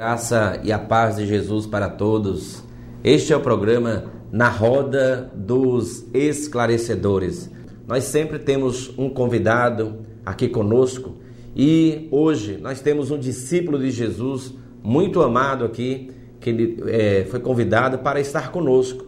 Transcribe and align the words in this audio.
Graça 0.00 0.58
e 0.64 0.72
a 0.72 0.78
paz 0.78 1.16
de 1.16 1.26
Jesus 1.26 1.66
para 1.66 1.86
todos. 1.86 2.64
Este 3.04 3.34
é 3.34 3.36
o 3.36 3.40
programa 3.40 4.04
Na 4.32 4.48
Roda 4.48 5.30
dos 5.34 6.06
Esclarecedores. 6.14 7.50
Nós 7.86 8.04
sempre 8.04 8.38
temos 8.38 8.98
um 8.98 9.10
convidado 9.10 9.98
aqui 10.24 10.48
conosco 10.48 11.16
e 11.54 12.08
hoje 12.10 12.56
nós 12.62 12.80
temos 12.80 13.10
um 13.10 13.18
discípulo 13.18 13.78
de 13.78 13.90
Jesus 13.90 14.54
muito 14.82 15.20
amado 15.20 15.66
aqui, 15.66 16.10
que 16.40 16.48
ele 16.48 16.82
é, 16.86 17.26
foi 17.26 17.40
convidado 17.40 17.98
para 17.98 18.18
estar 18.18 18.50
conosco. 18.50 19.04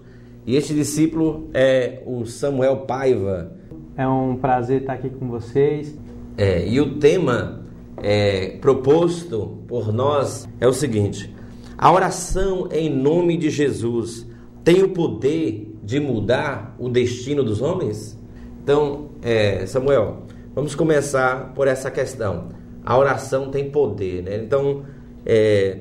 E 0.46 0.56
este 0.56 0.74
discípulo 0.74 1.48
é 1.54 2.02
o 2.04 2.27
Samuel 2.27 2.80
Paiva. 2.80 3.50
É 3.96 4.06
um 4.06 4.36
prazer 4.36 4.82
estar 4.82 4.93
aqui 4.93 5.09
com 5.09 5.27
vocês. 5.27 5.98
É, 6.36 6.68
e 6.68 6.79
o 6.82 6.98
tema 6.98 7.61
é, 8.02 8.56
proposto 8.60 9.58
por 9.68 9.92
nós 9.92 10.48
é 10.60 10.66
o 10.66 10.72
seguinte: 10.72 11.34
a 11.78 11.92
oração 11.92 12.68
em 12.72 12.90
nome 12.90 13.36
de 13.36 13.48
Jesus 13.48 14.26
tem 14.64 14.82
o 14.82 14.88
poder 14.88 15.72
de 15.82 16.00
mudar 16.00 16.74
o 16.79 16.88
destino 16.88 17.44
dos 17.44 17.62
homens? 17.62 18.18
Então, 18.62 19.10
é, 19.22 19.64
Samuel, 19.66 20.24
vamos 20.54 20.74
começar 20.74 21.52
por 21.54 21.66
essa 21.68 21.90
questão. 21.90 22.48
A 22.84 22.98
oração 22.98 23.50
tem 23.50 23.70
poder, 23.70 24.24
né? 24.24 24.36
Então, 24.36 24.82
é, 25.24 25.79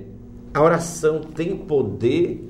a 0.53 0.61
oração 0.61 1.21
tem 1.21 1.57
poder 1.57 2.49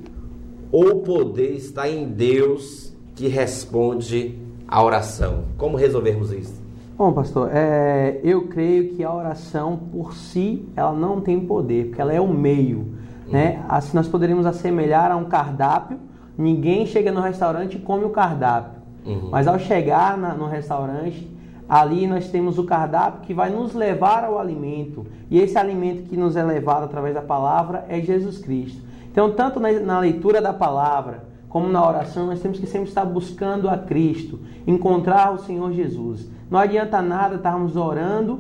ou 0.72 0.88
o 0.88 1.00
poder 1.02 1.54
está 1.54 1.90
em 1.90 2.10
Deus 2.10 2.94
que 3.16 3.28
responde 3.28 4.38
a 4.68 4.84
oração? 4.84 5.46
Como 5.58 5.78
resolvermos 5.78 6.32
isso? 6.32 6.61
Bom, 7.02 7.14
pastor, 7.14 7.50
é, 7.52 8.20
eu 8.24 8.48
creio 8.48 8.90
que 8.90 9.04
a 9.04 9.12
oração 9.12 9.76
por 9.92 10.14
si 10.14 10.70
ela 10.76 10.94
não 10.94 11.20
tem 11.20 11.40
poder, 11.40 11.88
porque 11.88 12.00
ela 12.00 12.14
é 12.14 12.22
o 12.22 12.28
meio. 12.28 12.94
Né? 13.28 13.58
Uhum. 13.58 13.66
Assim 13.70 13.98
nós 13.98 14.08
poderíamos 14.08 14.46
assemelhar 14.46 15.12
a 15.12 15.16
um 15.16 15.26
cardápio. 15.26 15.98
Ninguém 16.38 16.86
chega 16.86 17.12
no 17.12 17.20
restaurante 17.20 17.78
e 17.78 17.80
come 17.80 18.06
o 18.06 18.12
cardápio. 18.12 18.84
Uhum. 19.04 19.30
Mas 19.32 19.48
ao 19.48 19.58
chegar 19.58 20.16
na, 20.16 20.36
no 20.36 20.46
restaurante, 20.46 21.28
ali 21.68 22.06
nós 22.06 22.30
temos 22.30 22.60
o 22.60 22.66
cardápio 22.66 23.22
que 23.22 23.34
vai 23.34 23.50
nos 23.50 23.74
levar 23.74 24.24
ao 24.24 24.38
alimento. 24.38 25.04
E 25.28 25.40
esse 25.40 25.58
alimento 25.58 26.04
que 26.04 26.16
nos 26.16 26.36
é 26.36 26.44
levado 26.44 26.84
através 26.84 27.16
da 27.16 27.22
palavra 27.24 27.84
é 27.90 28.00
Jesus 28.00 28.38
Cristo. 28.38 28.80
Então, 29.12 29.32
tanto 29.32 29.60
na, 29.60 29.72
na 29.72 30.00
leitura 30.00 30.40
da 30.40 30.54
palavra, 30.54 31.24
como 31.52 31.68
na 31.68 31.86
oração, 31.86 32.28
nós 32.28 32.40
temos 32.40 32.60
que 32.60 32.66
sempre 32.66 32.88
estar 32.88 33.04
buscando 33.04 33.68
a 33.68 33.78
Cristo, 33.78 34.40
encontrar 34.66 35.34
o 35.34 35.40
Senhor 35.40 35.74
Jesus. 35.74 36.32
Não 36.50 36.58
adianta 36.58 37.02
nada 37.02 37.36
estarmos 37.36 37.76
orando 37.76 38.40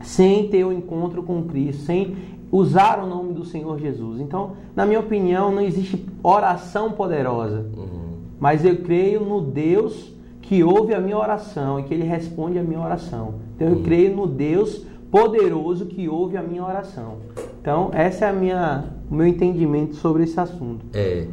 sem 0.00 0.48
ter 0.48 0.64
o 0.64 0.72
encontro 0.72 1.22
com 1.22 1.44
Cristo, 1.44 1.82
sem 1.84 2.16
usar 2.50 2.98
o 3.00 3.06
nome 3.06 3.32
do 3.32 3.44
Senhor 3.44 3.78
Jesus. 3.78 4.20
Então, 4.20 4.54
na 4.74 4.84
minha 4.84 4.98
opinião, 4.98 5.52
não 5.52 5.62
existe 5.62 6.04
oração 6.20 6.90
poderosa, 6.90 7.64
uhum. 7.76 8.16
mas 8.40 8.64
eu 8.64 8.78
creio 8.78 9.20
no 9.20 9.40
Deus 9.40 10.12
que 10.40 10.64
ouve 10.64 10.92
a 10.94 11.00
minha 11.00 11.16
oração 11.16 11.78
e 11.78 11.84
que 11.84 11.94
Ele 11.94 12.02
responde 12.02 12.58
a 12.58 12.62
minha 12.62 12.80
oração. 12.80 13.34
Então, 13.54 13.68
eu 13.68 13.76
uhum. 13.76 13.82
creio 13.84 14.16
no 14.16 14.26
Deus 14.26 14.84
poderoso 15.12 15.86
que 15.86 16.08
ouve 16.08 16.36
a 16.36 16.42
minha 16.42 16.64
oração. 16.64 17.18
Então, 17.60 17.90
essa 17.92 18.24
é 18.24 18.28
a 18.30 18.32
minha, 18.32 18.84
o 19.08 19.14
meu 19.14 19.28
entendimento 19.28 19.94
sobre 19.94 20.24
esse 20.24 20.40
assunto. 20.40 20.84
É. 20.92 21.28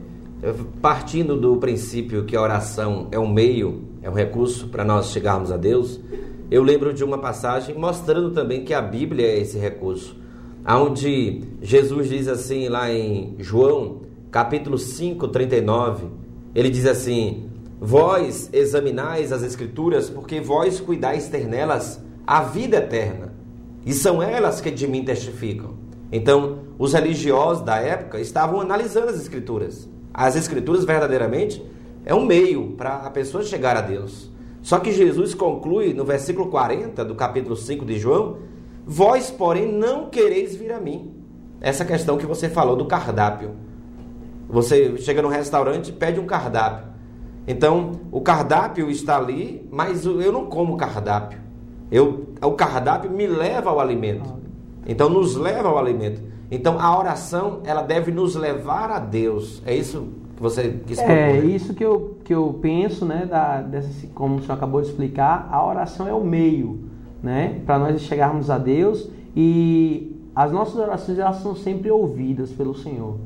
Partindo 0.81 1.35
do 1.35 1.57
princípio 1.57 2.23
que 2.23 2.33
a 2.33 2.41
oração 2.41 3.09
é 3.11 3.19
um 3.19 3.27
meio, 3.27 3.83
é 4.01 4.09
um 4.09 4.13
recurso 4.13 4.69
para 4.69 4.85
nós 4.85 5.11
chegarmos 5.11 5.51
a 5.51 5.57
Deus, 5.57 5.99
eu 6.49 6.63
lembro 6.63 6.93
de 6.93 7.03
uma 7.03 7.17
passagem 7.17 7.77
mostrando 7.77 8.31
também 8.31 8.63
que 8.63 8.73
a 8.73 8.81
Bíblia 8.81 9.27
é 9.27 9.39
esse 9.39 9.57
recurso. 9.57 10.15
Onde 10.65 11.43
Jesus 11.61 12.07
diz 12.07 12.29
assim 12.29 12.69
lá 12.69 12.89
em 12.89 13.35
João, 13.39 14.01
capítulo 14.31 14.77
5, 14.77 15.27
39, 15.27 16.07
ele 16.55 16.69
diz 16.69 16.85
assim: 16.85 17.49
Vós 17.77 18.49
examinais 18.53 19.33
as 19.33 19.43
Escrituras, 19.43 20.09
porque 20.09 20.39
vós 20.39 20.79
cuidais 20.79 21.27
ter 21.27 21.47
nelas 21.47 22.01
a 22.25 22.43
vida 22.43 22.77
eterna, 22.77 23.33
e 23.85 23.93
são 23.93 24.23
elas 24.23 24.61
que 24.61 24.71
de 24.71 24.87
mim 24.87 25.03
testificam. 25.03 25.73
Então, 26.11 26.59
os 26.77 26.93
religiosos 26.93 27.63
da 27.63 27.77
época 27.77 28.21
estavam 28.21 28.61
analisando 28.61 29.09
as 29.09 29.17
Escrituras 29.17 29.89
as 30.13 30.35
Escrituras 30.35 30.83
verdadeiramente 30.83 31.63
é 32.05 32.13
um 32.13 32.25
meio 32.25 32.71
para 32.71 32.95
a 32.95 33.09
pessoa 33.09 33.43
chegar 33.43 33.77
a 33.77 33.81
Deus. 33.81 34.29
Só 34.61 34.79
que 34.79 34.91
Jesus 34.91 35.33
conclui 35.33 35.93
no 35.93 36.03
versículo 36.03 36.47
40 36.49 37.05
do 37.05 37.15
capítulo 37.15 37.55
5 37.55 37.85
de 37.85 37.97
João: 37.97 38.37
Vós, 38.85 39.31
porém, 39.31 39.71
não 39.71 40.09
quereis 40.09 40.55
vir 40.55 40.71
a 40.71 40.79
mim. 40.79 41.13
Essa 41.61 41.85
questão 41.85 42.17
que 42.17 42.25
você 42.25 42.49
falou 42.49 42.75
do 42.75 42.85
cardápio. 42.85 43.51
Você 44.49 44.97
chega 44.97 45.21
no 45.21 45.27
restaurante 45.27 45.89
e 45.89 45.93
pede 45.93 46.19
um 46.19 46.25
cardápio. 46.25 46.87
Então, 47.47 47.91
o 48.11 48.21
cardápio 48.21 48.89
está 48.89 49.17
ali, 49.17 49.67
mas 49.71 50.05
eu 50.05 50.31
não 50.31 50.47
como 50.47 50.77
cardápio. 50.77 51.39
Eu, 51.91 52.29
o 52.41 52.51
cardápio 52.51 53.11
me 53.11 53.27
leva 53.27 53.69
ao 53.69 53.79
alimento. 53.79 54.39
Então, 54.87 55.09
nos 55.09 55.35
leva 55.35 55.69
ao 55.69 55.77
alimento. 55.77 56.21
Então 56.51 56.79
a 56.79 56.97
oração 56.97 57.59
ela 57.63 57.81
deve 57.81 58.11
nos 58.11 58.35
levar 58.35 58.89
a 58.89 58.99
Deus. 58.99 59.61
É 59.65 59.75
isso 59.75 60.07
que 60.35 60.41
você 60.41 60.79
quis 60.85 60.97
propor, 60.97 61.13
É 61.13 61.37
isso 61.37 61.73
que 61.73 61.83
eu, 61.83 62.17
que 62.23 62.33
eu 62.33 62.57
penso, 62.61 63.05
né? 63.05 63.25
Da, 63.25 63.61
dessa, 63.61 64.07
como 64.15 64.37
o 64.37 64.41
senhor 64.41 64.53
acabou 64.53 64.81
de 64.81 64.87
explicar, 64.87 65.47
a 65.51 65.65
oração 65.65 66.07
é 66.07 66.13
o 66.13 66.23
meio, 66.23 66.79
né? 67.21 67.61
Para 67.65 67.77
nós 67.77 68.01
chegarmos 68.01 68.49
a 68.49 68.57
Deus 68.57 69.09
e 69.35 70.15
as 70.35 70.51
nossas 70.51 70.75
orações 70.75 71.19
elas 71.19 71.37
são 71.37 71.55
sempre 71.55 71.91
ouvidas 71.91 72.51
pelo 72.51 72.73
Senhor. 72.73 73.17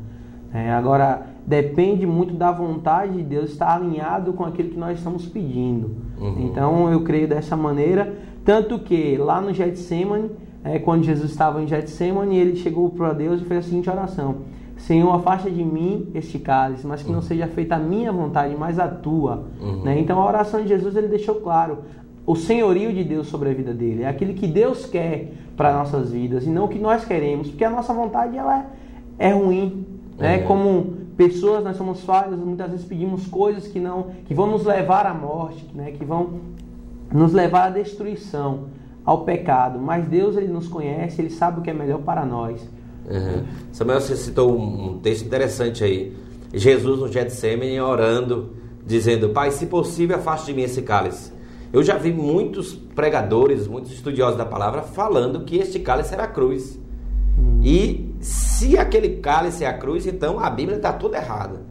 É, 0.53 0.72
agora 0.72 1.28
depende 1.45 2.06
muito 2.06 2.33
da 2.33 2.51
vontade 2.51 3.13
de 3.13 3.23
Deus 3.23 3.51
estar 3.51 3.75
alinhado 3.75 4.33
com 4.33 4.45
aquilo 4.45 4.69
que 4.69 4.78
nós 4.78 4.97
estamos 4.97 5.25
pedindo. 5.25 5.95
Uhum. 6.19 6.47
Então 6.47 6.91
eu 6.91 7.03
creio 7.03 7.28
dessa 7.28 7.56
maneira, 7.56 8.13
tanto 8.45 8.79
que 8.79 9.17
lá 9.17 9.41
no 9.41 9.53
Getsemane 9.53 10.29
é, 10.63 10.79
quando 10.79 11.03
Jesus 11.03 11.31
estava 11.31 11.62
em 11.62 11.68
Getsemane, 11.68 12.38
ele 12.38 12.56
chegou 12.56 12.90
para 12.90 13.13
Deus 13.13 13.41
e 13.41 13.46
fez 13.46 13.66
a 13.66 13.69
seguinte 13.69 13.90
oração: 13.90 14.38
Senhor, 14.78 15.13
afasta 15.13 15.51
de 15.51 15.63
mim 15.63 16.09
este 16.16 16.40
cálice, 16.40 16.88
mas 16.88 17.03
que 17.03 17.09
não 17.09 17.18
uhum. 17.18 17.22
seja 17.22 17.47
feita 17.47 17.75
a 17.75 17.79
minha 17.79 18.12
vontade, 18.12 18.56
mas 18.57 18.79
a 18.79 18.88
tua. 18.88 19.44
Uhum. 19.62 19.84
Né? 19.84 20.00
Então 20.00 20.19
a 20.22 20.25
oração 20.25 20.62
de 20.62 20.69
Jesus 20.69 20.96
ele 20.96 21.07
deixou 21.07 21.35
claro 21.35 21.79
o 22.25 22.35
senhorio 22.35 22.94
de 22.94 23.03
Deus 23.03 23.28
sobre 23.28 23.50
a 23.50 23.53
vida 23.53 23.74
dele, 23.74 24.03
é 24.03 24.07
aquilo 24.07 24.34
que 24.34 24.47
Deus 24.47 24.85
quer 24.85 25.34
para 25.57 25.74
nossas 25.74 26.12
vidas 26.12 26.46
e 26.46 26.50
não 26.50 26.66
o 26.66 26.68
que 26.69 26.80
nós 26.80 27.03
queremos, 27.03 27.50
porque 27.50 27.66
a 27.66 27.69
nossa 27.69 27.94
vontade 27.94 28.38
ela 28.38 28.66
é, 29.19 29.30
é 29.30 29.34
ruim, 29.34 29.85
né? 30.18 30.35
É. 30.35 30.38
Como 30.40 30.94
pessoas 31.18 31.63
nós 31.63 31.75
somos 31.75 32.01
falhos, 32.03 32.40
muitas 32.40 32.72
vezes 32.72 32.85
pedimos 32.85 33.28
coisas 33.28 33.68
que 33.68 33.80
não, 33.80 34.07
que 34.25 34.34
vão 34.34 34.47
nos 34.47 34.66
levar 34.66 35.06
à 35.06 35.13
morte, 35.13 35.68
né? 35.75 35.91
Que 35.91 36.06
vão 36.06 36.40
nos 37.12 37.34
levar 37.34 37.68
à 37.68 37.69
destruição 37.69 38.72
ao 39.06 39.24
pecado, 39.24 39.80
mas 39.80 40.08
Deus 40.08 40.38
ele 40.38 40.47
nos 40.47 40.68
conhece, 40.68 41.22
ele 41.22 41.30
sabe 41.30 41.59
o 41.59 41.64
que 41.64 41.69
é 41.69 41.74
melhor 41.74 42.00
para 42.00 42.25
nós. 42.25 42.62
Uhum. 43.09 43.44
Samuel, 43.72 44.00
você 44.00 44.16
citou 44.16 44.58
um 44.58 45.00
texto 45.00 45.25
interessante 45.25 45.84
aí. 45.84 46.16
Jesus 46.53 47.00
no 47.00 47.12
Getsemane 47.12 47.80
orando, 47.80 48.53
dizendo: 48.86 49.30
Pai, 49.30 49.52
se 49.52 49.66
possível, 49.66 50.18
afaste 50.18 50.47
de 50.47 50.53
mim 50.53 50.63
esse 50.63 50.81
cálice. 50.81 51.34
Eu 51.72 51.81
já 51.84 51.97
vi 51.97 52.13
muitos 52.13 52.74
pregadores, 52.74 53.68
muitos 53.68 53.92
estudiosos 53.92 54.38
da 54.38 54.46
palavra 54.46 54.84
falando 54.84 55.44
que 55.44 55.58
este 55.58 55.80
cálice 55.80 56.13
era 56.13 56.24
a 56.24 56.28
cruz. 56.28 56.80
Uhum. 57.38 57.59
E 57.63 58.16
se 58.22 58.78
aquele 58.78 59.18
cálice 59.18 59.63
é 59.63 59.68
a 59.68 59.78
cruz, 59.78 60.06
então 60.06 60.40
a 60.40 60.50
Bíblia 60.50 60.78
está 60.78 60.94
toda 60.94 61.18
errada. 61.18 61.62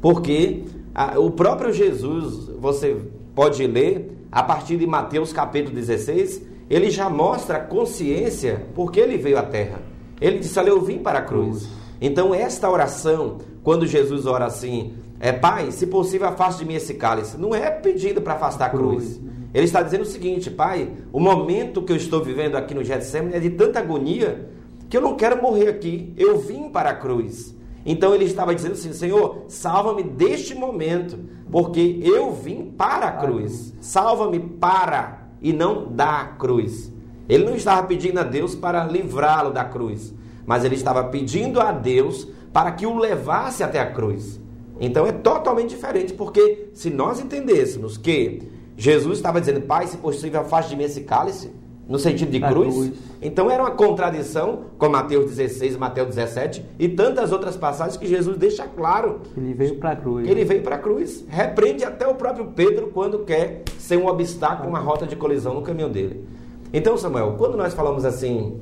Porque 0.00 0.64
a, 0.94 1.18
o 1.20 1.30
próprio 1.30 1.72
Jesus, 1.72 2.50
você 2.58 2.96
pode 3.34 3.64
ler 3.66 4.16
a 4.32 4.42
partir 4.42 4.76
de 4.76 4.86
Mateus 4.86 5.32
capítulo 5.32 5.74
16, 5.74 6.49
ele 6.70 6.88
já 6.88 7.10
mostra 7.10 7.56
a 7.56 7.60
consciência 7.60 8.66
porque 8.76 9.00
ele 9.00 9.18
veio 9.18 9.38
à 9.38 9.42
terra. 9.42 9.82
Ele 10.20 10.38
disse: 10.38 10.56
Olha, 10.56 10.68
eu 10.68 10.80
vim 10.80 10.98
para 10.98 11.18
a 11.18 11.22
cruz. 11.22 11.68
Então, 12.00 12.32
esta 12.32 12.70
oração, 12.70 13.38
quando 13.64 13.86
Jesus 13.86 14.24
ora 14.24 14.46
assim, 14.46 14.94
é 15.18 15.32
Pai, 15.32 15.72
se 15.72 15.88
possível, 15.88 16.28
afaste 16.28 16.60
de 16.60 16.64
mim 16.66 16.74
esse 16.74 16.94
cálice, 16.94 17.36
não 17.36 17.54
é 17.54 17.68
pedido 17.70 18.22
para 18.22 18.34
afastar 18.34 18.66
a 18.66 18.70
cruz. 18.70 19.20
Ele 19.52 19.64
está 19.64 19.82
dizendo 19.82 20.02
o 20.02 20.06
seguinte: 20.06 20.48
Pai, 20.48 20.90
o 21.12 21.18
momento 21.18 21.82
que 21.82 21.90
eu 21.90 21.96
estou 21.96 22.22
vivendo 22.22 22.54
aqui 22.56 22.72
no 22.72 22.84
Getsemane 22.84 23.34
é 23.34 23.40
de 23.40 23.50
tanta 23.50 23.80
agonia 23.80 24.48
que 24.88 24.96
eu 24.96 25.00
não 25.00 25.16
quero 25.16 25.42
morrer 25.42 25.68
aqui. 25.68 26.14
Eu 26.16 26.38
vim 26.38 26.68
para 26.68 26.90
a 26.90 26.94
cruz. 26.94 27.54
Então 27.84 28.14
ele 28.14 28.26
estava 28.26 28.54
dizendo 28.54 28.72
assim: 28.72 28.92
Senhor, 28.92 29.46
salva-me 29.48 30.04
deste 30.04 30.54
momento, 30.54 31.18
porque 31.50 32.00
eu 32.02 32.32
vim 32.32 32.66
para 32.76 33.08
a 33.08 33.12
cruz. 33.12 33.74
Salva-me 33.80 34.38
para 34.38 35.19
e 35.40 35.52
não 35.52 35.86
da 35.90 36.24
cruz. 36.38 36.92
Ele 37.28 37.44
não 37.44 37.54
estava 37.54 37.86
pedindo 37.86 38.18
a 38.18 38.24
Deus 38.24 38.54
para 38.54 38.84
livrá-lo 38.84 39.52
da 39.52 39.64
cruz, 39.64 40.12
mas 40.44 40.64
ele 40.64 40.74
estava 40.74 41.04
pedindo 41.04 41.60
a 41.60 41.70
Deus 41.72 42.26
para 42.52 42.72
que 42.72 42.86
o 42.86 42.98
levasse 42.98 43.62
até 43.62 43.78
a 43.80 43.90
cruz. 43.90 44.40
Então 44.80 45.06
é 45.06 45.12
totalmente 45.12 45.70
diferente, 45.70 46.12
porque 46.12 46.70
se 46.72 46.90
nós 46.90 47.20
entendêssemos 47.20 47.96
que 47.96 48.42
Jesus 48.76 49.18
estava 49.18 49.38
dizendo, 49.40 49.60
Pai, 49.60 49.86
se 49.86 49.98
possível, 49.98 50.40
afaste 50.40 50.70
de 50.70 50.76
mim 50.76 50.84
esse 50.84 51.02
cálice, 51.02 51.52
no 51.90 51.98
sentido 51.98 52.30
de 52.30 52.38
cruz. 52.38 52.72
cruz. 52.72 52.92
Então 53.20 53.50
era 53.50 53.64
uma 53.64 53.72
contradição 53.72 54.60
com 54.78 54.88
Mateus 54.88 55.26
16, 55.26 55.76
Mateus 55.76 56.14
17 56.14 56.64
e 56.78 56.88
tantas 56.88 57.32
outras 57.32 57.56
passagens 57.56 57.96
que 57.96 58.06
Jesus 58.06 58.38
deixa 58.38 58.64
claro. 58.64 59.22
Ele 59.36 59.52
veio 59.52 59.74
para 59.74 59.90
a 59.90 59.96
cruz. 59.96 60.24
Que 60.24 60.30
ele 60.30 60.44
veio 60.44 60.62
para 60.62 60.76
a 60.76 60.78
cruz. 60.78 61.24
Repreende 61.28 61.84
até 61.84 62.06
o 62.06 62.14
próprio 62.14 62.46
Pedro 62.54 62.92
quando 62.94 63.18
quer 63.24 63.64
ser 63.76 63.96
um 63.96 64.06
obstáculo, 64.06 64.68
uma 64.68 64.78
rota 64.78 65.04
de 65.04 65.16
colisão 65.16 65.54
no 65.54 65.62
caminho 65.62 65.88
dele. 65.88 66.24
Então, 66.72 66.96
Samuel, 66.96 67.34
quando 67.36 67.56
nós 67.56 67.74
falamos 67.74 68.04
assim, 68.04 68.60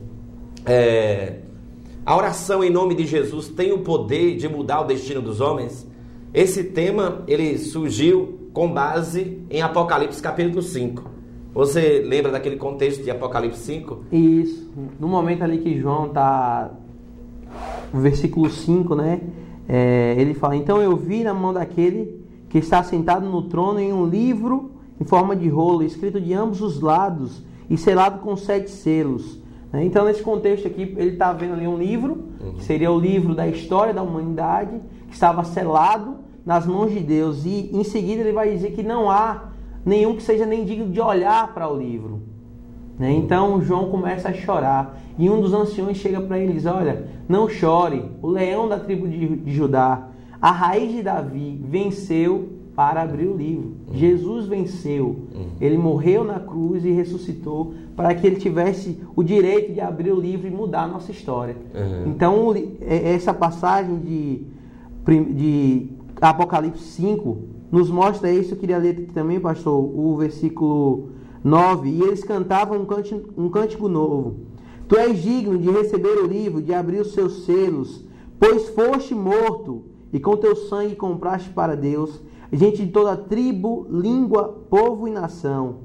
é, 0.64 1.40
a 2.06 2.16
oração 2.16 2.64
em 2.64 2.70
nome 2.70 2.94
de 2.94 3.04
Jesus 3.04 3.48
tem 3.48 3.72
o 3.72 3.80
poder 3.80 4.38
de 4.38 4.48
mudar 4.48 4.80
o 4.80 4.84
destino 4.84 5.20
dos 5.20 5.42
homens, 5.42 5.86
esse 6.32 6.64
tema 6.64 7.22
ele 7.28 7.58
surgiu 7.58 8.48
com 8.54 8.72
base 8.72 9.42
em 9.50 9.60
Apocalipse 9.60 10.22
capítulo 10.22 10.62
5. 10.62 11.17
Você 11.54 12.02
lembra 12.06 12.30
daquele 12.30 12.56
contexto 12.56 13.02
de 13.02 13.10
Apocalipse 13.10 13.60
5? 13.60 14.04
Isso. 14.12 14.70
No 14.98 15.08
momento 15.08 15.42
ali 15.42 15.58
que 15.58 15.78
João 15.78 16.06
está. 16.06 16.70
Versículo 17.92 18.50
5, 18.50 18.94
né? 18.94 19.20
É, 19.68 20.14
ele 20.18 20.34
fala: 20.34 20.56
Então 20.56 20.80
eu 20.80 20.96
vi 20.96 21.24
na 21.24 21.34
mão 21.34 21.52
daquele 21.52 22.24
que 22.48 22.58
está 22.58 22.82
sentado 22.82 23.28
no 23.28 23.42
trono 23.42 23.80
em 23.80 23.92
um 23.92 24.06
livro 24.06 24.72
em 25.00 25.04
forma 25.04 25.36
de 25.36 25.48
rolo, 25.48 25.82
escrito 25.82 26.20
de 26.20 26.32
ambos 26.34 26.60
os 26.60 26.80
lados 26.80 27.42
e 27.70 27.76
selado 27.76 28.20
com 28.20 28.36
sete 28.36 28.70
selos. 28.70 29.38
Né? 29.72 29.84
Então, 29.84 30.04
nesse 30.04 30.22
contexto 30.22 30.66
aqui, 30.66 30.94
ele 30.96 31.10
está 31.10 31.32
vendo 31.32 31.54
ali 31.54 31.66
um 31.66 31.78
livro, 31.78 32.24
uhum. 32.40 32.54
que 32.54 32.64
seria 32.64 32.90
o 32.90 32.98
livro 32.98 33.34
da 33.34 33.46
história 33.46 33.94
da 33.94 34.02
humanidade, 34.02 34.80
que 35.06 35.14
estava 35.14 35.44
selado 35.44 36.16
nas 36.44 36.66
mãos 36.66 36.90
de 36.92 37.00
Deus. 37.00 37.44
E 37.44 37.70
em 37.72 37.84
seguida 37.84 38.22
ele 38.22 38.32
vai 38.32 38.50
dizer 38.50 38.72
que 38.72 38.82
não 38.82 39.10
há 39.10 39.47
nenhum 39.88 40.14
que 40.14 40.22
seja 40.22 40.44
nem 40.44 40.64
digno 40.64 40.90
de 40.90 41.00
olhar 41.00 41.52
para 41.54 41.68
o 41.68 41.76
livro. 41.76 42.20
Né? 42.98 43.12
Então 43.12 43.60
João 43.62 43.90
começa 43.90 44.28
a 44.28 44.32
chorar. 44.32 45.00
E 45.18 45.28
um 45.30 45.40
dos 45.40 45.52
anciões 45.52 45.96
chega 45.96 46.20
para 46.20 46.38
ele 46.38 46.52
e 46.52 46.54
diz: 46.54 46.66
Olha, 46.66 47.06
não 47.28 47.48
chore, 47.48 48.04
o 48.20 48.28
leão 48.28 48.68
da 48.68 48.78
tribo 48.78 49.08
de, 49.08 49.36
de 49.36 49.52
Judá, 49.52 50.08
a 50.40 50.50
raiz 50.50 50.92
de 50.92 51.02
Davi, 51.02 51.60
venceu 51.64 52.50
para 52.76 53.02
abrir 53.02 53.26
o 53.26 53.36
livro. 53.36 53.72
Uhum. 53.88 53.94
Jesus 53.94 54.46
venceu. 54.46 55.06
Uhum. 55.34 55.48
Ele 55.60 55.76
morreu 55.76 56.22
na 56.22 56.38
cruz 56.38 56.84
e 56.84 56.92
ressuscitou 56.92 57.74
para 57.96 58.14
que 58.14 58.24
ele 58.24 58.36
tivesse 58.36 59.00
o 59.16 59.24
direito 59.24 59.72
de 59.72 59.80
abrir 59.80 60.12
o 60.12 60.20
livro 60.20 60.46
e 60.46 60.50
mudar 60.50 60.82
a 60.82 60.86
nossa 60.86 61.10
história. 61.10 61.56
Uhum. 61.74 62.12
Então, 62.12 62.54
é, 62.80 63.14
essa 63.14 63.34
passagem 63.34 63.98
de, 63.98 64.42
de 65.34 65.86
Apocalipse 66.20 66.84
5 66.84 67.57
nos 67.70 67.90
mostra 67.90 68.32
isso. 68.32 68.54
Eu 68.54 68.58
queria 68.58 68.78
ler 68.78 69.08
também, 69.12 69.40
pastor, 69.40 69.78
o 69.78 70.16
versículo 70.16 71.10
9. 71.42 71.88
E 71.88 72.02
eles 72.02 72.24
cantavam 72.24 72.80
um 72.80 72.84
cântico, 72.84 73.30
um 73.36 73.48
cântico 73.48 73.88
novo. 73.88 74.36
Tu 74.86 74.96
és 74.96 75.22
digno 75.22 75.58
de 75.58 75.70
receber 75.70 76.18
o 76.18 76.26
livro, 76.26 76.62
de 76.62 76.72
abrir 76.72 77.00
os 77.00 77.12
seus 77.12 77.44
selos, 77.44 78.04
pois 78.40 78.70
foste 78.70 79.14
morto 79.14 79.84
e 80.12 80.18
com 80.18 80.36
teu 80.36 80.56
sangue 80.56 80.96
compraste 80.96 81.50
para 81.50 81.76
Deus 81.76 82.22
gente 82.52 82.84
de 82.84 82.92
toda 82.92 83.16
tribo, 83.16 83.86
língua, 83.90 84.48
povo 84.70 85.06
e 85.06 85.10
nação. 85.10 85.80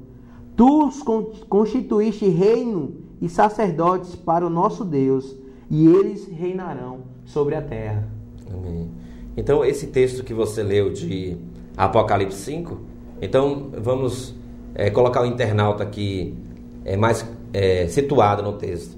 Tu 0.56 0.86
os 0.86 1.02
constituíste 1.48 2.28
reino 2.28 2.96
e 3.20 3.28
sacerdotes 3.28 4.14
para 4.14 4.46
o 4.46 4.50
nosso 4.50 4.84
Deus, 4.84 5.36
e 5.70 5.86
eles 5.86 6.28
reinarão 6.28 7.00
sobre 7.24 7.54
a 7.54 7.62
terra. 7.62 8.08
Amém. 8.52 8.88
Então, 9.36 9.64
esse 9.64 9.88
texto 9.88 10.22
que 10.22 10.32
você 10.32 10.62
leu 10.62 10.92
de 10.92 11.36
Apocalipse 11.76 12.38
5, 12.38 12.78
então 13.20 13.70
vamos 13.76 14.34
é, 14.74 14.90
colocar 14.90 15.22
o 15.22 15.26
internauta 15.26 15.82
aqui 15.82 16.36
é, 16.84 16.96
mais 16.96 17.26
é, 17.52 17.86
situado 17.88 18.42
no 18.42 18.54
texto. 18.54 18.96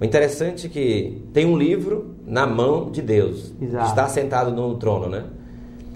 O 0.00 0.04
interessante 0.04 0.66
é 0.66 0.70
que 0.70 1.22
tem 1.32 1.46
um 1.46 1.56
livro 1.56 2.16
na 2.26 2.46
mão 2.46 2.90
de 2.90 3.00
Deus, 3.00 3.54
Exato. 3.60 3.86
está 3.86 4.08
sentado 4.08 4.50
no 4.50 4.74
trono, 4.76 5.08
né? 5.08 5.24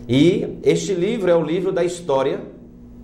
E 0.08 0.58
este 0.62 0.94
livro 0.94 1.30
é 1.30 1.34
o 1.34 1.42
livro 1.42 1.72
da 1.72 1.82
história 1.82 2.40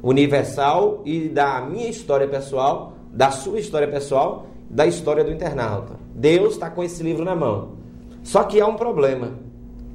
universal 0.03 1.03
e 1.05 1.29
da 1.29 1.61
minha 1.61 1.89
história 1.89 2.29
pessoal, 2.29 2.95
da 3.13 3.31
sua 3.31 3.59
história 3.59 3.89
pessoal, 3.89 4.47
da 4.71 4.87
história 4.87 5.25
do 5.25 5.33
internauta. 5.33 5.95
Deus 6.15 6.55
está 6.55 6.71
com 6.71 6.83
esse 6.83 7.03
livro 7.03 7.25
na 7.25 7.35
mão. 7.35 7.73
Só 8.23 8.45
que 8.45 8.61
há 8.61 8.67
um 8.67 8.77
problema. 8.77 9.33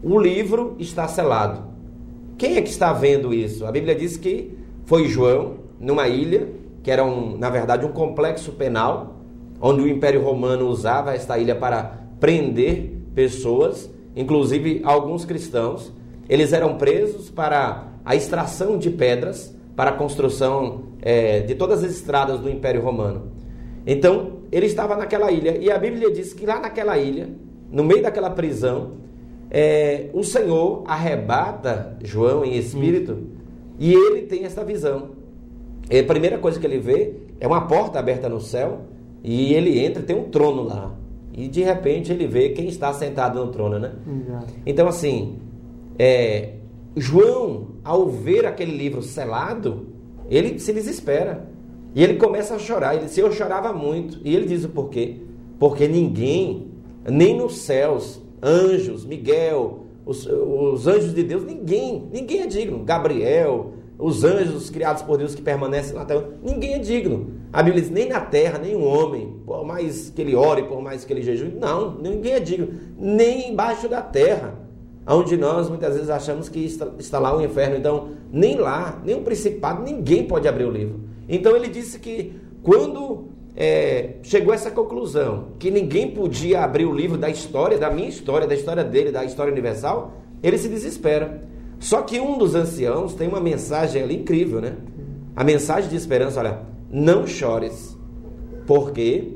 O 0.04 0.20
livro 0.20 0.76
está 0.78 1.08
selado. 1.08 1.67
Quem 2.38 2.56
é 2.56 2.62
que 2.62 2.70
está 2.70 2.94
vendo 2.94 3.34
isso? 3.34 3.66
A 3.66 3.72
Bíblia 3.72 3.96
diz 3.96 4.16
que 4.16 4.56
foi 4.86 5.08
João, 5.08 5.56
numa 5.80 6.08
ilha, 6.08 6.50
que 6.84 6.92
era, 6.92 7.04
um, 7.04 7.36
na 7.36 7.50
verdade, 7.50 7.84
um 7.84 7.92
complexo 7.92 8.52
penal, 8.52 9.16
onde 9.60 9.82
o 9.82 9.88
Império 9.88 10.22
Romano 10.22 10.68
usava 10.68 11.16
esta 11.16 11.40
ilha 11.40 11.56
para 11.56 12.00
prender 12.20 12.92
pessoas, 13.16 13.90
inclusive 14.16 14.82
alguns 14.84 15.26
cristãos. 15.26 15.92
Eles 16.30 16.54
eram 16.54 16.76
presos 16.76 17.30
para 17.30 17.88
a 18.06 18.16
extração 18.16 18.78
de 18.78 18.92
pedras 18.92 19.56
para 19.76 19.90
a 19.90 19.94
construção 19.94 20.84
é, 21.02 21.40
de 21.40 21.56
todas 21.56 21.84
as 21.84 21.92
estradas 21.92 22.40
do 22.40 22.50
Império 22.50 22.82
Romano. 22.82 23.32
Então, 23.86 24.42
ele 24.52 24.68
estava 24.68 24.96
naquela 24.96 25.32
ilha 25.32 25.58
e 25.58 25.72
a 25.72 25.78
Bíblia 25.78 26.12
diz 26.12 26.34
que 26.34 26.46
lá 26.46 26.60
naquela 26.60 26.98
ilha, 27.00 27.30
no 27.72 27.84
meio 27.84 28.04
daquela 28.04 28.30
prisão, 28.30 29.07
é, 29.50 30.10
o 30.14 30.24
Senhor 30.24 30.84
arrebata 30.86 31.98
João 32.04 32.44
em 32.44 32.58
espírito 32.58 33.14
hum. 33.14 33.28
e 33.80 33.94
ele 33.94 34.24
tem 34.24 34.44
essa 34.44 34.64
visão. 34.64 35.12
E 35.90 36.00
a 36.00 36.04
primeira 36.04 36.38
coisa 36.38 36.60
que 36.60 36.66
ele 36.66 36.80
vê 36.80 37.14
é 37.40 37.48
uma 37.48 37.68
porta 37.68 38.00
aberta 38.00 38.28
no 38.28 38.42
céu 38.42 38.82
e 39.24 39.54
ele 39.54 39.80
entra, 39.80 40.04
tem 40.04 40.16
um 40.16 40.26
trono 40.26 40.64
lá. 40.64 40.96
E 41.34 41.48
de 41.48 41.62
repente 41.62 42.12
ele 42.12 42.28
vê 42.28 42.50
quem 42.50 42.68
está 42.68 42.92
sentado 42.94 43.44
no 43.44 43.52
trono, 43.52 43.78
né? 43.78 43.94
Exato. 44.08 44.54
Então, 44.66 44.88
assim, 44.88 45.38
é, 45.98 46.54
João, 46.96 47.68
ao 47.84 48.08
ver 48.10 48.46
aquele 48.46 48.76
livro 48.76 49.02
selado, 49.02 49.88
ele 50.30 50.60
se 50.60 50.74
desespera. 50.74 51.48
E 51.94 52.04
ele 52.04 52.16
começa 52.16 52.56
a 52.56 52.60
chorar. 52.60 52.96
Ele 52.96 53.06
disse: 53.06 53.20
Eu 53.20 53.32
chorava 53.32 53.72
muito. 53.72 54.20
E 54.24 54.36
ele 54.36 54.48
diz 54.48 54.64
o 54.64 54.70
porquê. 54.70 55.22
Porque 55.60 55.88
ninguém, 55.88 56.68
nem 57.08 57.38
nos 57.38 57.60
céus, 57.60 58.22
anjos, 58.48 59.06
Miguel, 59.06 59.86
os, 60.06 60.26
os 60.26 60.88
anjos 60.88 61.14
de 61.14 61.24
Deus, 61.24 61.44
ninguém, 61.44 62.08
ninguém 62.12 62.42
é 62.42 62.48
digno. 62.48 62.84
Gabriel, 62.84 63.74
os 64.00 64.24
anjos 64.24 64.70
criados 64.70 65.02
por 65.02 65.18
Deus 65.18 65.36
que 65.36 65.42
permanecem 65.42 65.96
na 65.96 66.06
terra, 66.06 66.30
ninguém 66.42 66.76
é 66.76 66.80
digno. 66.80 67.32
A 67.52 67.62
Bíblia 67.62 67.84
diz: 67.84 67.92
nem 67.92 68.08
na 68.08 68.22
terra, 68.22 68.58
nem 68.58 68.76
um 68.76 68.86
homem, 68.86 69.42
por 69.46 69.66
mais 69.66 70.10
que 70.10 70.22
ele 70.22 70.36
ore, 70.36 70.64
por 70.64 70.82
mais 70.82 71.04
que 71.04 71.12
ele 71.12 71.22
jejue, 71.22 71.54
não, 71.60 71.96
ninguém 71.96 72.34
é 72.34 72.40
digno. 72.40 72.70
Nem 72.98 73.50
embaixo 73.50 73.90
da 73.90 74.02
terra 74.02 74.68
onde 75.08 75.38
nós 75.38 75.70
muitas 75.70 75.94
vezes 75.94 76.10
achamos 76.10 76.50
que 76.50 76.60
está, 76.60 76.88
está 77.00 77.18
lá 77.18 77.36
o 77.36 77.42
inferno. 77.42 77.78
Então, 77.78 78.10
nem 78.32 78.58
lá, 78.58 79.02
nem 79.06 79.16
o 79.16 79.22
principado, 79.22 79.82
ninguém 79.82 80.26
pode 80.26 80.48
abrir 80.48 80.66
o 80.66 80.72
livro. 80.72 81.00
Então, 81.30 81.56
ele 81.56 81.70
disse 81.70 81.98
que 82.00 82.34
quando 82.62 83.30
é, 83.60 84.18
chegou 84.22 84.52
a 84.52 84.56
essa 84.56 84.70
conclusão, 84.70 85.48
que 85.58 85.72
ninguém 85.72 86.12
podia 86.12 86.64
abrir 86.64 86.86
o 86.86 86.94
livro 86.94 87.18
da 87.18 87.28
história, 87.28 87.76
da 87.76 87.90
minha 87.90 88.08
história, 88.08 88.46
da 88.46 88.54
história 88.54 88.84
dele, 88.84 89.12
da 89.12 89.26
história 89.26 89.52
universal, 89.52 90.14
ele 90.44 90.60
se 90.60 90.70
desespera. 90.70 91.44
Só 91.80 92.04
que 92.04 92.20
um 92.20 92.38
dos 92.38 92.54
anciãos 92.54 93.16
tem 93.16 93.28
uma 93.28 93.40
mensagem 93.40 94.04
ali 94.04 94.16
incrível, 94.16 94.62
né? 94.62 94.76
A 95.36 95.44
mensagem 95.44 95.90
de 95.90 95.96
esperança, 95.96 96.40
olha, 96.40 96.62
não 96.92 97.26
chores, 97.26 97.98
porque 98.68 99.34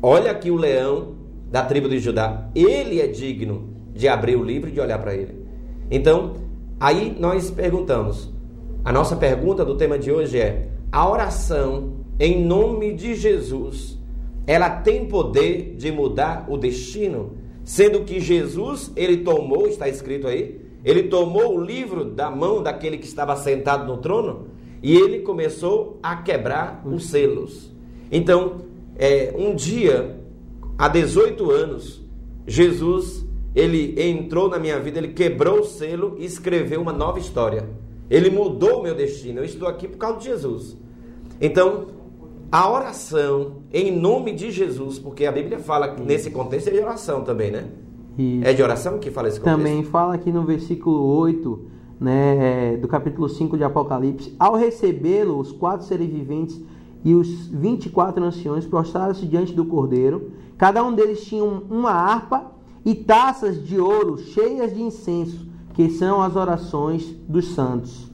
olha 0.00 0.30
aqui 0.30 0.52
o 0.52 0.56
leão 0.56 1.16
da 1.50 1.64
tribo 1.64 1.88
de 1.88 1.98
Judá, 1.98 2.48
ele 2.54 3.00
é 3.00 3.08
digno 3.08 3.74
de 3.92 4.06
abrir 4.06 4.36
o 4.36 4.44
livro 4.44 4.68
e 4.68 4.72
de 4.72 4.80
olhar 4.80 5.00
para 5.00 5.12
ele. 5.12 5.44
Então, 5.90 6.34
aí 6.78 7.16
nós 7.18 7.50
perguntamos. 7.50 8.32
A 8.84 8.92
nossa 8.92 9.16
pergunta 9.16 9.64
do 9.64 9.76
tema 9.76 9.98
de 9.98 10.12
hoje 10.12 10.38
é: 10.38 10.68
a 10.92 11.08
oração 11.08 12.03
em 12.18 12.44
nome 12.44 12.92
de 12.92 13.14
Jesus, 13.14 13.98
ela 14.46 14.70
tem 14.70 15.06
poder 15.06 15.74
de 15.76 15.90
mudar 15.90 16.46
o 16.48 16.56
destino? 16.56 17.32
Sendo 17.64 18.04
que 18.04 18.20
Jesus, 18.20 18.92
ele 18.94 19.18
tomou, 19.18 19.66
está 19.66 19.88
escrito 19.88 20.26
aí, 20.26 20.60
ele 20.84 21.04
tomou 21.04 21.56
o 21.56 21.60
livro 21.60 22.04
da 22.04 22.30
mão 22.30 22.62
daquele 22.62 22.98
que 22.98 23.06
estava 23.06 23.34
sentado 23.36 23.86
no 23.86 23.98
trono 23.98 24.48
e 24.82 24.94
ele 24.94 25.20
começou 25.20 25.98
a 26.02 26.16
quebrar 26.16 26.82
os 26.86 27.06
selos. 27.06 27.72
Então, 28.12 28.56
é, 28.96 29.34
um 29.36 29.54
dia, 29.54 30.20
há 30.76 30.88
18 30.88 31.50
anos, 31.50 32.02
Jesus 32.46 33.24
ele 33.54 33.94
entrou 34.02 34.48
na 34.48 34.58
minha 34.58 34.80
vida, 34.80 34.98
ele 34.98 35.08
quebrou 35.08 35.60
o 35.60 35.64
selo 35.64 36.16
e 36.18 36.24
escreveu 36.24 36.82
uma 36.82 36.92
nova 36.92 37.18
história. 37.18 37.68
Ele 38.10 38.28
mudou 38.28 38.80
o 38.80 38.82
meu 38.82 38.94
destino. 38.94 39.40
Eu 39.40 39.44
estou 39.44 39.68
aqui 39.68 39.86
por 39.86 39.96
causa 39.96 40.18
de 40.18 40.24
Jesus. 40.24 40.76
Então, 41.40 41.86
a 42.54 42.70
oração 42.70 43.64
em 43.72 43.90
nome 43.90 44.32
de 44.32 44.52
Jesus, 44.52 44.96
porque 44.96 45.26
a 45.26 45.32
Bíblia 45.32 45.58
fala 45.58 45.88
que 45.88 46.00
nesse 46.00 46.30
contexto 46.30 46.68
é 46.68 46.70
de 46.70 46.78
oração 46.78 47.24
também, 47.24 47.50
né? 47.50 47.66
Isso. 48.16 48.46
É 48.46 48.52
de 48.52 48.62
oração 48.62 49.00
que 49.00 49.10
fala 49.10 49.26
esse 49.26 49.40
contexto? 49.40 49.58
Também 49.58 49.82
fala 49.82 50.14
aqui 50.14 50.30
no 50.30 50.44
versículo 50.44 51.04
8, 51.04 51.66
né, 51.98 52.74
é, 52.74 52.76
do 52.76 52.86
capítulo 52.86 53.28
5 53.28 53.56
de 53.56 53.64
Apocalipse. 53.64 54.36
Ao 54.38 54.54
recebê-lo, 54.54 55.36
os 55.36 55.50
quatro 55.50 55.84
seres 55.84 56.08
viventes 56.08 56.62
e 57.04 57.12
os 57.12 57.48
24 57.48 58.22
anciões 58.22 58.64
prostraram-se 58.64 59.26
diante 59.26 59.52
do 59.52 59.64
cordeiro. 59.64 60.30
Cada 60.56 60.84
um 60.84 60.94
deles 60.94 61.24
tinha 61.24 61.42
uma 61.42 61.90
harpa 61.90 62.52
e 62.84 62.94
taças 62.94 63.66
de 63.66 63.80
ouro 63.80 64.16
cheias 64.16 64.72
de 64.72 64.80
incenso, 64.80 65.44
que 65.72 65.90
são 65.90 66.22
as 66.22 66.36
orações 66.36 67.04
dos 67.26 67.48
santos. 67.48 68.12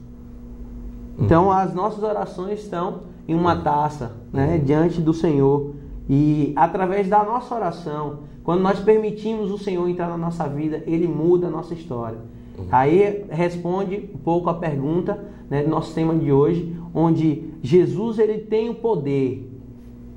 Então, 1.19 1.43
uhum. 1.43 1.51
as 1.51 1.75
nossas 1.75 2.01
orações 2.01 2.61
estão 2.61 3.10
em 3.27 3.35
uma 3.35 3.55
taça, 3.57 4.13
né, 4.31 4.57
diante 4.57 5.01
do 5.01 5.13
Senhor. 5.13 5.73
E 6.09 6.53
através 6.55 7.07
da 7.07 7.23
nossa 7.23 7.55
oração, 7.55 8.19
quando 8.43 8.61
nós 8.61 8.79
permitimos 8.79 9.51
o 9.51 9.57
Senhor 9.57 9.87
entrar 9.87 10.09
na 10.09 10.17
nossa 10.17 10.47
vida, 10.47 10.83
Ele 10.85 11.07
muda 11.07 11.47
a 11.47 11.49
nossa 11.49 11.73
história. 11.73 12.17
Uhum. 12.57 12.65
Aí 12.71 13.25
responde 13.29 14.09
um 14.13 14.17
pouco 14.17 14.49
a 14.49 14.53
pergunta 14.53 15.23
né, 15.49 15.63
do 15.63 15.69
nosso 15.69 15.93
tema 15.93 16.15
de 16.15 16.31
hoje, 16.31 16.75
onde 16.93 17.43
Jesus 17.61 18.19
ele 18.19 18.39
tem 18.39 18.69
o 18.69 18.75
poder 18.75 19.49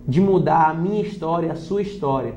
de 0.07 0.21
mudar 0.21 0.71
a 0.71 0.75
minha 0.75 1.03
história, 1.03 1.53
a 1.53 1.57
sua 1.57 1.83
história. 1.83 2.35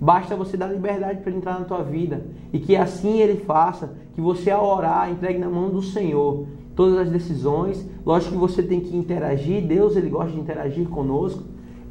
Basta 0.00 0.34
você 0.34 0.56
dar 0.56 0.68
liberdade 0.68 1.20
para 1.20 1.30
ele 1.30 1.38
entrar 1.38 1.58
na 1.58 1.66
tua 1.66 1.82
vida 1.82 2.26
e 2.52 2.58
que 2.58 2.74
assim 2.74 3.20
ele 3.20 3.40
faça, 3.44 3.94
que 4.14 4.20
você 4.20 4.50
ao 4.50 4.66
orar 4.66 5.10
entregue 5.10 5.38
na 5.38 5.48
mão 5.48 5.68
do 5.68 5.82
Senhor 5.82 6.46
todas 6.80 6.98
as 6.98 7.10
decisões. 7.10 7.86
Lógico 8.06 8.32
que 8.32 8.38
você 8.38 8.62
tem 8.62 8.80
que 8.80 8.96
interagir. 8.96 9.62
Deus 9.66 9.96
ele 9.96 10.08
gosta 10.08 10.32
de 10.32 10.40
interagir 10.40 10.88
conosco. 10.88 11.42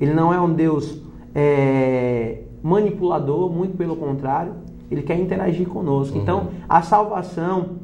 Ele 0.01 0.15
não 0.15 0.33
é 0.33 0.41
um 0.41 0.51
Deus 0.51 0.99
é, 1.35 2.41
manipulador, 2.63 3.51
muito 3.51 3.77
pelo 3.77 3.95
contrário. 3.95 4.53
Ele 4.89 5.03
quer 5.03 5.19
interagir 5.19 5.67
conosco. 5.67 6.15
Uhum. 6.15 6.23
Então, 6.23 6.47
a 6.67 6.81
salvação 6.81 7.77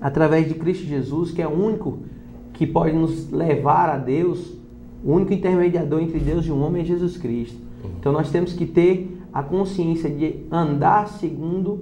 através 0.00 0.46
de 0.46 0.54
Cristo 0.54 0.86
Jesus, 0.86 1.32
que 1.32 1.42
é 1.42 1.48
o 1.48 1.50
único 1.50 1.98
que 2.52 2.64
pode 2.64 2.94
nos 2.94 3.32
levar 3.32 3.88
a 3.88 3.96
Deus, 3.96 4.54
o 5.04 5.12
único 5.12 5.32
intermediador 5.32 6.00
entre 6.00 6.20
Deus 6.20 6.46
e 6.46 6.52
o 6.52 6.60
homem 6.60 6.82
é 6.82 6.84
Jesus 6.84 7.16
Cristo. 7.16 7.58
Uhum. 7.82 7.90
Então, 7.98 8.12
nós 8.12 8.30
temos 8.30 8.52
que 8.52 8.64
ter 8.64 9.20
a 9.32 9.42
consciência 9.42 10.08
de 10.08 10.36
andar 10.52 11.08
segundo 11.08 11.80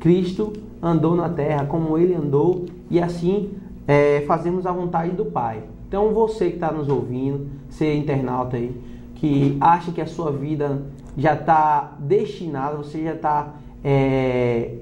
Cristo 0.00 0.52
andou 0.82 1.16
na 1.16 1.30
terra, 1.30 1.64
como 1.64 1.96
ele 1.96 2.14
andou, 2.14 2.66
e 2.90 3.00
assim 3.00 3.50
é, 3.86 4.22
fazemos 4.26 4.66
a 4.66 4.72
vontade 4.72 5.10
do 5.12 5.26
Pai. 5.26 5.62
Então, 5.88 6.12
você 6.12 6.48
que 6.48 6.56
está 6.56 6.72
nos 6.72 6.88
ouvindo, 6.88 7.46
ser 7.68 7.94
internauta 7.94 8.56
aí, 8.56 8.74
que 9.14 9.56
acha 9.60 9.92
que 9.92 10.00
a 10.00 10.06
sua 10.06 10.32
vida 10.32 10.82
já 11.16 11.34
está 11.34 11.96
destinada, 11.98 12.76
você 12.76 13.02
já 13.02 13.14
está. 13.14 13.54
É, 13.84 14.74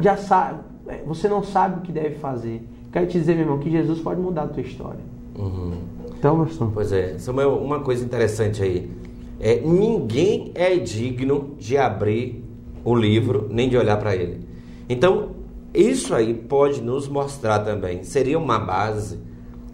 já 0.00 0.16
sabe, 0.16 0.60
você 1.06 1.28
não 1.28 1.42
sabe 1.42 1.78
o 1.78 1.82
que 1.82 1.92
deve 1.92 2.16
fazer. 2.16 2.66
Quero 2.92 3.06
te 3.06 3.18
dizer, 3.18 3.34
meu 3.34 3.44
irmão, 3.44 3.58
que 3.58 3.70
Jesus 3.70 4.00
pode 4.00 4.20
mudar 4.20 4.44
a 4.44 4.48
tua 4.48 4.62
história. 4.62 5.00
Uhum. 5.38 5.74
Então, 6.18 6.44
pastor. 6.44 6.70
Pois 6.72 6.92
é, 6.92 7.18
Samuel, 7.18 7.56
uma 7.56 7.80
coisa 7.80 8.04
interessante 8.04 8.62
aí. 8.62 8.90
É, 9.38 9.60
ninguém 9.60 10.50
é 10.54 10.76
digno 10.76 11.54
de 11.58 11.76
abrir 11.76 12.42
o 12.84 12.94
livro, 12.94 13.46
nem 13.50 13.68
de 13.68 13.76
olhar 13.76 13.98
para 13.98 14.16
ele. 14.16 14.40
Então, 14.88 15.35
isso 15.76 16.14
aí 16.14 16.32
pode 16.32 16.82
nos 16.82 17.08
mostrar 17.08 17.60
também, 17.60 18.02
seria 18.02 18.38
uma 18.38 18.58
base 18.58 19.18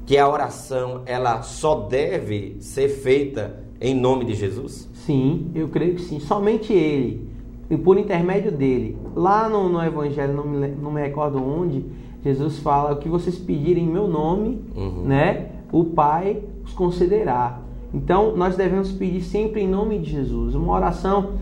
que 0.04 0.18
a 0.18 0.28
oração 0.28 1.02
ela 1.06 1.42
só 1.42 1.86
deve 1.86 2.56
ser 2.60 2.88
feita 2.88 3.62
em 3.80 3.94
nome 3.94 4.24
de 4.24 4.34
Jesus? 4.34 4.88
Sim, 4.92 5.50
eu 5.54 5.68
creio 5.68 5.94
que 5.94 6.02
sim. 6.02 6.20
Somente 6.20 6.72
Ele, 6.72 7.28
e 7.70 7.76
por 7.76 7.98
intermédio 7.98 8.52
dele. 8.52 8.98
Lá 9.14 9.48
no, 9.48 9.68
no 9.68 9.82
Evangelho, 9.82 10.34
não 10.34 10.44
me, 10.44 10.68
não 10.68 10.92
me 10.92 11.00
recordo 11.00 11.42
onde, 11.42 11.84
Jesus 12.24 12.58
fala: 12.58 12.92
o 12.92 12.96
que 12.96 13.08
vocês 13.08 13.38
pedirem 13.38 13.84
em 13.84 13.90
meu 13.90 14.06
nome, 14.06 14.60
uhum. 14.76 15.04
né, 15.04 15.50
o 15.72 15.84
Pai 15.84 16.42
os 16.64 16.72
concederá. 16.72 17.60
Então, 17.92 18.36
nós 18.36 18.56
devemos 18.56 18.90
pedir 18.92 19.22
sempre 19.22 19.62
em 19.62 19.68
nome 19.68 19.98
de 19.98 20.10
Jesus. 20.10 20.54
Uma 20.54 20.72
oração 20.72 21.32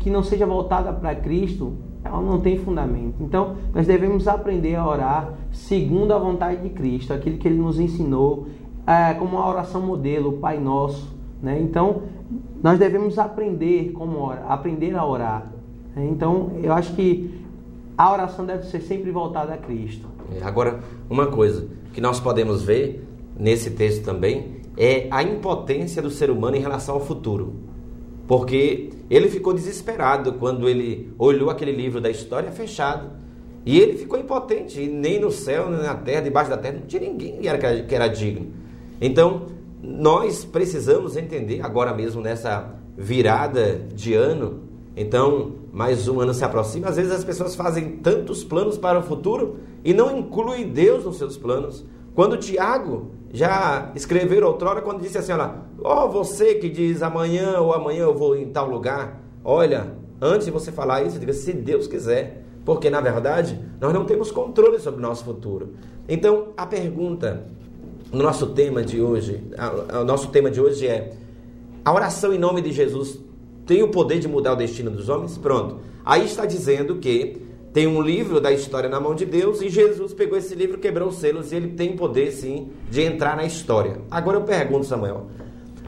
que 0.00 0.10
não 0.10 0.22
seja 0.22 0.46
voltada 0.46 0.92
para 0.92 1.14
Cristo, 1.14 1.72
ela 2.04 2.20
não 2.20 2.40
tem 2.40 2.58
fundamento. 2.58 3.14
Então, 3.20 3.56
nós 3.74 3.86
devemos 3.86 4.26
aprender 4.26 4.74
a 4.74 4.86
orar 4.86 5.34
segundo 5.52 6.12
a 6.12 6.18
vontade 6.18 6.62
de 6.62 6.70
Cristo, 6.70 7.12
aquilo 7.12 7.38
que 7.38 7.46
Ele 7.46 7.58
nos 7.58 7.78
ensinou, 7.78 8.46
é, 8.86 9.14
como 9.14 9.36
uma 9.36 9.48
oração 9.48 9.80
modelo, 9.80 10.30
o 10.30 10.38
Pai 10.38 10.58
Nosso. 10.58 11.14
Né? 11.40 11.60
Então, 11.60 12.02
nós 12.62 12.78
devemos 12.78 13.18
aprender 13.18 13.92
como 13.92 14.18
orar, 14.18 14.50
aprender 14.50 14.94
a 14.94 15.04
orar. 15.04 15.52
Né? 15.94 16.08
Então, 16.10 16.52
eu 16.62 16.72
acho 16.72 16.94
que 16.94 17.42
a 17.96 18.12
oração 18.12 18.44
deve 18.44 18.64
ser 18.66 18.80
sempre 18.80 19.10
voltada 19.10 19.54
a 19.54 19.56
Cristo. 19.56 20.08
É, 20.34 20.42
agora, 20.44 20.80
uma 21.08 21.26
coisa 21.26 21.68
que 21.92 22.00
nós 22.00 22.18
podemos 22.18 22.62
ver 22.62 23.06
nesse 23.38 23.70
texto 23.70 24.04
também 24.04 24.62
é 24.76 25.06
a 25.10 25.22
impotência 25.22 26.00
do 26.00 26.10
ser 26.10 26.30
humano 26.30 26.56
em 26.56 26.60
relação 26.60 26.94
ao 26.94 27.00
futuro. 27.00 27.54
Porque 28.32 28.88
ele 29.10 29.28
ficou 29.28 29.52
desesperado 29.52 30.32
quando 30.32 30.66
ele 30.66 31.12
olhou 31.18 31.50
aquele 31.50 31.70
livro 31.70 32.00
da 32.00 32.08
história 32.08 32.50
fechado. 32.50 33.10
E 33.62 33.78
ele 33.78 33.98
ficou 33.98 34.18
impotente, 34.18 34.80
e 34.80 34.88
nem 34.88 35.20
no 35.20 35.30
céu, 35.30 35.68
nem 35.68 35.82
na 35.82 35.94
terra, 35.96 36.22
debaixo 36.22 36.48
da 36.48 36.56
terra, 36.56 36.78
não 36.80 36.86
tinha 36.86 37.02
ninguém 37.02 37.36
que 37.36 37.46
era, 37.46 37.82
que 37.82 37.94
era 37.94 38.08
digno. 38.08 38.46
Então, 38.98 39.48
nós 39.82 40.46
precisamos 40.46 41.14
entender, 41.14 41.60
agora 41.60 41.92
mesmo 41.92 42.22
nessa 42.22 42.74
virada 42.96 43.86
de 43.94 44.14
ano, 44.14 44.62
então 44.96 45.56
mais 45.70 46.08
um 46.08 46.18
ano 46.18 46.32
se 46.32 46.42
aproxima, 46.42 46.88
às 46.88 46.96
vezes 46.96 47.12
as 47.12 47.24
pessoas 47.24 47.54
fazem 47.54 47.98
tantos 47.98 48.42
planos 48.42 48.78
para 48.78 48.98
o 48.98 49.02
futuro 49.02 49.58
e 49.84 49.92
não 49.92 50.16
incluem 50.16 50.70
Deus 50.70 51.04
nos 51.04 51.18
seus 51.18 51.36
planos. 51.36 51.84
Quando 52.14 52.38
Tiago 52.38 53.10
já 53.32 53.90
escreveu 53.94 54.46
outrora, 54.46 54.82
quando 54.82 55.00
disse 55.00 55.16
assim, 55.18 55.32
olha, 55.32 55.54
ó 55.82 56.04
oh, 56.04 56.08
você 56.10 56.56
que 56.56 56.68
diz 56.68 57.02
amanhã 57.02 57.58
ou 57.60 57.72
amanhã 57.72 58.02
eu 58.02 58.14
vou 58.14 58.36
em 58.36 58.46
tal 58.50 58.68
lugar, 58.68 59.20
olha, 59.42 59.94
antes 60.20 60.44
de 60.44 60.52
você 60.52 60.70
falar 60.70 61.02
isso, 61.02 61.18
diga 61.18 61.32
se 61.32 61.52
Deus 61.52 61.86
quiser, 61.86 62.44
porque 62.64 62.90
na 62.90 63.00
verdade 63.00 63.58
nós 63.80 63.92
não 63.92 64.04
temos 64.04 64.30
controle 64.30 64.78
sobre 64.78 65.00
o 65.00 65.02
nosso 65.02 65.24
futuro. 65.24 65.74
Então 66.08 66.48
a 66.56 66.66
pergunta, 66.66 67.46
no 68.12 68.22
nosso 68.22 68.48
tema 68.48 68.82
de 68.82 69.00
hoje, 69.00 69.42
o 70.00 70.04
nosso 70.04 70.28
tema 70.28 70.50
de 70.50 70.60
hoje 70.60 70.86
é 70.86 71.12
a 71.84 71.92
oração 71.92 72.32
em 72.32 72.38
nome 72.38 72.60
de 72.60 72.70
Jesus 72.70 73.18
tem 73.66 73.82
o 73.82 73.88
poder 73.88 74.18
de 74.18 74.28
mudar 74.28 74.52
o 74.52 74.56
destino 74.56 74.90
dos 74.90 75.08
homens? 75.08 75.38
Pronto. 75.38 75.78
Aí 76.04 76.24
está 76.24 76.44
dizendo 76.44 76.96
que 76.96 77.40
tem 77.72 77.86
um 77.86 78.02
livro 78.02 78.38
da 78.38 78.52
história 78.52 78.88
na 78.88 79.00
mão 79.00 79.14
de 79.14 79.24
Deus 79.24 79.62
e 79.62 79.70
Jesus 79.70 80.12
pegou 80.12 80.36
esse 80.36 80.54
livro, 80.54 80.78
quebrou 80.78 81.08
os 81.08 81.16
selos 81.16 81.52
e 81.52 81.56
ele 81.56 81.68
tem 81.68 81.96
poder 81.96 82.30
sim 82.30 82.70
de 82.90 83.00
entrar 83.00 83.34
na 83.34 83.44
história. 83.44 83.98
Agora 84.10 84.36
eu 84.36 84.42
pergunto, 84.42 84.84
Samuel, 84.84 85.28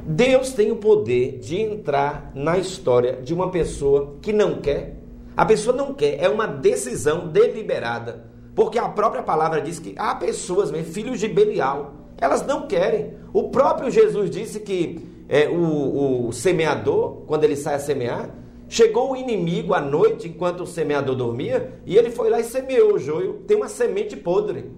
Deus 0.07 0.53
tem 0.53 0.73
o 0.73 0.77
poder 0.77 1.39
de 1.41 1.61
entrar 1.61 2.33
na 2.35 2.57
história 2.57 3.21
de 3.23 3.35
uma 3.35 3.51
pessoa 3.51 4.17
que 4.23 4.33
não 4.33 4.61
quer? 4.61 4.99
A 5.37 5.45
pessoa 5.45 5.77
não 5.77 5.93
quer, 5.93 6.23
é 6.23 6.29
uma 6.29 6.47
decisão 6.47 7.29
deliberada. 7.29 8.25
Porque 8.55 8.79
a 8.79 8.89
própria 8.89 9.23
palavra 9.23 9.61
diz 9.61 9.79
que 9.79 9.95
há 9.99 10.15
pessoas, 10.15 10.71
filhos 10.87 11.21
de 11.21 11.29
Belial, 11.29 11.95
elas 12.17 12.47
não 12.47 12.67
querem. 12.67 13.15
O 13.33 13.51
próprio 13.51 13.91
Jesus 13.91 14.31
disse 14.31 14.61
que 14.61 15.07
é, 15.29 15.49
o, 15.49 16.29
o 16.29 16.33
semeador, 16.33 17.25
quando 17.27 17.45
ele 17.45 17.57
sai 17.57 17.75
a 17.75 17.79
semear, 17.79 18.31
Chegou 18.75 19.13
o 19.13 19.17
inimigo 19.17 19.73
à 19.73 19.81
noite, 19.81 20.27
enquanto 20.27 20.65
o 20.65 20.67
semeador 20.67 21.15
dormia, 21.15 21.75
e 21.87 21.97
ele 21.97 22.11
foi 22.11 22.29
lá 22.29 22.41
e 22.41 22.43
semeou 22.43 22.95
o 22.95 22.99
joio. 22.99 23.35
Tem 23.47 23.57
uma 23.57 23.69
semente 23.69 24.17
podre. 24.17 24.69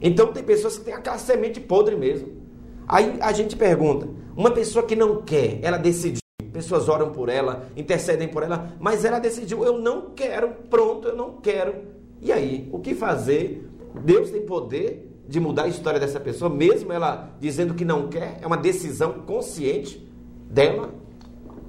Então 0.00 0.32
tem 0.32 0.42
pessoas 0.42 0.78
que 0.78 0.86
têm 0.86 0.94
aquela 0.94 1.18
semente 1.18 1.60
podre 1.60 1.96
mesmo. 1.96 2.28
Aí 2.88 3.18
a 3.20 3.32
gente 3.32 3.54
pergunta: 3.54 4.08
uma 4.34 4.50
pessoa 4.50 4.86
que 4.86 4.96
não 4.96 5.20
quer, 5.20 5.58
ela 5.60 5.76
decidiu. 5.76 6.22
Pessoas 6.50 6.88
oram 6.88 7.12
por 7.12 7.28
ela, 7.28 7.68
intercedem 7.76 8.26
por 8.26 8.42
ela, 8.42 8.74
mas 8.80 9.04
ela 9.04 9.18
decidiu: 9.18 9.62
eu 9.66 9.78
não 9.78 10.12
quero, 10.16 10.52
pronto, 10.70 11.08
eu 11.08 11.14
não 11.14 11.32
quero. 11.32 11.74
E 12.22 12.32
aí, 12.32 12.70
o 12.72 12.78
que 12.78 12.94
fazer? 12.94 13.68
Deus 14.02 14.30
tem 14.30 14.46
poder 14.46 15.14
de 15.28 15.38
mudar 15.38 15.64
a 15.64 15.68
história 15.68 16.00
dessa 16.00 16.18
pessoa, 16.18 16.48
mesmo 16.48 16.90
ela 16.90 17.36
dizendo 17.38 17.74
que 17.74 17.84
não 17.84 18.08
quer, 18.08 18.38
é 18.40 18.46
uma 18.46 18.56
decisão 18.56 19.12
consciente 19.26 20.10
dela. 20.50 21.04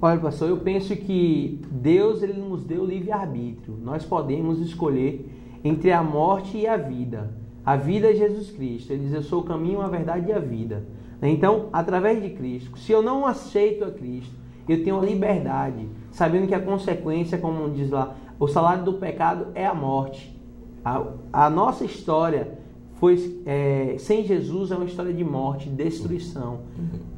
Olha, 0.00 0.20
pastor, 0.20 0.48
eu 0.48 0.58
penso 0.58 0.94
que 0.94 1.60
Deus 1.72 2.22
ele 2.22 2.40
nos 2.40 2.62
deu 2.62 2.84
livre-arbítrio. 2.84 3.76
Nós 3.82 4.04
podemos 4.04 4.60
escolher 4.60 5.28
entre 5.64 5.90
a 5.90 6.02
morte 6.02 6.56
e 6.56 6.68
a 6.68 6.76
vida. 6.76 7.34
A 7.66 7.76
vida 7.76 8.10
é 8.10 8.14
Jesus 8.14 8.50
Cristo. 8.50 8.92
Ele 8.92 9.04
diz: 9.04 9.12
Eu 9.12 9.22
sou 9.22 9.40
o 9.40 9.44
caminho, 9.44 9.80
a 9.80 9.88
verdade 9.88 10.28
e 10.28 10.32
a 10.32 10.38
vida. 10.38 10.86
Então, 11.20 11.68
através 11.72 12.22
de 12.22 12.30
Cristo, 12.30 12.78
se 12.78 12.92
eu 12.92 13.02
não 13.02 13.26
aceito 13.26 13.84
a 13.84 13.90
Cristo, 13.90 14.32
eu 14.68 14.84
tenho 14.84 15.00
a 15.00 15.04
liberdade, 15.04 15.88
sabendo 16.12 16.46
que 16.46 16.54
a 16.54 16.60
consequência, 16.60 17.36
como 17.36 17.68
diz 17.70 17.90
lá, 17.90 18.14
o 18.38 18.46
salário 18.46 18.84
do 18.84 18.94
pecado 18.94 19.48
é 19.52 19.66
a 19.66 19.74
morte. 19.74 20.38
A, 20.84 21.02
a 21.32 21.50
nossa 21.50 21.84
história 21.84 22.56
foi 22.94 23.42
é, 23.44 23.96
sem 23.98 24.24
Jesus 24.24 24.70
é 24.70 24.76
uma 24.76 24.84
história 24.84 25.12
de 25.12 25.24
morte, 25.24 25.68
destruição, 25.68 26.60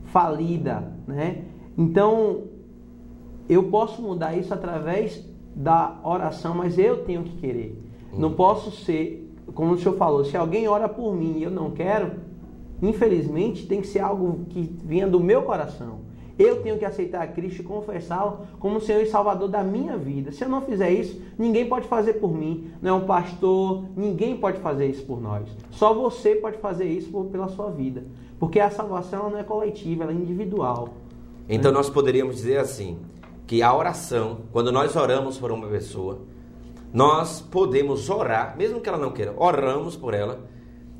falida, 0.07 0.95
né? 1.07 1.45
Então 1.77 2.45
eu 3.51 3.65
posso 3.65 4.01
mudar 4.01 4.37
isso 4.37 4.55
através 4.55 5.29
da 5.55 5.99
oração, 6.05 6.55
mas 6.55 6.79
eu 6.79 7.05
tenho 7.05 7.25
que 7.25 7.37
querer. 7.39 7.77
Não 8.17 8.33
posso 8.33 8.71
ser, 8.71 9.29
como 9.55 9.73
o 9.73 9.79
senhor 9.79 9.97
falou, 9.97 10.25
se 10.25 10.37
alguém 10.37 10.69
ora 10.69 10.89
por 10.89 11.13
mim 11.17 11.39
e 11.39 11.43
eu 11.43 11.51
não 11.51 11.73
quero, 11.73 12.13
infelizmente, 12.81 13.67
tem 13.67 13.81
que 13.81 13.89
ser 13.89 13.99
algo 13.99 14.45
que 14.51 14.73
venha 14.85 15.09
do 15.09 15.19
meu 15.19 15.43
coração. 15.43 15.99
Eu 16.39 16.63
tenho 16.63 16.79
que 16.79 16.85
aceitar 16.85 17.23
a 17.23 17.27
Cristo 17.27 17.61
e 17.61 17.65
confessá-lo 17.65 18.47
como 18.59 18.81
Senhor 18.81 19.03
e 19.03 19.07
Salvador 19.07 19.49
da 19.49 19.63
minha 19.63 19.99
vida. 19.99 20.31
Se 20.31 20.45
eu 20.45 20.49
não 20.49 20.63
fizer 20.63 20.91
isso, 20.91 21.21
ninguém 21.37 21.69
pode 21.69 21.89
fazer 21.89 22.15
por 22.15 22.33
mim. 22.33 22.71
Não 22.81 22.91
é 22.91 22.93
um 23.03 23.05
pastor, 23.05 23.85
ninguém 23.97 24.37
pode 24.37 24.59
fazer 24.61 24.87
isso 24.87 25.05
por 25.05 25.21
nós. 25.21 25.47
Só 25.71 25.93
você 25.93 26.37
pode 26.37 26.57
fazer 26.59 26.87
isso 26.87 27.11
por, 27.11 27.27
pela 27.27 27.49
sua 27.49 27.69
vida. 27.71 28.05
Porque 28.39 28.59
a 28.59 28.71
salvação 28.71 29.29
não 29.29 29.39
é 29.39 29.43
coletiva, 29.43 30.05
ela 30.05 30.13
é 30.13 30.15
individual. 30.15 30.91
Então 31.47 31.71
nós 31.73 31.91
poderíamos 31.91 32.37
dizer 32.37 32.59
assim, 32.59 32.97
que 33.51 33.65
a 33.65 33.75
oração, 33.75 34.43
quando 34.53 34.71
nós 34.71 34.95
oramos 34.95 35.37
por 35.37 35.51
uma 35.51 35.67
pessoa, 35.67 36.21
nós 36.93 37.41
podemos 37.41 38.09
orar, 38.09 38.57
mesmo 38.57 38.81
que 38.81 38.89
ela 38.89 38.97
não 38.97 39.11
queira, 39.11 39.35
oramos 39.37 39.97
por 39.97 40.15
ela. 40.15 40.49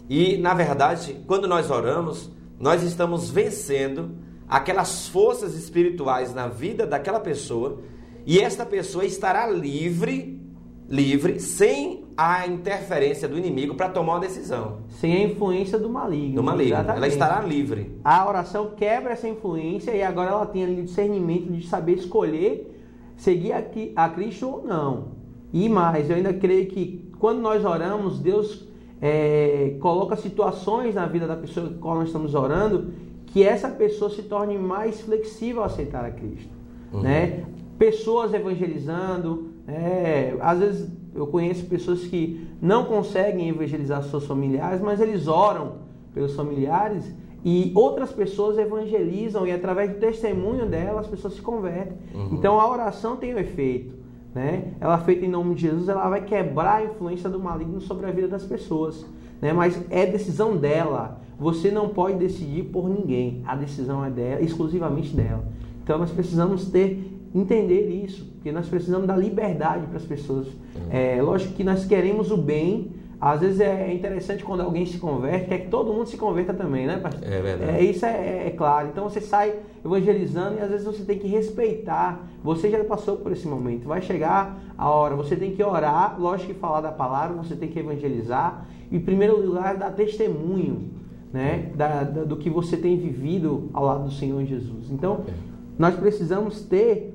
E, 0.09 0.37
na 0.37 0.53
verdade, 0.53 1.17
quando 1.29 1.47
nós 1.47 1.71
oramos, 1.71 2.29
nós 2.59 2.83
estamos 2.83 3.31
vencendo 3.31 4.17
aquelas 4.49 5.07
forças 5.07 5.55
espirituais 5.55 6.35
na 6.35 6.49
vida 6.49 6.85
daquela 6.85 7.21
pessoa, 7.21 7.83
e 8.27 8.41
esta 8.41 8.67
pessoa 8.67 9.05
estará 9.05 9.49
livre, 9.49 10.43
livre, 10.89 11.39
sem 11.39 12.05
a 12.21 12.47
interferência 12.47 13.27
do 13.27 13.39
inimigo 13.39 13.75
para 13.75 13.89
tomar 13.89 14.15
uma 14.15 14.21
decisão. 14.21 14.79
Sem 14.89 15.15
a 15.15 15.23
influência 15.25 15.79
do 15.79 15.89
maligno. 15.89 16.37
Do 16.37 16.43
maligno. 16.43 16.75
Exatamente. 16.75 16.97
Ela 16.99 17.09
estará 17.09 17.41
livre. 17.41 17.99
A 18.05 18.29
oração 18.29 18.73
quebra 18.77 19.13
essa 19.13 19.29
influência 19.29 19.93
e 19.93 20.03
agora 20.03 20.31
ela 20.31 20.47
tem 20.47 20.65
ali 20.65 20.81
o 20.81 20.85
discernimento 20.85 21.51
de 21.53 21.67
saber 21.67 21.95
escolher 21.95 22.77
seguir 23.21 23.53
a, 23.53 23.63
a 23.97 24.09
Cristo 24.09 24.49
ou 24.49 24.65
não. 24.65 25.09
E 25.53 25.69
mais, 25.69 26.09
eu 26.09 26.17
ainda 26.17 26.33
creio 26.33 26.67
que 26.67 27.11
quando 27.19 27.41
nós 27.41 27.65
oramos, 27.65 28.19
Deus 28.19 28.67
é, 29.01 29.77
coloca 29.81 30.17
situações 30.17 30.95
na 30.95 31.07
vida 31.07 31.27
da 31.27 31.37
pessoa 31.37 31.69
com 31.69 31.79
qual 31.79 31.97
nós 31.97 32.09
estamos 32.09 32.35
orando 32.35 32.93
que 33.27 33.45
essa 33.45 33.69
pessoa 33.69 34.11
se 34.11 34.23
torne 34.23 34.59
mais 34.59 35.01
flexível 35.03 35.63
a 35.63 35.67
aceitar 35.67 36.05
a 36.05 36.11
Cristo. 36.11 36.51
Uhum. 36.93 37.03
Né? 37.03 37.45
Pessoas 37.79 38.35
evangelizando, 38.35 39.50
é, 39.67 40.37
às 40.41 40.59
vezes 40.59 40.91
eu 41.15 41.27
conheço 41.27 41.67
pessoas 41.67 42.01
que 42.01 42.49
não 42.61 42.85
conseguem 42.85 43.49
evangelizar 43.49 44.03
seus 44.05 44.27
familiares, 44.27 44.81
mas 44.81 45.01
eles 45.01 45.27
oram 45.27 45.75
pelos 46.15 46.35
familiares 46.35 47.13
e 47.45 47.73
outras 47.75 48.13
pessoas 48.13 48.59
evangelizam 48.59 49.47
e 49.47 49.53
através 49.53 49.91
do 49.91 49.99
testemunho 49.99 50.67
dela 50.67 51.01
as 51.01 51.07
pessoas 51.07 51.35
se 51.35 51.41
convertem. 51.41 51.97
Uhum. 52.15 52.31
Então 52.33 52.61
a 52.61 52.71
oração 52.71 53.17
tem 53.17 53.35
um 53.35 53.39
efeito. 53.39 53.95
Né? 54.35 54.75
Ela 54.81 54.95
é 54.95 54.99
feita 54.99 55.25
em 55.25 55.29
nome 55.29 55.55
de 55.55 55.63
Jesus, 55.63 55.89
ela 55.89 56.09
vai 56.09 56.25
quebrar 56.25 56.77
a 56.77 56.85
influência 56.85 57.29
do 57.29 57.41
maligno 57.41 57.81
sobre 57.81 58.07
a 58.07 58.13
vida 58.13 58.29
das 58.29 58.45
pessoas. 58.45 59.05
Né? 59.41 59.53
Mas 59.53 59.81
é 59.91 60.07
decisão 60.07 60.57
dela. 60.57 61.21
Você 61.39 61.71
não 61.71 61.89
pode 61.89 62.19
decidir 62.19 62.65
por 62.65 62.89
ninguém. 62.89 63.43
A 63.47 63.57
decisão 63.57 64.05
é 64.05 64.11
dela, 64.11 64.43
exclusivamente 64.43 65.17
dela. 65.17 65.43
Então 65.83 65.99
nós 65.99 66.11
precisamos 66.11 66.71
ter 66.71 67.20
entender 67.35 67.89
isso, 67.89 68.25
porque 68.35 68.51
nós 68.51 68.69
precisamos 68.69 69.07
dar 69.07 69.17
liberdade 69.17 69.87
para 69.87 69.97
as 69.97 70.05
pessoas. 70.05 70.47
Uhum. 70.47 70.91
É 70.91 71.21
lógico 71.23 71.55
que 71.55 71.65
nós 71.65 71.85
queremos 71.85 72.31
o 72.31 72.37
bem. 72.37 72.93
Às 73.21 73.41
vezes 73.41 73.61
é 73.61 73.93
interessante 73.93 74.43
quando 74.43 74.63
alguém 74.63 74.87
se 74.87 74.97
converte, 74.97 75.47
quer 75.47 75.59
que 75.59 75.69
todo 75.69 75.93
mundo 75.93 76.07
se 76.07 76.17
converta 76.17 76.55
também, 76.55 76.87
né, 76.87 76.97
pastor? 76.97 77.31
É 77.31 77.43
verdade. 77.43 77.71
É, 77.73 77.83
isso 77.83 78.07
é, 78.07 78.09
é, 78.09 78.47
é 78.47 78.51
claro. 78.51 78.89
Então 78.89 79.05
você 79.05 79.21
sai 79.21 79.57
evangelizando 79.85 80.57
e 80.59 80.63
às 80.63 80.71
vezes 80.71 80.87
você 80.87 81.05
tem 81.05 81.19
que 81.19 81.29
respeitar. 81.29 82.27
Você 82.43 82.71
já 82.71 82.83
passou 82.83 83.19
por 83.19 83.31
esse 83.31 83.47
momento. 83.47 83.87
Vai 83.87 84.01
chegar 84.01 84.59
a 84.77 84.89
hora, 84.89 85.15
você 85.15 85.37
tem 85.37 85.55
que 85.55 85.63
orar, 85.63 86.19
lógico 86.19 86.55
que 86.55 86.59
falar 86.59 86.81
da 86.81 86.91
palavra, 86.91 87.37
você 87.37 87.55
tem 87.55 87.69
que 87.69 87.79
evangelizar. 87.79 88.67
E, 88.91 88.97
em 88.97 89.01
primeiro 89.01 89.39
lugar, 89.39 89.77
dar 89.77 89.91
testemunho 89.91 90.89
né, 91.33 91.71
da, 91.75 92.03
da, 92.03 92.25
do 92.25 92.37
que 92.37 92.51
você 92.51 92.77
tem 92.77 92.97
vivido 92.97 93.69
ao 93.73 93.85
lado 93.85 94.05
do 94.05 94.13
Senhor 94.13 94.45
Jesus. 94.45 94.91
Então, 94.91 95.25
é. 95.29 95.33
nós 95.79 95.95
precisamos 95.95 96.63
ter 96.63 97.10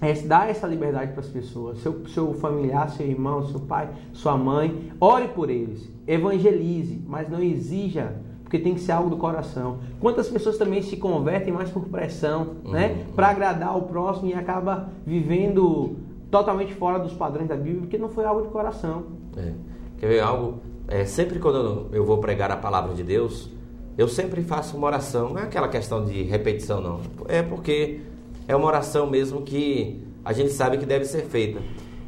é, 0.00 0.12
dar 0.12 0.48
essa 0.50 0.66
liberdade 0.66 1.12
para 1.12 1.20
as 1.20 1.28
pessoas. 1.28 1.78
Seu, 1.80 2.06
seu 2.08 2.34
familiar, 2.34 2.90
seu 2.90 3.06
irmão, 3.06 3.46
seu 3.46 3.60
pai, 3.60 3.88
sua 4.12 4.36
mãe, 4.36 4.90
ore 5.00 5.28
por 5.28 5.50
eles, 5.50 5.90
evangelize, 6.06 7.02
mas 7.06 7.28
não 7.28 7.42
exija, 7.42 8.16
porque 8.42 8.58
tem 8.58 8.74
que 8.74 8.80
ser 8.80 8.92
algo 8.92 9.10
do 9.10 9.16
coração. 9.16 9.78
Quantas 10.00 10.28
pessoas 10.28 10.56
também 10.56 10.82
se 10.82 10.96
convertem 10.96 11.52
mais 11.52 11.70
por 11.70 11.84
pressão, 11.84 12.56
uhum. 12.64 12.72
né, 12.72 13.04
para 13.14 13.28
agradar 13.28 13.76
o 13.76 13.82
próximo 13.82 14.28
e 14.28 14.34
acaba 14.34 14.88
vivendo 15.04 15.96
totalmente 16.30 16.74
fora 16.74 16.98
dos 16.98 17.12
padrões 17.12 17.48
da 17.48 17.56
Bíblia, 17.56 17.80
porque 17.80 17.98
não 17.98 18.08
foi 18.08 18.24
algo 18.24 18.42
de 18.42 18.48
coração. 18.48 19.04
É. 19.36 19.52
Quer 19.98 20.08
ver 20.08 20.20
algo? 20.20 20.60
É, 20.88 21.04
sempre 21.04 21.38
quando 21.38 21.88
eu 21.92 22.04
vou 22.04 22.18
pregar 22.18 22.50
a 22.50 22.56
palavra 22.56 22.94
de 22.94 23.02
Deus, 23.02 23.50
eu 23.96 24.06
sempre 24.06 24.42
faço 24.42 24.76
uma 24.76 24.86
oração. 24.86 25.30
Não 25.30 25.40
é 25.40 25.44
aquela 25.44 25.68
questão 25.68 26.04
de 26.04 26.22
repetição, 26.22 26.80
não. 26.80 27.00
É 27.28 27.42
porque 27.42 28.00
é 28.48 28.54
uma 28.54 28.66
oração 28.66 29.06
mesmo 29.06 29.42
que 29.42 30.00
a 30.24 30.32
gente 30.32 30.50
sabe 30.52 30.78
que 30.78 30.86
deve 30.86 31.04
ser 31.04 31.22
feita. 31.22 31.60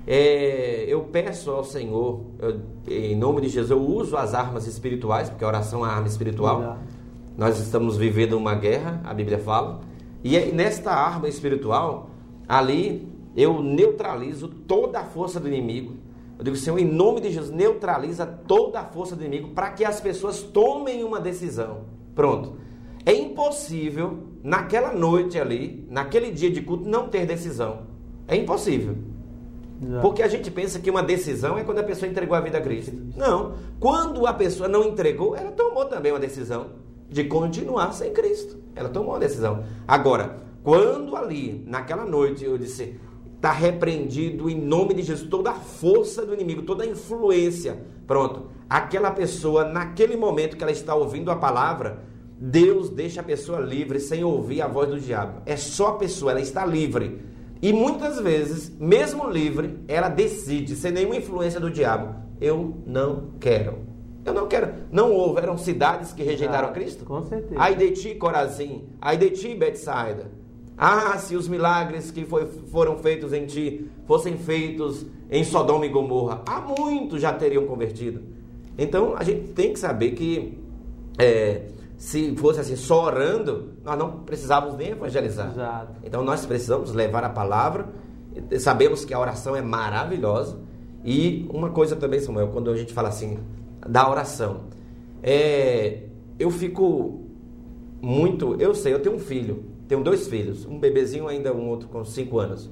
É, 0.07 0.87
eu 0.89 1.03
peço 1.03 1.51
ao 1.51 1.63
Senhor, 1.65 2.23
eu, 2.39 2.61
em 2.89 3.15
nome 3.15 3.43
de 3.43 3.49
Jesus, 3.49 3.71
eu 3.71 3.81
uso 3.81 4.17
as 4.17 4.33
armas 4.35 4.67
espirituais, 4.67 5.29
porque 5.29 5.45
a 5.45 5.49
oração 5.49 5.81
é 5.81 5.89
uma 5.89 5.93
arma 5.93 6.09
espiritual. 6.09 6.79
Nós 7.37 7.61
estamos 7.61 7.97
vivendo 7.97 8.33
uma 8.33 8.55
guerra, 8.55 9.01
a 9.05 9.13
Bíblia 9.13 9.39
fala. 9.39 9.81
E 10.25 10.37
é 10.37 10.47
nesta 10.47 10.93
arma 10.93 11.29
espiritual, 11.29 12.11
ali 12.49 13.07
eu 13.37 13.63
neutralizo 13.63 14.49
toda 14.49 14.99
a 14.99 15.05
força 15.05 15.39
do 15.39 15.47
inimigo. 15.47 15.95
Eu 16.39 16.45
digo, 16.45 16.57
Senhor, 16.57 16.79
em 16.79 16.85
nome 16.85 17.21
de 17.21 17.31
Jesus, 17.31 17.51
neutraliza 17.51 18.25
toda 18.25 18.81
a 18.81 18.85
força 18.85 19.15
do 19.15 19.25
inimigo 19.25 19.51
para 19.51 19.71
que 19.71 19.85
as 19.85 20.01
pessoas 20.01 20.41
tomem 20.41 21.05
uma 21.05 21.21
decisão. 21.21 21.83
Pronto. 22.15 22.55
É 23.09 23.15
impossível, 23.15 24.19
naquela 24.43 24.93
noite 24.93 25.41
ali, 25.41 25.87
naquele 25.89 26.31
dia 26.31 26.51
de 26.51 26.61
culto, 26.61 26.87
não 26.87 27.09
ter 27.09 27.25
decisão. 27.25 27.85
É 28.27 28.37
impossível. 28.37 28.97
Exato. 29.83 30.03
Porque 30.03 30.23
a 30.23 30.29
gente 30.29 30.51
pensa 30.51 30.79
que 30.79 30.91
uma 30.91 31.03
decisão 31.03 31.57
é 31.57 31.65
quando 31.65 31.79
a 31.79 31.85
pessoa 31.85 32.07
entregou 32.07 32.37
a 32.37 32.41
vida 32.43 32.59
a 32.59 32.61
Cristo. 32.61 32.95
Não. 33.17 33.55
Quando 33.81 34.27
a 34.27 34.35
pessoa 34.35 34.69
não 34.69 34.85
entregou, 34.85 35.35
ela 35.35 35.53
tomou 35.53 35.87
também 35.87 36.13
uma 36.13 36.19
decisão 36.19 36.67
de 37.09 37.25
continuar 37.25 37.93
sem 37.93 38.13
Cristo. 38.13 38.59
Ela 38.77 38.91
tomou 38.91 39.13
uma 39.15 39.21
decisão. 39.21 39.65
Agora, 39.87 40.41
quando 40.63 41.17
ali, 41.17 41.65
naquela 41.67 42.05
noite, 42.05 42.45
eu 42.45 42.59
disse: 42.59 43.01
está 43.37 43.53
repreendido 43.53 44.51
em 44.51 44.61
nome 44.61 44.93
de 44.93 45.03
Jesus 45.03 45.31
toda 45.31 45.53
a 45.53 45.55
força 45.55 46.27
do 46.27 46.35
inimigo, 46.35 46.61
toda 46.61 46.85
a 46.85 46.87
influência. 46.87 47.81
Pronto. 48.07 48.51
Aquela 48.69 49.11
pessoa, 49.13 49.65
naquele 49.65 50.15
momento 50.15 50.59
que 50.59 50.63
ela 50.63 50.71
está 50.71 50.95
ouvindo 50.95 51.31
a 51.31 51.37
palavra, 51.37 52.07
Deus 52.41 52.89
deixa 52.89 53.21
a 53.21 53.25
pessoa 53.25 53.59
livre 53.59 53.99
sem 53.99 54.23
ouvir 54.23 54.63
a 54.63 54.69
voz 54.69 54.89
do 54.89 55.01
diabo. 55.01 55.43
É 55.45 55.57
só 55.57 55.89
a 55.89 55.97
pessoa, 55.97 56.31
ela 56.31 56.41
está 56.41 56.65
livre. 56.65 57.21
E 57.61 57.73
muitas 57.73 58.21
vezes, 58.21 58.71
mesmo 58.79 59.29
livre, 59.29 59.81
ela 59.89 60.09
decide, 60.09 60.77
sem 60.77 60.93
nenhuma 60.93 61.17
influência 61.17 61.59
do 61.59 61.71
diabo, 61.71 62.15
eu 62.41 62.77
não 62.87 63.31
quero. 63.41 63.79
Eu 64.25 64.33
não 64.33 64.47
quero. 64.47 64.73
Não 64.93 65.13
houveram 65.13 65.59
cidades 65.59 66.13
que 66.13 66.23
rejeitaram 66.23 66.69
ah, 66.69 66.73
Cristo? 66.73 67.05
Com 67.05 67.23
certeza. 67.25 67.61
Ai 67.61 67.75
de 67.75 67.91
ti, 67.91 68.15
Corazim. 68.15 68.85
Ai 69.01 69.17
de 69.17 69.31
ti, 69.31 69.55
Betsaida. 69.55 70.31
Ah, 70.77 71.19
se 71.19 71.35
os 71.35 71.49
milagres 71.49 72.13
que 72.13 72.25
foi, 72.25 72.47
foram 72.47 72.99
feitos 72.99 73.33
em 73.33 73.47
ti 73.47 73.91
fossem 74.07 74.37
feitos 74.37 75.05
em 75.29 75.43
Sodoma 75.43 75.87
e 75.87 75.89
Gomorra, 75.89 76.43
há 76.47 76.61
muitos 76.61 77.21
já 77.21 77.33
teriam 77.33 77.67
convertido. 77.67 78.23
Então, 78.77 79.17
a 79.17 79.25
gente 79.25 79.49
tem 79.49 79.73
que 79.73 79.79
saber 79.79 80.13
que 80.13 80.57
é, 81.19 81.63
se 81.99 82.37
fosse 82.37 82.61
assim, 82.61 82.77
só 82.77 83.07
orando, 83.07 83.73
nós 83.85 83.99
não 83.99 84.21
precisávamos 84.21 84.79
nem 84.79 84.91
evangelizar. 84.91 85.51
Exato. 85.51 85.95
Então 86.05 86.23
nós 86.23 86.47
precisamos 86.47 86.93
levar 86.93 87.25
a 87.25 87.29
palavra. 87.29 87.89
Sabemos 88.61 89.05
que 89.05 89.13
a 89.13 89.19
oração 89.19 89.57
é 89.57 89.61
maravilhosa. 89.61 90.61
E 91.05 91.45
uma 91.53 91.71
coisa 91.71 91.97
também, 91.97 92.21
Samuel, 92.21 92.49
quando 92.49 92.71
a 92.71 92.77
gente 92.77 92.93
fala 92.93 93.09
assim 93.09 93.41
da 93.85 94.09
oração, 94.09 94.67
é, 95.21 96.05
eu 96.39 96.53
fico 96.53 97.25
muito. 98.01 98.55
Eu 98.61 98.77
sei, 98.77 98.95
eu 98.95 99.01
tenho 99.01 99.17
um 99.17 99.21
filho, 99.21 99.65
tenho 99.89 100.01
dois 100.01 100.29
filhos, 100.29 100.65
um 100.67 100.79
bebezinho 100.79 101.27
ainda, 101.27 101.53
um 101.53 101.69
outro 101.69 101.89
com 101.89 102.05
cinco 102.05 102.39
anos. 102.39 102.71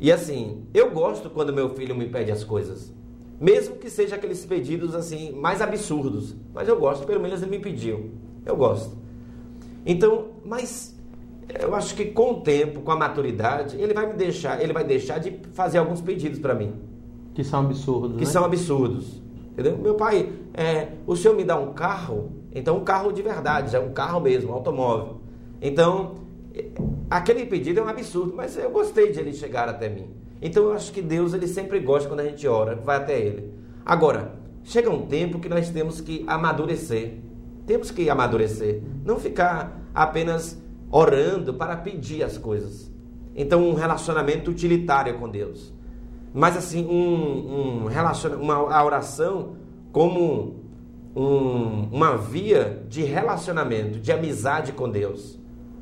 E 0.00 0.10
assim, 0.10 0.62
eu 0.72 0.90
gosto 0.90 1.28
quando 1.28 1.52
meu 1.52 1.74
filho 1.74 1.94
me 1.94 2.08
pede 2.08 2.32
as 2.32 2.42
coisas. 2.42 2.90
Mesmo 3.38 3.76
que 3.76 3.90
seja 3.90 4.16
aqueles 4.16 4.46
pedidos 4.46 4.94
assim 4.94 5.32
mais 5.32 5.60
absurdos, 5.60 6.34
mas 6.54 6.68
eu 6.68 6.80
gosto, 6.80 7.06
pelo 7.06 7.20
menos 7.20 7.42
ele 7.42 7.50
me 7.50 7.58
pediu. 7.58 8.12
Eu 8.46 8.56
gosto. 8.56 8.96
Então, 9.84 10.28
mas 10.44 10.96
eu 11.60 11.74
acho 11.74 11.94
que 11.94 12.06
com 12.06 12.32
o 12.32 12.40
tempo, 12.40 12.80
com 12.80 12.90
a 12.90 12.96
maturidade, 12.96 13.76
ele 13.76 13.92
vai 13.92 14.06
me 14.06 14.14
deixar, 14.14 14.62
ele 14.62 14.72
vai 14.72 14.84
deixar 14.84 15.18
de 15.18 15.38
fazer 15.52 15.78
alguns 15.78 16.00
pedidos 16.00 16.38
para 16.38 16.54
mim. 16.54 16.74
Que 17.34 17.44
são 17.44 17.60
absurdos. 17.60 18.16
Que 18.16 18.24
né? 18.24 18.30
são 18.30 18.44
absurdos. 18.44 19.20
Entendeu? 19.52 19.76
Meu 19.76 19.94
pai, 19.94 20.32
é, 20.54 20.88
o 21.06 21.16
senhor 21.16 21.36
me 21.36 21.44
dá 21.44 21.58
um 21.58 21.72
carro, 21.72 22.32
então 22.54 22.78
um 22.78 22.84
carro 22.84 23.12
de 23.12 23.22
verdade, 23.22 23.74
é 23.74 23.80
um 23.80 23.92
carro 23.92 24.20
mesmo, 24.20 24.50
um 24.50 24.54
automóvel. 24.54 25.16
Então, 25.60 26.16
aquele 27.10 27.46
pedido 27.46 27.80
é 27.80 27.82
um 27.82 27.88
absurdo, 27.88 28.34
mas 28.36 28.56
eu 28.56 28.70
gostei 28.70 29.10
de 29.12 29.20
ele 29.20 29.32
chegar 29.32 29.68
até 29.68 29.88
mim. 29.88 30.08
Então 30.40 30.64
eu 30.64 30.72
acho 30.72 30.92
que 30.92 31.00
Deus 31.00 31.32
ele 31.32 31.48
sempre 31.48 31.80
gosta 31.80 32.08
quando 32.08 32.20
a 32.20 32.24
gente 32.24 32.46
ora, 32.46 32.74
vai 32.74 32.96
até 32.96 33.18
ele. 33.18 33.50
Agora, 33.84 34.32
chega 34.64 34.90
um 34.90 35.06
tempo 35.06 35.38
que 35.38 35.48
nós 35.48 35.70
temos 35.70 36.00
que 36.00 36.24
amadurecer. 36.26 37.14
Temos 37.66 37.90
que 37.90 38.08
amadurecer, 38.08 38.82
não 39.04 39.18
ficar 39.18 39.82
apenas 39.94 40.60
orando 40.90 41.54
para 41.54 41.76
pedir 41.76 42.22
as 42.22 42.38
coisas. 42.38 42.90
Então, 43.34 43.68
um 43.68 43.74
relacionamento 43.74 44.50
utilitário 44.50 45.18
com 45.18 45.28
Deus. 45.28 45.74
Mas 46.32 46.56
assim, 46.56 46.86
um, 46.86 47.82
um 47.82 47.84
relaciona, 47.86 48.36
uma 48.36 48.54
a 48.54 48.84
oração 48.84 49.56
como 49.90 50.56
um, 51.14 51.88
uma 51.90 52.16
via 52.16 52.82
de 52.88 53.02
relacionamento, 53.02 53.98
de 53.98 54.12
amizade 54.12 54.72
com 54.72 54.88
Deus. 54.88 55.38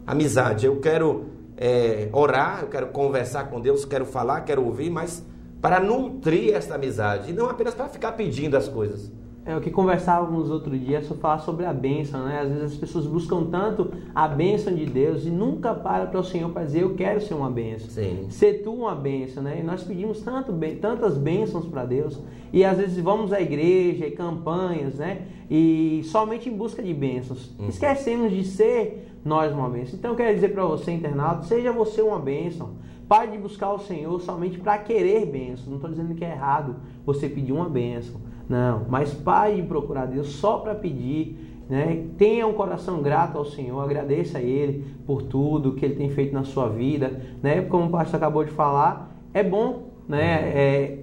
Amizade, 0.06 0.66
eu 0.66 0.80
quero 0.80 1.26
é, 1.56 2.08
orar, 2.12 2.60
eu 2.62 2.68
quero 2.68 2.86
conversar 2.88 3.50
com 3.50 3.60
Deus, 3.60 3.84
quero 3.84 4.06
falar, 4.06 4.42
quero 4.42 4.64
ouvir, 4.64 4.90
mas 4.90 5.24
para 5.60 5.80
nutrir 5.80 6.54
esta 6.54 6.74
amizade, 6.74 7.30
e 7.30 7.32
não 7.32 7.48
apenas 7.48 7.74
para 7.74 7.88
ficar 7.88 8.12
pedindo 8.12 8.56
as 8.56 8.68
coisas. 8.68 9.10
É 9.46 9.54
o 9.54 9.60
que 9.60 9.70
conversávamos 9.70 10.50
outro 10.50 10.78
dia, 10.78 11.02
só 11.02 11.14
falar 11.14 11.38
sobre 11.40 11.66
a 11.66 11.72
bênção, 11.72 12.24
né? 12.24 12.40
Às 12.40 12.48
vezes 12.48 12.62
as 12.72 12.76
pessoas 12.76 13.06
buscam 13.06 13.44
tanto 13.44 13.92
a 14.14 14.26
bênção 14.26 14.74
de 14.74 14.86
Deus 14.86 15.26
e 15.26 15.30
nunca 15.30 15.74
para 15.74 16.06
para 16.06 16.18
o 16.18 16.24
Senhor 16.24 16.50
para 16.50 16.64
dizer 16.64 16.82
eu 16.82 16.94
quero 16.94 17.20
ser 17.20 17.34
uma 17.34 17.50
bênção. 17.50 17.90
Sim. 17.90 18.26
Ser 18.30 18.62
tu 18.62 18.72
uma 18.72 18.94
bênção, 18.94 19.42
né? 19.42 19.58
E 19.60 19.62
nós 19.62 19.82
pedimos 19.82 20.22
tanto, 20.22 20.50
tantas 20.80 21.18
bênçãos 21.18 21.66
para 21.66 21.84
Deus 21.84 22.18
e 22.54 22.64
às 22.64 22.78
vezes 22.78 22.98
vamos 23.02 23.34
à 23.34 23.40
igreja 23.40 24.06
e 24.06 24.12
campanhas, 24.12 24.94
né? 24.94 25.26
E 25.50 26.00
somente 26.04 26.48
em 26.48 26.56
busca 26.56 26.82
de 26.82 26.94
bênçãos. 26.94 27.54
Uhum. 27.58 27.68
Esquecemos 27.68 28.32
de 28.32 28.44
ser 28.44 29.10
nós 29.22 29.52
uma 29.52 29.68
bênção. 29.68 29.98
Então 29.98 30.12
eu 30.12 30.16
quero 30.16 30.34
dizer 30.34 30.54
para 30.54 30.64
você, 30.64 30.90
internado, 30.90 31.44
seja 31.44 31.70
você 31.70 32.00
uma 32.00 32.18
bênção. 32.18 32.70
Pare 33.06 33.32
de 33.32 33.36
buscar 33.36 33.72
o 33.72 33.78
Senhor 33.78 34.18
somente 34.22 34.58
para 34.58 34.78
querer 34.78 35.26
bênção. 35.26 35.66
Não 35.66 35.76
estou 35.76 35.90
dizendo 35.90 36.14
que 36.14 36.24
é 36.24 36.30
errado 36.30 36.76
você 37.04 37.28
pedir 37.28 37.52
uma 37.52 37.68
bênção. 37.68 38.18
Não, 38.48 38.86
mas 38.88 39.12
pare 39.12 39.56
de 39.56 39.62
procurar 39.62 40.06
Deus 40.06 40.28
só 40.28 40.58
para 40.58 40.74
pedir. 40.74 41.36
Né? 41.68 42.04
Tenha 42.18 42.46
um 42.46 42.52
coração 42.52 43.00
grato 43.02 43.38
ao 43.38 43.44
Senhor, 43.44 43.80
agradeça 43.80 44.38
a 44.38 44.42
Ele 44.42 44.84
por 45.06 45.22
tudo 45.22 45.72
que 45.72 45.84
Ele 45.84 45.94
tem 45.94 46.10
feito 46.10 46.34
na 46.34 46.44
sua 46.44 46.68
vida. 46.68 47.20
Né? 47.42 47.62
Como 47.62 47.86
o 47.86 47.90
pastor 47.90 48.16
acabou 48.16 48.44
de 48.44 48.50
falar, 48.50 49.16
é 49.32 49.42
bom, 49.42 49.88
né? 50.08 50.24
É, 50.54 50.98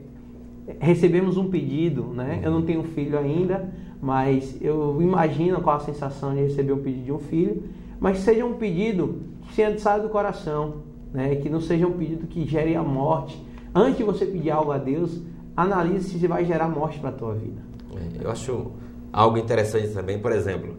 recebemos 0.80 1.38
um 1.38 1.50
pedido, 1.50 2.04
né? 2.04 2.40
Eu 2.44 2.52
não 2.52 2.62
tenho 2.62 2.84
filho 2.84 3.18
ainda, 3.18 3.74
mas 4.02 4.58
eu 4.62 5.02
imagino 5.02 5.62
qual 5.62 5.78
a 5.78 5.80
sensação 5.80 6.34
de 6.34 6.42
receber 6.42 6.74
um 6.74 6.82
pedido 6.82 7.06
de 7.06 7.12
um 7.12 7.20
filho, 7.20 7.64
mas 8.00 8.20
seja 8.20 8.46
um 8.46 8.54
pedido 8.54 9.22
que 9.54 9.80
saia 9.80 10.02
do 10.02 10.10
coração, 10.10 10.76
né? 11.14 11.36
Que 11.36 11.50
não 11.50 11.60
seja 11.60 11.88
um 11.88 11.92
pedido 11.92 12.28
que 12.28 12.46
gere 12.46 12.76
a 12.76 12.84
morte. 12.84 13.42
Antes 13.74 13.98
de 13.98 14.04
você 14.04 14.26
pedir 14.26 14.52
algo 14.52 14.72
a 14.72 14.78
Deus, 14.78 15.22
analise 15.56 16.20
se 16.20 16.28
vai 16.28 16.46
gerar 16.46 16.68
morte 16.68 17.00
para 17.00 17.10
a 17.10 17.14
tua 17.14 17.34
vida. 17.34 17.62
É, 17.96 18.26
eu 18.26 18.32
acho 18.32 18.72
algo 19.12 19.38
interessante 19.38 19.90
também, 19.90 20.20
por 20.20 20.32
exemplo, 20.32 20.78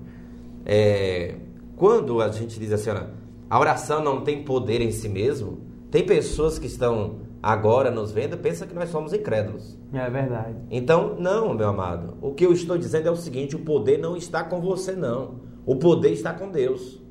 é, 0.64 1.37
quando 1.76 2.20
a 2.20 2.28
gente 2.28 2.58
diz 2.58 2.72
assim, 2.72 2.90
olha, 2.90 3.11
a 3.50 3.58
oração 3.58 4.02
não 4.02 4.22
tem 4.22 4.42
poder 4.44 4.80
em 4.80 4.90
si 4.90 5.08
mesmo, 5.08 5.61
tem 5.90 6.06
pessoas 6.06 6.58
que 6.58 6.66
estão 6.66 7.16
agora 7.42 7.90
nos 7.90 8.12
vendo 8.12 8.38
pensam 8.38 8.68
que 8.68 8.74
nós 8.74 8.88
somos 8.88 9.12
incrédulos. 9.12 9.76
É 9.92 10.08
verdade. 10.08 10.54
Então, 10.70 11.16
não, 11.18 11.52
meu 11.52 11.68
amado. 11.68 12.16
O 12.22 12.32
que 12.32 12.46
eu 12.46 12.52
estou 12.52 12.78
dizendo 12.78 13.08
é 13.08 13.11
o 13.11 13.16
seguinte: 13.16 13.56
o 13.56 13.58
poder 13.58 13.98
não 13.98 14.16
está 14.16 14.44
com 14.44 14.61
você, 14.61 14.92
não. 14.92 15.40
O 15.66 15.76
poder 15.76 16.12
está 16.12 16.32
com 16.32 16.50
Deus. 16.50 17.02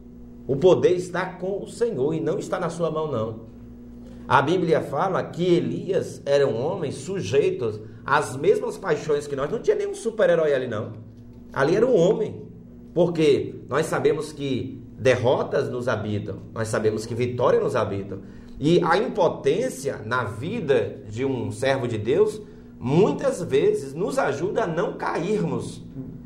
O 0.47 0.55
poder 0.55 0.95
está 0.95 1.25
com 1.25 1.63
o 1.63 1.67
Senhor 1.67 2.13
e 2.13 2.19
não 2.19 2.39
está 2.39 2.59
na 2.59 2.69
sua 2.69 2.89
mão, 2.89 3.11
não. 3.11 3.50
A 4.31 4.41
Bíblia 4.41 4.79
fala 4.79 5.21
que 5.25 5.43
Elias 5.43 6.21
era 6.25 6.47
um 6.47 6.57
homem 6.57 6.89
sujeito 6.89 7.81
às 8.05 8.33
mesmas 8.37 8.77
paixões 8.77 9.27
que 9.27 9.35
nós. 9.35 9.51
Não 9.51 9.59
tinha 9.59 9.75
nenhum 9.75 9.93
super-herói 9.93 10.53
ali, 10.53 10.67
não. 10.67 10.93
Ali 11.51 11.75
era 11.75 11.85
um 11.85 11.93
homem. 11.93 12.41
Porque 12.93 13.55
nós 13.67 13.87
sabemos 13.87 14.31
que 14.31 14.81
derrotas 14.97 15.69
nos 15.69 15.89
habitam, 15.89 16.37
nós 16.53 16.69
sabemos 16.69 17.05
que 17.05 17.13
vitória 17.13 17.59
nos 17.59 17.75
habitam. 17.75 18.19
E 18.57 18.81
a 18.85 18.97
impotência 18.97 19.99
na 20.05 20.23
vida 20.23 21.03
de 21.09 21.25
um 21.25 21.51
servo 21.51 21.85
de 21.85 21.97
Deus 21.97 22.41
muitas 22.79 23.43
vezes 23.43 23.93
nos 23.93 24.17
ajuda 24.17 24.63
a 24.63 24.67
não 24.67 24.93
cairmos. 24.93 25.83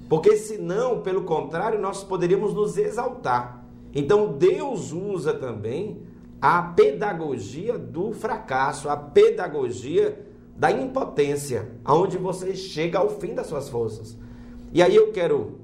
Porque 0.08 0.38
senão, 0.38 1.02
pelo 1.02 1.24
contrário, 1.24 1.82
nós 1.82 2.04
poderíamos 2.04 2.54
nos 2.54 2.78
exaltar. 2.78 3.66
Então 3.96 4.38
Deus 4.38 4.92
usa 4.92 5.34
também 5.34 6.06
a 6.42 6.62
pedagogia 6.62 7.78
do 7.78 8.12
fracasso, 8.12 8.90
a 8.90 8.98
pedagogia 8.98 10.26
da 10.56 10.72
impotência, 10.72 11.70
aonde 11.84 12.18
você 12.18 12.56
chega 12.56 13.00
ao 13.00 13.10
fim 13.10 13.34
das 13.34 13.48
suas 13.48 13.68
forças. 13.70 14.18
E 14.72 14.82
aí 14.82 14.96
eu 14.96 15.12
quero 15.12 15.60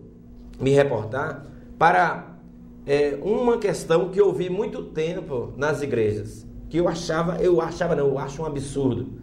me 0.59 0.71
reportar 0.71 1.45
para 1.77 2.37
é, 2.85 3.17
uma 3.21 3.57
questão 3.57 4.09
que 4.09 4.19
eu 4.19 4.31
vi 4.33 4.49
muito 4.49 4.83
tempo 4.83 5.53
nas 5.55 5.81
igrejas, 5.81 6.45
que 6.69 6.77
eu 6.77 6.87
achava, 6.87 7.41
eu 7.41 7.61
achava 7.61 7.95
não, 7.95 8.07
eu 8.07 8.19
acho 8.19 8.41
um 8.41 8.45
absurdo, 8.45 9.13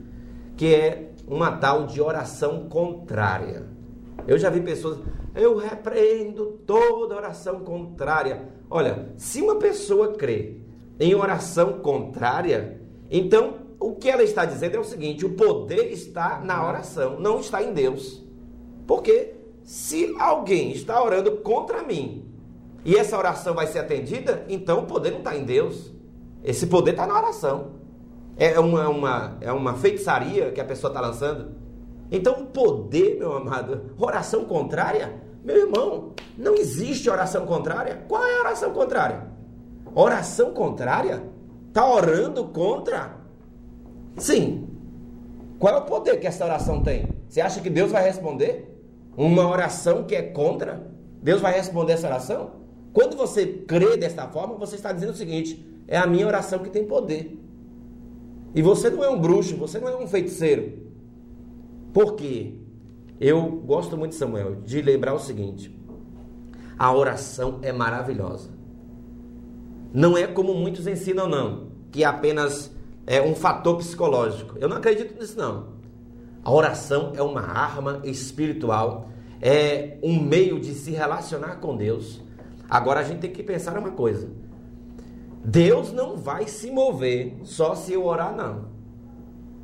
que 0.56 0.74
é 0.74 1.12
uma 1.26 1.52
tal 1.52 1.87
de 1.87 2.00
oração 2.00 2.68
contrária. 2.68 3.66
Eu 4.26 4.38
já 4.38 4.50
vi 4.50 4.61
pessoas, 4.61 4.98
eu 5.34 5.56
repreendo 5.56 6.58
toda 6.66 7.16
oração 7.16 7.61
contrária. 7.61 8.48
Olha, 8.70 9.11
se 9.16 9.40
uma 9.40 9.56
pessoa 9.56 10.14
crê 10.14 10.61
em 10.98 11.14
oração 11.14 11.80
contrária, 11.80 12.80
então 13.11 13.68
o 13.80 13.94
que 13.94 14.08
ela 14.08 14.22
está 14.22 14.44
dizendo 14.44 14.76
é 14.76 14.80
o 14.80 14.84
seguinte: 14.84 15.24
o 15.24 15.34
poder 15.34 15.92
está 15.92 16.40
na 16.40 16.66
oração, 16.66 17.18
não 17.20 17.40
está 17.40 17.62
em 17.62 17.72
Deus. 17.72 18.24
Porque 18.87 19.34
se 19.62 20.14
alguém 20.18 20.72
está 20.72 21.02
orando 21.02 21.32
contra 21.38 21.82
mim 21.82 22.24
e 22.84 22.96
essa 22.96 23.18
oração 23.18 23.54
vai 23.54 23.66
ser 23.66 23.80
atendida, 23.80 24.44
então 24.48 24.80
o 24.80 24.87
poder 24.87 25.11
não 25.11 25.18
está 25.18 25.37
em 25.37 25.44
Deus. 25.44 25.92
Esse 26.42 26.66
poder 26.66 26.92
está 26.92 27.06
na 27.06 27.18
oração. 27.18 27.72
É 28.37 28.58
uma, 28.58 28.88
uma, 28.88 29.37
é 29.40 29.52
uma 29.52 29.74
feitiçaria 29.74 30.52
que 30.52 30.61
a 30.61 30.64
pessoa 30.64 30.90
está 30.90 31.00
lançando. 31.00 31.52
Então 32.11 32.40
o 32.40 32.46
poder, 32.46 33.18
meu 33.18 33.37
amado, 33.37 33.90
oração 33.98 34.44
contrária, 34.44 35.20
meu 35.44 35.56
irmão, 35.56 36.14
não 36.37 36.54
existe 36.54 37.11
oração 37.11 37.44
contrária. 37.44 38.04
Qual 38.08 38.24
é 38.24 38.37
a 38.37 38.40
oração 38.40 38.72
contrária? 38.72 39.38
Oração 39.94 40.53
contrária? 40.53 41.22
Está 41.68 41.88
orando 41.88 42.44
contra? 42.46 43.16
Sim. 44.16 44.68
Qual 45.59 45.74
é 45.74 45.79
o 45.79 45.85
poder 45.85 46.18
que 46.18 46.27
essa 46.27 46.44
oração 46.44 46.83
tem? 46.83 47.09
Você 47.29 47.40
acha 47.40 47.61
que 47.61 47.70
Deus 47.70 47.92
vai 47.92 48.03
responder? 48.05 48.74
Uma 49.16 49.48
oração 49.48 50.05
que 50.05 50.14
é 50.14 50.22
contra? 50.22 50.88
Deus 51.22 51.40
vai 51.40 51.53
responder 51.53 51.94
essa 51.94 52.07
oração? 52.07 52.53
Quando 52.92 53.16
você 53.16 53.46
crê 53.46 53.96
desta 53.96 54.27
forma, 54.29 54.55
você 54.55 54.77
está 54.77 54.92
dizendo 54.92 55.11
o 55.11 55.16
seguinte: 55.16 55.64
é 55.87 55.98
a 55.98 56.07
minha 56.07 56.27
oração 56.27 56.61
que 56.61 56.70
tem 56.70 56.87
poder. 56.87 57.38
E 58.55 58.62
você 58.62 58.88
não 58.88 59.05
é 59.05 59.11
um 59.11 59.20
bruxo, 59.20 59.57
você 59.57 59.79
não 59.79 59.88
é 59.88 59.96
um 59.96 60.07
feiticeiro. 60.07 60.88
Por 61.92 62.14
quê? 62.14 62.55
Eu 63.20 63.51
gosto 63.51 63.96
muito, 63.96 64.14
Samuel, 64.14 64.57
de 64.62 64.81
lembrar 64.81 65.14
o 65.14 65.18
seguinte: 65.18 65.77
a 66.79 66.92
oração 66.94 67.59
é 67.62 67.72
maravilhosa. 67.72 68.58
Não 69.92 70.16
é 70.16 70.27
como 70.27 70.55
muitos 70.55 70.87
ensinam, 70.87 71.29
não, 71.29 71.68
que 71.90 72.05
é 72.05 72.07
apenas 72.07 72.74
é 73.07 73.22
um 73.22 73.35
fator 73.35 73.77
psicológico. 73.79 74.59
Eu 74.59 74.68
não 74.68 74.77
acredito 74.77 75.18
nisso, 75.18 75.38
não. 75.38 75.79
A 76.44 76.53
oração 76.53 77.12
é 77.16 77.22
uma 77.22 77.40
arma 77.40 78.01
espiritual, 78.05 79.09
é 79.40 79.98
um 80.03 80.20
meio 80.20 80.61
de 80.61 80.74
se 80.74 80.90
relacionar 80.90 81.57
com 81.57 81.77
Deus. 81.77 82.20
Agora 82.68 83.01
a 83.01 83.03
gente 83.03 83.20
tem 83.20 83.31
que 83.31 83.42
pensar 83.42 83.79
uma 83.79 83.92
coisa: 83.92 84.31
Deus 85.44 85.92
não 85.92 86.16
vai 86.16 86.46
se 86.46 86.70
mover 86.70 87.38
só 87.44 87.74
se 87.74 87.94
eu 87.94 88.05
orar, 88.05 88.37
não. 88.37 88.66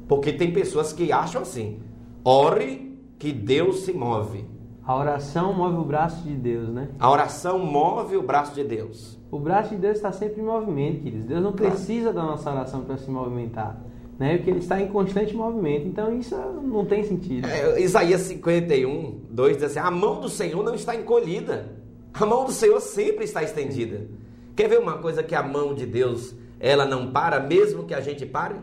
Porque 0.09 0.33
tem 0.33 0.53
pessoas 0.53 0.93
que 0.93 1.13
acham 1.13 1.43
assim: 1.43 1.81
ore 2.25 2.99
que 3.19 3.33
Deus 3.33 3.81
se 3.81 3.93
move. 3.93 4.47
A 4.87 4.94
oração 4.97 5.55
move 5.55 5.79
o 5.79 5.85
braço 5.85 6.23
de 6.23 6.35
Deus, 6.35 6.68
né? 6.68 6.88
A 6.99 7.11
oração 7.11 7.59
move 7.59 8.16
o 8.16 8.23
braço 8.23 8.55
de 8.55 8.62
Deus. 8.62 9.18
O 9.31 9.38
braço 9.38 9.70
de 9.70 9.77
Deus 9.77 9.97
está 9.97 10.12
sempre 10.12 10.42
em 10.42 10.44
movimento, 10.44 11.01
queridos. 11.01 11.27
Deus 11.27 11.42
não 11.42 11.53
precisa 11.53 12.12
da 12.12 12.23
nossa 12.23 12.51
oração 12.51 12.83
para 12.83 12.99
se 12.99 13.11
movimentar. 13.11 13.81
Né? 14.18 14.37
Porque 14.37 14.51
ele 14.51 14.59
está 14.59 14.81
em 14.81 14.88
constante 14.88 15.35
movimento. 15.35 15.88
Então 15.88 16.16
isso 16.16 16.37
não 16.37 16.85
tem 16.85 17.03
sentido. 17.03 17.49
É, 17.49 17.81
Isaías 17.81 18.20
51, 18.23 19.20
2 19.31 19.57
diz 19.57 19.64
assim: 19.64 19.79
A 19.79 19.90
mão 19.90 20.20
do 20.20 20.29
Senhor 20.29 20.62
não 20.62 20.75
está 20.75 20.94
encolhida. 20.94 21.73
A 22.12 22.27
mão 22.27 22.44
do 22.44 22.53
Senhor 22.53 22.81
sempre 22.81 23.25
está 23.25 23.42
estendida. 23.42 24.07
Quer 24.55 24.68
ver 24.68 24.79
uma 24.79 24.99
coisa 24.99 25.23
que 25.23 25.35
a 25.35 25.42
mão 25.42 25.75
de 25.75 25.87
Deus 25.87 26.35
ela 26.61 26.85
não 26.85 27.11
para, 27.11 27.40
mesmo 27.40 27.85
que 27.85 27.94
a 27.94 28.01
gente 28.01 28.25
pare? 28.25 28.57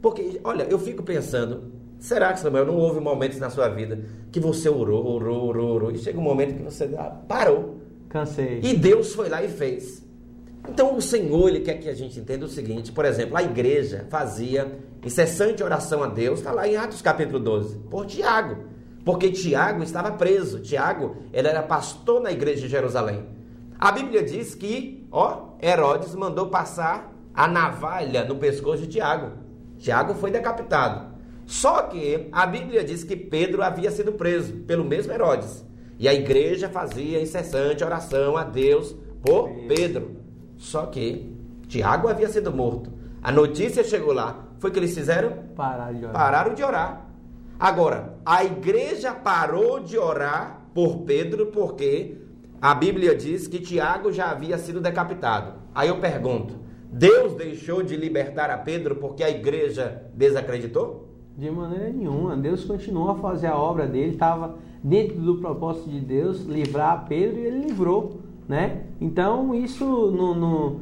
Porque, 0.00 0.40
olha, 0.42 0.66
eu 0.70 0.78
fico 0.78 1.02
pensando, 1.02 1.72
Será 1.98 2.32
que, 2.32 2.40
Samuel, 2.40 2.66
não 2.66 2.76
houve 2.76 3.00
momentos 3.00 3.38
na 3.38 3.50
sua 3.50 3.68
vida 3.68 4.04
que 4.30 4.38
você 4.38 4.68
orou, 4.68 5.06
orou, 5.06 5.48
orou, 5.48 5.74
orou, 5.74 5.90
e 5.90 5.98
chega 5.98 6.18
um 6.18 6.22
momento 6.22 6.56
que 6.56 6.62
você 6.62 6.90
ah, 6.98 7.10
parou? 7.26 7.76
Cansei. 8.08 8.60
E 8.62 8.74
Deus 8.74 9.14
foi 9.14 9.28
lá 9.28 9.42
e 9.42 9.48
fez. 9.48 10.04
Então 10.68 10.96
o 10.96 11.02
Senhor, 11.02 11.48
Ele 11.48 11.60
quer 11.60 11.74
que 11.74 11.88
a 11.88 11.94
gente 11.94 12.18
entenda 12.18 12.44
o 12.44 12.48
seguinte, 12.48 12.92
por 12.92 13.04
exemplo, 13.04 13.36
a 13.36 13.42
igreja 13.42 14.06
fazia 14.10 14.78
incessante 15.04 15.62
oração 15.62 16.02
a 16.02 16.08
Deus, 16.08 16.40
está 16.40 16.52
lá 16.52 16.66
em 16.66 16.76
Atos 16.76 17.00
capítulo 17.00 17.38
12, 17.38 17.78
por 17.90 18.06
Tiago. 18.06 18.64
Porque 19.04 19.30
Tiago 19.30 19.84
estava 19.84 20.10
preso. 20.10 20.58
Tiago, 20.58 21.16
ele 21.32 21.46
era 21.46 21.62
pastor 21.62 22.20
na 22.20 22.32
igreja 22.32 22.62
de 22.62 22.68
Jerusalém. 22.68 23.24
A 23.78 23.92
Bíblia 23.92 24.22
diz 24.22 24.54
que, 24.54 25.06
ó, 25.12 25.50
Herodes 25.62 26.12
mandou 26.16 26.48
passar 26.48 27.14
a 27.32 27.46
navalha 27.46 28.24
no 28.24 28.34
pescoço 28.34 28.82
de 28.82 28.88
Tiago. 28.88 29.32
Tiago 29.78 30.14
foi 30.14 30.32
decapitado. 30.32 31.14
Só 31.46 31.82
que 31.82 32.28
a 32.32 32.44
Bíblia 32.44 32.82
diz 32.82 33.04
que 33.04 33.16
Pedro 33.16 33.62
havia 33.62 33.90
sido 33.90 34.12
preso 34.12 34.52
pelo 34.66 34.84
mesmo 34.84 35.12
Herodes. 35.12 35.64
E 35.98 36.08
a 36.08 36.12
igreja 36.12 36.68
fazia 36.68 37.22
incessante 37.22 37.84
oração 37.84 38.36
a 38.36 38.44
Deus 38.44 38.94
por 39.22 39.48
Pedro. 39.68 40.16
Só 40.56 40.86
que 40.86 41.32
Tiago 41.68 42.08
havia 42.08 42.28
sido 42.28 42.52
morto. 42.52 42.92
A 43.22 43.32
notícia 43.32 43.82
chegou 43.82 44.12
lá. 44.12 44.44
Foi 44.58 44.70
que 44.70 44.78
eles 44.78 44.94
fizeram? 44.94 45.32
Pararam 45.54 45.94
de 45.94 46.04
orar. 46.04 46.12
Pararam 46.12 46.54
de 46.54 46.62
orar. 46.62 47.06
Agora, 47.58 48.18
a 48.24 48.44
igreja 48.44 49.14
parou 49.14 49.80
de 49.80 49.96
orar 49.96 50.68
por 50.74 50.98
Pedro 51.02 51.46
porque 51.46 52.18
a 52.60 52.74
Bíblia 52.74 53.14
diz 53.14 53.46
que 53.46 53.60
Tiago 53.60 54.12
já 54.12 54.30
havia 54.30 54.58
sido 54.58 54.80
decapitado. 54.80 55.54
Aí 55.74 55.88
eu 55.88 55.98
pergunto: 56.00 56.58
Deus 56.90 57.34
deixou 57.34 57.82
de 57.82 57.96
libertar 57.96 58.50
a 58.50 58.58
Pedro 58.58 58.96
porque 58.96 59.22
a 59.22 59.30
igreja 59.30 60.02
desacreditou? 60.14 61.05
De 61.36 61.50
maneira 61.50 61.90
nenhuma. 61.90 62.36
Deus 62.36 62.64
continuou 62.64 63.10
a 63.10 63.16
fazer 63.16 63.48
a 63.48 63.56
obra 63.56 63.86
dele, 63.86 64.12
estava 64.12 64.56
dentro 64.82 65.20
do 65.20 65.36
propósito 65.36 65.90
de 65.90 66.00
Deus 66.00 66.42
livrar 66.44 67.06
Pedro 67.08 67.38
e 67.38 67.44
ele 67.44 67.66
livrou, 67.66 68.20
né? 68.48 68.84
Então 69.00 69.54
isso 69.54 69.84
não, 70.12 70.34
não, 70.34 70.80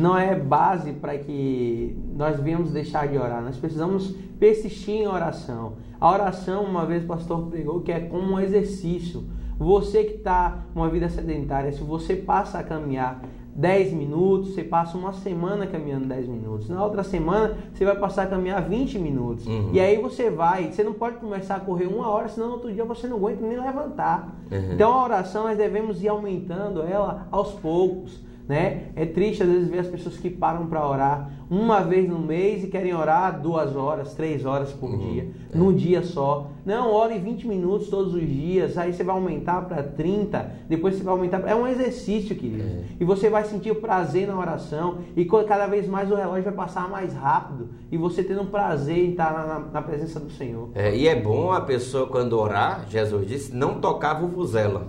não 0.00 0.16
é 0.16 0.34
base 0.34 0.92
para 0.92 1.18
que 1.18 1.94
nós 2.16 2.40
venhamos 2.40 2.72
deixar 2.72 3.08
de 3.08 3.18
orar. 3.18 3.42
Nós 3.42 3.56
precisamos 3.56 4.14
persistir 4.38 4.94
em 4.94 5.06
oração. 5.06 5.74
A 6.00 6.10
oração, 6.10 6.64
uma 6.64 6.86
vez 6.86 7.04
o 7.04 7.06
pastor 7.06 7.46
pregou, 7.48 7.82
que 7.82 7.92
é 7.92 8.00
como 8.00 8.32
um 8.32 8.40
exercício. 8.40 9.24
Você 9.58 10.04
que 10.04 10.14
está 10.14 10.64
uma 10.74 10.88
vida 10.88 11.10
sedentária, 11.10 11.70
se 11.72 11.82
você 11.82 12.16
passa 12.16 12.58
a 12.58 12.62
caminhar 12.62 13.22
10 13.60 13.92
minutos, 13.92 14.54
você 14.54 14.64
passa 14.64 14.96
uma 14.96 15.12
semana 15.12 15.66
caminhando 15.66 16.06
10 16.06 16.26
minutos. 16.26 16.68
Na 16.70 16.82
outra 16.82 17.02
semana, 17.02 17.58
você 17.72 17.84
vai 17.84 17.94
passar 17.94 18.22
a 18.22 18.26
caminhar 18.26 18.66
20 18.66 18.98
minutos. 18.98 19.46
Uhum. 19.46 19.68
E 19.74 19.78
aí 19.78 20.00
você 20.00 20.30
vai, 20.30 20.72
você 20.72 20.82
não 20.82 20.94
pode 20.94 21.18
começar 21.18 21.56
a 21.56 21.60
correr 21.60 21.86
uma 21.86 22.08
hora, 22.08 22.28
senão 22.28 22.46
no 22.46 22.52
outro 22.54 22.72
dia 22.72 22.84
você 22.86 23.06
não 23.06 23.18
aguenta 23.18 23.46
nem 23.46 23.60
levantar. 23.60 24.34
Uhum. 24.50 24.72
Então 24.72 24.90
a 24.90 25.04
oração 25.04 25.44
nós 25.44 25.58
devemos 25.58 26.02
ir 26.02 26.08
aumentando 26.08 26.82
ela 26.82 27.28
aos 27.30 27.52
poucos. 27.52 28.18
Né? 28.50 28.86
É 28.96 29.06
triste 29.06 29.44
às 29.44 29.48
vezes 29.48 29.68
ver 29.68 29.78
as 29.78 29.86
pessoas 29.86 30.16
que 30.16 30.28
param 30.28 30.66
para 30.66 30.84
orar 30.84 31.30
uma 31.48 31.82
vez 31.82 32.08
no 32.08 32.18
mês 32.18 32.64
e 32.64 32.66
querem 32.66 32.92
orar 32.92 33.40
duas 33.40 33.76
horas, 33.76 34.12
três 34.12 34.44
horas 34.44 34.72
por 34.72 34.90
uhum. 34.90 34.98
dia, 34.98 35.30
é. 35.54 35.56
num 35.56 35.72
dia 35.72 36.02
só. 36.02 36.50
Não, 36.66 36.92
ore 36.92 37.16
20 37.16 37.46
minutos 37.46 37.86
todos 37.86 38.12
os 38.12 38.26
dias, 38.26 38.76
aí 38.76 38.92
você 38.92 39.04
vai 39.04 39.14
aumentar 39.14 39.62
para 39.68 39.84
30, 39.84 40.50
depois 40.68 40.96
você 40.96 41.04
vai 41.04 41.14
aumentar. 41.14 41.38
Pra... 41.38 41.52
É 41.52 41.54
um 41.54 41.64
exercício, 41.64 42.34
querido. 42.34 42.64
É. 42.64 42.82
E 42.98 43.04
você 43.04 43.30
vai 43.30 43.44
sentir 43.44 43.70
o 43.70 43.76
prazer 43.76 44.26
na 44.26 44.36
oração, 44.36 44.98
e 45.16 45.24
cada 45.24 45.68
vez 45.68 45.86
mais 45.86 46.10
o 46.10 46.16
relógio 46.16 46.42
vai 46.42 46.52
passar 46.52 46.90
mais 46.90 47.14
rápido, 47.14 47.68
e 47.88 47.96
você 47.96 48.24
tendo 48.24 48.42
um 48.42 48.46
prazer 48.46 48.98
em 48.98 49.10
estar 49.12 49.32
na, 49.32 49.46
na, 49.46 49.58
na 49.60 49.82
presença 49.82 50.18
do 50.18 50.32
Senhor. 50.32 50.70
É, 50.74 50.92
e 50.92 51.06
é 51.06 51.14
bom 51.14 51.52
a 51.52 51.60
pessoa, 51.60 52.08
quando 52.08 52.32
orar, 52.32 52.86
Jesus 52.88 53.28
disse, 53.28 53.54
não 53.54 53.80
tocar 53.80 54.10
a 54.16 54.18
vuvuzela. 54.18 54.88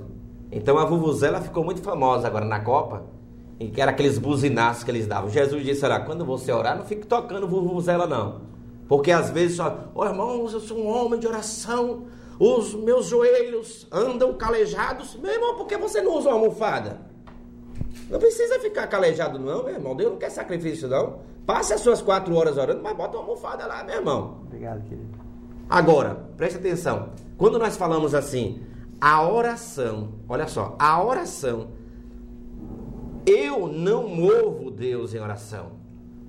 Então 0.52 0.80
a 0.80 0.86
vuvuzela 0.86 1.40
ficou 1.42 1.64
muito 1.64 1.84
famosa 1.84 2.26
agora 2.26 2.46
na 2.46 2.60
Copa 2.60 3.21
que 3.70 3.82
era 3.82 3.92
aqueles 3.92 4.18
buzinaços 4.18 4.84
que 4.84 4.92
eles 4.92 5.06
davam. 5.06 5.30
Jesus 5.30 5.64
disse, 5.64 5.86
olha, 5.86 6.00
quando 6.00 6.26
você 6.26 6.52
orar, 6.52 6.78
não 6.78 6.86
fique 6.86 7.06
tocando 7.06 7.48
vuvuzela 7.48 8.08
não. 8.08 8.42
Porque 8.88 9.12
às 9.12 9.30
vezes 9.30 9.58
só, 9.58 9.90
oh, 9.94 10.06
irmãos, 10.06 10.54
eu 10.54 10.60
sou 10.60 10.78
um 10.78 10.88
homem 10.88 11.20
de 11.20 11.28
oração, 11.28 12.06
os 12.40 12.74
meus 12.74 13.06
joelhos 13.06 13.88
andam 13.92 14.34
calejados. 14.34 15.16
Meu 15.16 15.32
irmão, 15.32 15.56
por 15.56 15.68
que 15.68 15.78
você 15.78 16.02
não 16.02 16.18
usa 16.18 16.30
uma 16.30 16.38
almofada? 16.38 17.00
Não 18.10 18.20
precisa 18.20 18.60
ficar 18.60 18.88
calejado 18.88 19.40
não, 19.40 19.64
meu 19.64 19.74
irmão. 19.74 19.96
Deus 19.96 20.12
não 20.12 20.18
quer 20.18 20.30
sacrifício 20.30 20.88
não. 20.88 21.20
Passe 21.46 21.74
as 21.74 21.82
suas 21.82 22.02
quatro 22.02 22.36
horas 22.36 22.58
orando, 22.58 22.82
mas 22.82 22.96
bota 22.96 23.18
uma 23.18 23.24
almofada 23.24 23.66
lá, 23.66 23.84
meu 23.84 23.96
irmão. 23.96 24.40
Obrigado, 24.46 24.84
querido. 24.84 25.10
Agora, 25.70 26.28
preste 26.36 26.58
atenção. 26.58 27.10
Quando 27.38 27.58
nós 27.58 27.78
falamos 27.78 28.14
assim, 28.14 28.62
a 29.00 29.26
oração, 29.26 30.10
olha 30.28 30.48
só, 30.48 30.76
a 30.78 31.02
oração 31.04 31.70
eu 33.26 33.68
não 33.68 34.08
movo 34.08 34.72
Deus 34.72 35.14
em 35.14 35.20
oração. 35.20 35.74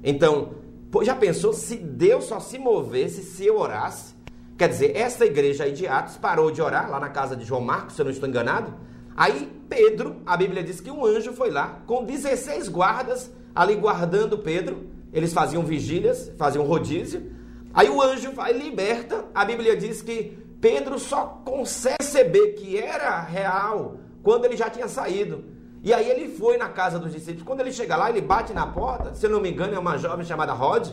Então, 0.02 0.54
já 1.02 1.14
pensou 1.14 1.52
se 1.52 1.76
Deus 1.76 2.24
só 2.24 2.40
se 2.40 2.58
movesse 2.58 3.22
se 3.22 3.46
eu 3.46 3.58
orasse? 3.58 4.14
Quer 4.58 4.68
dizer, 4.68 4.96
essa 4.96 5.24
igreja 5.24 5.64
aí 5.64 5.72
de 5.72 5.86
Atos 5.86 6.16
parou 6.16 6.50
de 6.50 6.60
orar 6.60 6.90
lá 6.90 7.00
na 7.00 7.08
casa 7.08 7.34
de 7.34 7.44
João 7.44 7.60
Marcos, 7.60 7.94
se 7.94 8.00
eu 8.00 8.04
não 8.04 8.12
estou 8.12 8.28
enganado. 8.28 8.74
Aí 9.16 9.50
Pedro, 9.68 10.16
a 10.26 10.36
Bíblia 10.36 10.62
diz 10.62 10.80
que 10.80 10.90
um 10.90 11.04
anjo 11.04 11.32
foi 11.32 11.50
lá 11.50 11.82
com 11.86 12.04
16 12.04 12.68
guardas 12.68 13.30
ali 13.54 13.74
guardando 13.74 14.38
Pedro. 14.38 14.86
Eles 15.12 15.32
faziam 15.32 15.62
vigílias, 15.62 16.30
faziam 16.36 16.64
rodízio. 16.64 17.32
Aí 17.74 17.88
o 17.88 18.00
anjo 18.00 18.32
vai 18.32 18.52
liberta. 18.52 19.24
A 19.34 19.44
Bíblia 19.44 19.76
diz 19.76 20.02
que 20.02 20.38
Pedro 20.60 20.98
só 20.98 21.42
consegue 21.44 21.96
perceber 21.98 22.52
que 22.52 22.76
era 22.76 23.20
real 23.20 23.96
quando 24.22 24.44
ele 24.44 24.56
já 24.56 24.68
tinha 24.68 24.86
saído. 24.86 25.44
E 25.82 25.92
aí 25.92 26.08
ele 26.08 26.28
foi 26.28 26.56
na 26.56 26.68
casa 26.68 26.98
dos 26.98 27.12
discípulos. 27.12 27.42
Quando 27.42 27.60
ele 27.60 27.72
chega 27.72 27.96
lá, 27.96 28.08
ele 28.08 28.20
bate 28.20 28.52
na 28.52 28.66
porta, 28.66 29.14
se 29.14 29.26
eu 29.26 29.30
não 29.30 29.40
me 29.40 29.50
engano, 29.50 29.74
é 29.74 29.78
uma 29.78 29.98
jovem 29.98 30.24
chamada 30.24 30.52
Rod, 30.52 30.90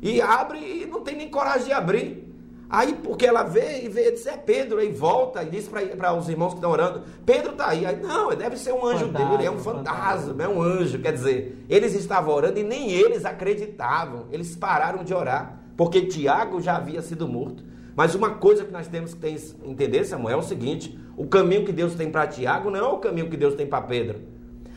e 0.00 0.20
abre 0.20 0.58
e 0.58 0.86
não 0.86 1.02
tem 1.02 1.16
nem 1.16 1.30
coragem 1.30 1.66
de 1.66 1.72
abrir. 1.72 2.32
Aí, 2.72 2.94
porque 2.94 3.26
ela 3.26 3.42
vê 3.42 3.82
e 3.84 3.88
vê, 3.90 4.10
diz, 4.10 4.26
é 4.26 4.34
Pedro, 4.34 4.78
aí 4.78 4.90
volta 4.90 5.42
e 5.42 5.50
diz 5.50 5.68
para 5.68 6.14
os 6.14 6.26
irmãos 6.30 6.48
que 6.48 6.54
estão 6.54 6.70
orando, 6.70 7.02
Pedro 7.26 7.52
está 7.52 7.68
aí. 7.68 7.84
aí. 7.84 8.00
Não, 8.00 8.34
deve 8.34 8.56
ser 8.56 8.72
um 8.72 8.86
anjo 8.86 9.04
fantasma, 9.04 9.36
dele, 9.36 9.46
é 9.46 9.50
um 9.50 9.58
fantasma, 9.58 10.42
é 10.42 10.48
um 10.48 10.62
anjo. 10.62 10.98
Quer 10.98 11.12
dizer, 11.12 11.66
eles 11.68 11.94
estavam 11.94 12.34
orando 12.34 12.58
e 12.58 12.62
nem 12.62 12.90
eles 12.90 13.26
acreditavam. 13.26 14.26
Eles 14.32 14.56
pararam 14.56 15.04
de 15.04 15.12
orar, 15.12 15.60
porque 15.76 16.06
Tiago 16.06 16.62
já 16.62 16.76
havia 16.76 17.02
sido 17.02 17.28
morto. 17.28 17.62
Mas 17.94 18.14
uma 18.14 18.30
coisa 18.30 18.64
que 18.64 18.72
nós 18.72 18.88
temos 18.88 19.12
que 19.12 19.26
entender, 19.62 20.04
Samuel, 20.04 20.38
é 20.38 20.40
o 20.40 20.42
seguinte: 20.42 20.98
o 21.16 21.26
caminho 21.26 21.64
que 21.64 21.72
Deus 21.72 21.94
tem 21.94 22.10
para 22.10 22.26
Tiago 22.26 22.70
não 22.70 22.80
é 22.80 22.88
o 22.88 22.98
caminho 22.98 23.28
que 23.28 23.36
Deus 23.36 23.54
tem 23.54 23.66
para 23.66 23.82
Pedro. 23.82 24.20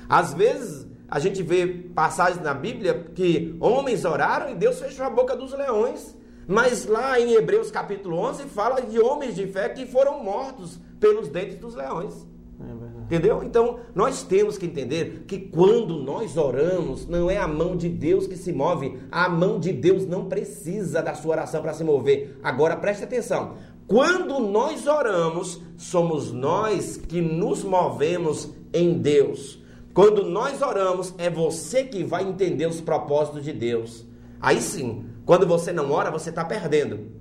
Às 0.08 0.34
vezes 0.34 0.88
a 1.08 1.20
gente 1.20 1.42
vê 1.44 1.68
passagens 1.68 2.44
na 2.44 2.54
Bíblia 2.54 3.08
que 3.16 3.56
homens 3.60 4.06
oraram 4.06 4.52
e 4.52 4.56
Deus 4.56 4.80
fechou 4.80 5.06
a 5.06 5.10
boca 5.10 5.36
dos 5.36 5.54
leões. 5.54 6.16
Mas 6.48 6.86
lá 6.86 7.20
em 7.20 7.34
Hebreus 7.34 7.72
capítulo 7.72 8.18
11 8.18 8.44
fala 8.46 8.82
de 8.82 9.00
homens 9.00 9.36
de 9.36 9.48
fé 9.48 9.70
que 9.70 9.86
foram 9.86 10.24
mortos 10.24 10.80
pelos 11.00 11.28
dentes 11.28 11.58
dos 11.58 11.76
leões. 11.76 12.28
É 12.60 13.06
Entendeu? 13.06 13.44
Então, 13.44 13.80
nós 13.94 14.24
temos 14.24 14.58
que 14.58 14.66
entender 14.66 15.26
que 15.28 15.38
quando 15.38 16.02
nós 16.02 16.38
oramos, 16.38 17.08
não 17.08 17.30
é 17.30 17.38
a 17.38 17.48
mão 17.48 17.76
de 17.76 17.88
Deus 17.88 18.26
que 18.26 18.36
se 18.36 18.52
move, 18.52 18.98
a 19.12 19.30
mão 19.30 19.60
de 19.60 19.72
Deus 19.72 20.08
não 20.08 20.26
precisa 20.26 21.04
da 21.04 21.14
sua 21.14 21.32
oração 21.32 21.62
para 21.62 21.74
se 21.74 21.84
mover. 21.84 22.40
Agora 22.42 22.76
preste 22.76 23.04
atenção: 23.04 23.58
quando 23.88 24.40
nós 24.40 24.88
oramos, 24.88 25.62
somos 25.78 26.32
nós 26.32 26.98
que 26.98 27.22
nos 27.22 27.64
movemos 27.64 28.50
em 28.74 28.98
Deus. 28.98 29.60
Quando 29.94 30.26
nós 30.26 30.62
oramos, 30.62 31.14
é 31.18 31.30
você 31.30 31.84
que 31.84 32.04
vai 32.04 32.24
entender 32.24 32.66
os 32.66 32.82
propósitos 32.82 33.44
de 33.44 33.54
Deus. 33.54 34.06
Aí 34.42 34.60
sim, 34.60 35.06
quando 35.26 35.46
você 35.46 35.72
não 35.72 35.92
ora, 35.92 36.10
você 36.10 36.30
está 36.30 36.44
perdendo. 36.44 37.12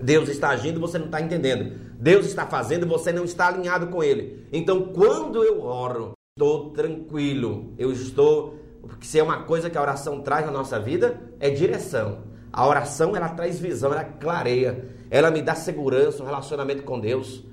Deus 0.00 0.28
está 0.28 0.50
agindo, 0.50 0.80
você 0.80 0.98
não 0.98 1.06
está 1.06 1.20
entendendo. 1.20 1.72
Deus 1.98 2.26
está 2.26 2.46
fazendo, 2.46 2.86
você 2.86 3.12
não 3.12 3.24
está 3.24 3.48
alinhado 3.48 3.88
com 3.88 4.02
Ele. 4.02 4.46
Então, 4.52 4.92
quando 4.92 5.42
eu 5.42 5.62
oro, 5.62 6.12
estou 6.36 6.70
tranquilo. 6.70 7.74
Eu 7.76 7.92
estou. 7.92 8.58
Porque 8.82 9.06
se 9.06 9.18
é 9.18 9.22
uma 9.22 9.42
coisa 9.42 9.68
que 9.68 9.78
a 9.78 9.82
oração 9.82 10.20
traz 10.20 10.46
na 10.46 10.52
nossa 10.52 10.78
vida, 10.78 11.20
é 11.40 11.50
direção. 11.50 12.22
A 12.54 12.64
oração, 12.68 13.16
ela 13.16 13.28
traz 13.28 13.58
visão, 13.58 13.92
ela 13.92 14.04
clareia. 14.04 14.84
Ela 15.10 15.28
me 15.28 15.42
dá 15.42 15.56
segurança, 15.56 16.22
um 16.22 16.26
relacionamento 16.26 16.84
com 16.84 17.00
Deus. 17.00 17.44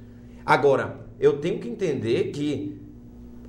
Agora, 0.45 1.07
eu 1.19 1.39
tenho 1.39 1.59
que 1.59 1.67
entender 1.67 2.25
que 2.25 2.79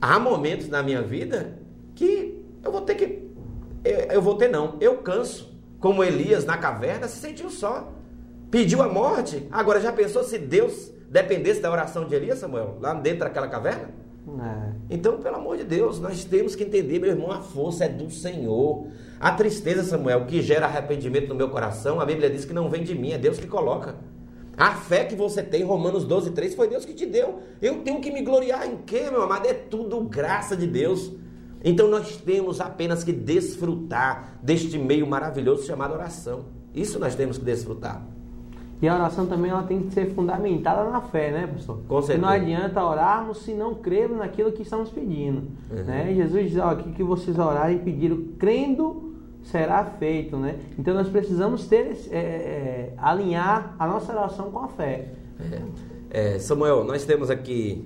há 0.01 0.19
momentos 0.19 0.67
na 0.67 0.83
minha 0.83 1.03
vida 1.03 1.59
que 1.95 2.43
eu 2.65 2.73
vou 2.73 2.81
ter 2.81 2.95
que. 2.95 3.31
Eu, 3.85 3.99
eu 4.15 4.23
vou 4.23 4.37
ter, 4.37 4.49
não. 4.49 4.79
Eu 4.81 4.97
canso. 4.99 5.53
Como 5.79 6.03
Elias 6.03 6.47
na 6.47 6.57
caverna 6.57 7.07
se 7.07 7.19
sentiu 7.19 7.51
só 7.51 7.93
pediu 8.51 8.81
a 8.83 8.89
morte. 8.89 9.47
Agora, 9.51 9.79
já 9.79 9.93
pensou 9.93 10.25
se 10.25 10.39
Deus 10.39 10.91
dependesse 11.11 11.61
da 11.61 11.71
oração 11.71 12.07
de 12.07 12.15
Elias, 12.15 12.39
Samuel, 12.39 12.79
lá 12.81 12.95
dentro 12.95 13.21
daquela 13.21 13.49
caverna? 13.49 13.91
É. 14.29 14.73
Então, 14.89 15.19
pelo 15.19 15.37
amor 15.37 15.57
de 15.57 15.65
Deus, 15.65 15.99
nós 15.99 16.25
temos 16.25 16.55
que 16.55 16.63
entender, 16.63 17.01
meu 17.01 17.11
irmão, 17.11 17.31
a 17.31 17.41
força 17.41 17.85
é 17.85 17.89
do 17.89 18.09
Senhor. 18.11 18.87
A 19.19 19.33
tristeza, 19.33 19.83
Samuel, 19.83 20.27
que 20.27 20.41
gera 20.41 20.67
arrependimento 20.67 21.29
no 21.29 21.35
meu 21.35 21.49
coração, 21.51 22.01
a 22.01 22.05
Bíblia 22.05 22.31
diz 22.31 22.45
que 22.45 22.53
não 22.53 22.71
vem 22.71 22.85
de 22.85 22.95
mim, 22.95 23.13
é 23.13 23.19
Deus 23.19 23.39
que 23.39 23.47
coloca. 23.47 23.97
A 24.57 24.75
fé 24.75 25.05
que 25.05 25.17
você 25.17 25.43
tem, 25.43 25.65
Romanos 25.65 26.05
12, 26.05 26.31
3, 26.33 26.55
foi 26.55 26.69
Deus 26.69 26.85
que 26.85 26.95
te 26.95 27.07
deu. 27.07 27.41
Eu 27.61 27.83
tenho 27.83 28.01
que 28.01 28.11
me 28.11 28.23
gloriar 28.23 28.67
em 28.67 28.77
quê, 28.79 29.11
meu 29.11 29.23
amado? 29.23 29.47
É 29.47 29.55
tudo 29.55 30.01
graça 30.03 30.57
de 30.57 30.67
Deus. 30.67 31.13
Então 31.65 31.89
nós 31.89 32.17
temos 32.17 32.61
apenas 32.61 33.03
que 33.03 33.13
desfrutar 33.13 34.39
deste 34.43 34.79
meio 34.79 35.07
maravilhoso 35.07 35.65
chamado 35.65 35.95
oração. 35.95 36.47
Isso 36.75 36.99
nós 36.99 37.15
temos 37.15 37.39
que 37.39 37.45
desfrutar. 37.45 38.07
E 38.83 38.89
a 38.89 38.95
oração 38.97 39.27
também 39.27 39.53
ela 39.53 39.63
tem 39.63 39.81
que 39.85 39.95
ser 39.95 40.13
fundamentada 40.13 40.91
na 40.91 41.01
fé, 41.01 41.31
né, 41.31 41.47
pastor? 41.47 41.79
Com 41.87 42.03
certeza. 42.03 42.27
não 42.27 42.29
adianta 42.29 42.85
orarmos 42.85 43.39
se 43.45 43.55
não 43.55 43.77
crermos 43.77 44.19
naquilo 44.19 44.51
que 44.51 44.63
estamos 44.63 44.91
pedindo. 44.91 45.43
Uhum. 45.71 45.85
Né? 45.85 46.13
Jesus 46.17 46.51
diz, 46.51 46.59
ó, 46.59 46.75
que, 46.75 46.91
que 46.91 47.05
vocês 47.05 47.39
orarem 47.39 47.77
e 47.77 47.79
pediram, 47.79 48.21
crendo 48.41 49.13
será 49.45 49.85
feito, 49.85 50.37
né? 50.37 50.57
Então 50.77 50.95
nós 50.95 51.09
precisamos 51.09 51.67
ter 51.69 51.97
é, 52.11 52.17
é, 52.17 52.93
alinhar 52.97 53.75
a 53.79 53.87
nossa 53.87 54.13
oração 54.13 54.51
com 54.51 54.59
a 54.59 54.69
fé. 54.69 55.13
É, 56.11 56.35
é 56.35 56.39
Samuel, 56.41 56.83
nós 56.85 57.05
temos 57.05 57.31
aqui 57.31 57.85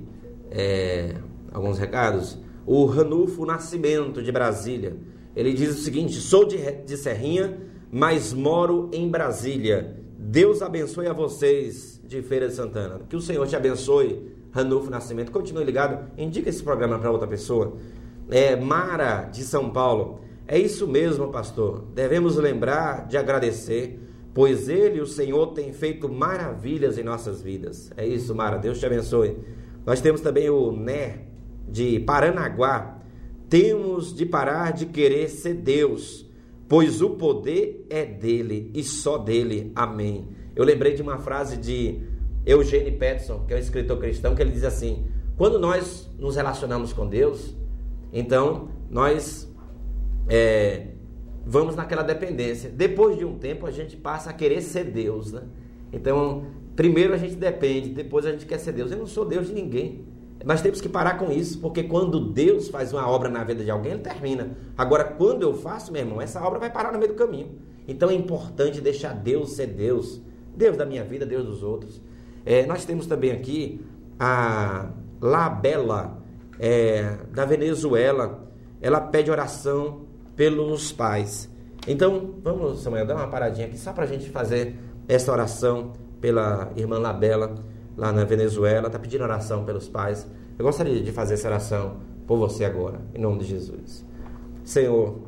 é, 0.51 1.15
alguns 1.53 1.79
recados. 1.79 2.39
O 2.67 2.87
Ranulfo 2.87 3.45
Nascimento 3.45 4.23
de 4.23 4.33
Brasília, 4.33 4.97
ele 5.35 5.53
diz 5.53 5.79
o 5.79 5.83
seguinte: 5.83 6.15
sou 6.15 6.47
de, 6.47 6.57
de 6.57 6.97
Serrinha, 6.97 7.59
mas 7.91 8.33
moro 8.33 8.89
em 8.93 9.11
Brasília. 9.11 10.06
Deus 10.29 10.61
abençoe 10.61 11.07
a 11.07 11.13
vocês 11.13 12.01
de 12.05 12.21
Feira 12.21 12.49
de 12.49 12.55
Santana. 12.55 13.01
Que 13.09 13.15
o 13.15 13.21
Senhor 13.21 13.47
te 13.47 13.55
abençoe, 13.55 14.29
Ranulfo 14.51 14.91
Nascimento. 14.91 15.31
Continue 15.31 15.63
ligado, 15.63 16.11
indica 16.19 16.51
esse 16.51 16.65
programa 16.65 16.99
para 16.99 17.13
outra 17.13 17.29
pessoa. 17.29 17.77
É, 18.29 18.57
Mara 18.57 19.23
de 19.23 19.45
São 19.45 19.71
Paulo. 19.71 20.19
É 20.49 20.59
isso 20.59 20.89
mesmo, 20.89 21.31
pastor. 21.31 21.85
Devemos 21.95 22.35
lembrar 22.35 23.07
de 23.07 23.17
agradecer, 23.17 24.01
pois 24.35 24.69
Ele, 24.69 25.01
o 25.01 25.07
Senhor, 25.07 25.53
tem 25.53 25.73
feito 25.73 26.09
maravilhas 26.09 26.99
em 26.99 27.05
nossas 27.05 27.41
vidas. 27.41 27.93
É 27.97 28.05
isso, 28.05 28.35
Mara. 28.35 28.59
Deus 28.59 28.81
te 28.81 28.87
abençoe. 28.87 29.39
Nós 29.87 30.01
temos 30.01 30.21
também 30.21 30.51
o 30.51 30.73
Né 30.73 31.21
de 31.69 32.01
Paranaguá. 32.01 32.99
Temos 33.49 34.13
de 34.13 34.27
parar 34.27 34.73
de 34.73 34.87
querer 34.87 35.29
ser 35.29 35.55
Deus, 35.55 36.26
pois 36.69 37.01
o 37.03 37.11
poder 37.11 37.87
é 37.91 38.05
dele 38.05 38.71
e 38.75 38.83
só 38.83 39.19
dele. 39.19 39.73
Amém. 39.75 40.29
Eu 40.55 40.65
lembrei 40.65 40.95
de 40.95 41.03
uma 41.03 41.19
frase 41.19 41.57
de 41.57 42.01
Eugene 42.45 42.93
Peterson, 42.93 43.45
que 43.47 43.53
é 43.53 43.57
um 43.57 43.61
escritor 43.61 43.99
cristão, 43.99 44.35
que 44.35 44.43
ele 44.43 44.53
diz 44.53 44.65
assim: 44.65 45.07
quando 45.37 45.59
nós 45.59 46.11
nos 46.19 46.37
relacionamos 46.37 46.93
com 46.93 47.07
Deus, 47.07 47.55
então 48.13 48.69
nós 48.91 49.53
é, 50.29 50.89
vamos 51.45 51.77
naquela 51.77 52.03
dependência. 52.03 52.71
Depois 52.71 53.19
de 53.19 53.25
um 53.25 53.39
tempo, 53.39 53.67
a 53.67 53.71
gente 53.71 53.97
passa 53.97 54.31
a 54.31 54.33
querer 54.33 54.61
ser 54.61 54.85
Deus, 54.85 55.33
né? 55.33 55.43
Então, 55.93 56.47
primeiro 56.75 57.15
a 57.15 57.17
gente 57.17 57.37
depende, 57.37 57.91
depois 57.91 58.27
a 58.27 58.33
gente 58.33 58.47
quer 58.47 58.59
ser 58.59 58.73
Deus. 58.73 58.91
Eu 58.91 58.99
não 58.99 59.07
sou 59.07 59.25
Deus 59.25 59.47
de 59.47 59.55
ninguém. 59.55 60.05
Nós 60.47 60.63
temos 60.63 60.81
que 60.81 60.89
parar 60.89 61.19
com 61.19 61.33
isso, 61.33 61.59
porque 61.59 61.83
quando 61.83 62.21
Deus 62.21 62.69
faz 62.69 62.93
uma 62.93 63.05
obra 63.11 63.29
na 63.29 63.43
vida 63.43 63.65
de 63.65 63.71
alguém, 63.71 63.95
ele 63.95 64.01
termina. 64.01 64.57
Agora, 64.79 65.03
quando 65.03 65.43
eu 65.43 65.55
faço, 65.55 65.91
meu 65.91 66.03
irmão, 66.03 66.23
essa 66.23 66.41
obra 66.41 66.61
vai 66.61 66.71
parar 66.71 66.93
no 66.93 67.01
meio 67.01 67.11
do 67.11 67.19
caminho. 67.19 67.59
Então 67.89 68.09
é 68.09 68.15
importante 68.15 68.81
deixar 68.81 69.13
Deus 69.13 69.55
ser 69.55 69.67
Deus. 69.67 70.23
Deus 70.57 70.77
da 70.77 70.87
minha 70.87 71.03
vida, 71.03 71.27
Deus 71.27 71.45
dos 71.45 71.65
outros. 71.65 72.01
É, 72.45 72.65
nós 72.65 72.85
temos 72.85 73.09
também 73.09 73.33
aqui 73.33 73.85
a 74.21 74.89
Labela, 75.21 76.23
é, 76.61 77.17
da 77.33 77.45
Venezuela. 77.45 78.49
Ela 78.81 79.01
pede 79.01 79.33
oração 79.33 80.03
pelos 80.37 80.93
pais. 80.93 81.51
Então, 81.89 82.37
vamos, 82.41 82.85
Samuel, 82.85 83.05
dar 83.05 83.17
uma 83.17 83.27
paradinha 83.27 83.67
aqui 83.67 83.77
só 83.77 83.93
para 83.93 84.05
a 84.05 84.07
gente 84.07 84.31
fazer 84.31 84.77
essa 85.09 85.33
oração 85.33 85.95
pela 86.21 86.71
irmã 86.77 87.01
Labela, 87.01 87.57
lá 87.97 88.13
na 88.13 88.25
Venezuela, 88.25 88.89
está 88.89 88.99
pedindo 88.99 89.25
oração 89.25 89.65
pelos 89.65 89.89
pais. 89.89 90.27
Eu 90.59 90.65
gostaria 90.65 91.01
de 91.01 91.13
fazer 91.13 91.35
essa 91.35 91.49
oração 91.49 91.97
por 92.27 92.39
você 92.39 92.65
agora, 92.65 93.01
em 93.15 93.21
nome 93.21 93.39
de 93.39 93.47
Jesus. 93.47 94.05
Senhor, 94.65 95.19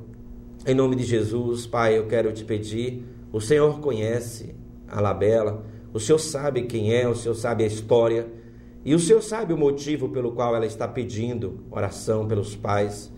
em 0.67 0.75
nome 0.75 0.97
de 0.97 1.05
Jesus, 1.05 1.67
Pai, 1.67 1.97
eu 1.97 2.07
quero 2.07 2.33
te 2.33 2.45
pedir, 2.45 3.05
o 3.33 3.41
Senhor 3.41 3.81
conhece 3.81 4.55
a 4.89 5.01
Labela, 5.01 5.65
o 5.93 6.01
Senhor 6.01 6.19
sabe 6.19 6.63
quem 6.63 6.93
é, 6.93 7.09
o 7.09 7.15
Senhor 7.15 7.35
sabe 7.35 7.65
a 7.65 7.67
história, 7.67 8.27
e 8.85 8.95
o 8.95 8.99
Senhor 8.99 9.23
sabe 9.23 9.53
o 9.53 9.57
motivo 9.57 10.09
pelo 10.09 10.33
qual 10.33 10.55
ela 10.57 10.67
está 10.67 10.89
pedindo 10.89 11.61
oração 11.71 12.27
pelos 12.27 12.57
pais. 12.57 13.13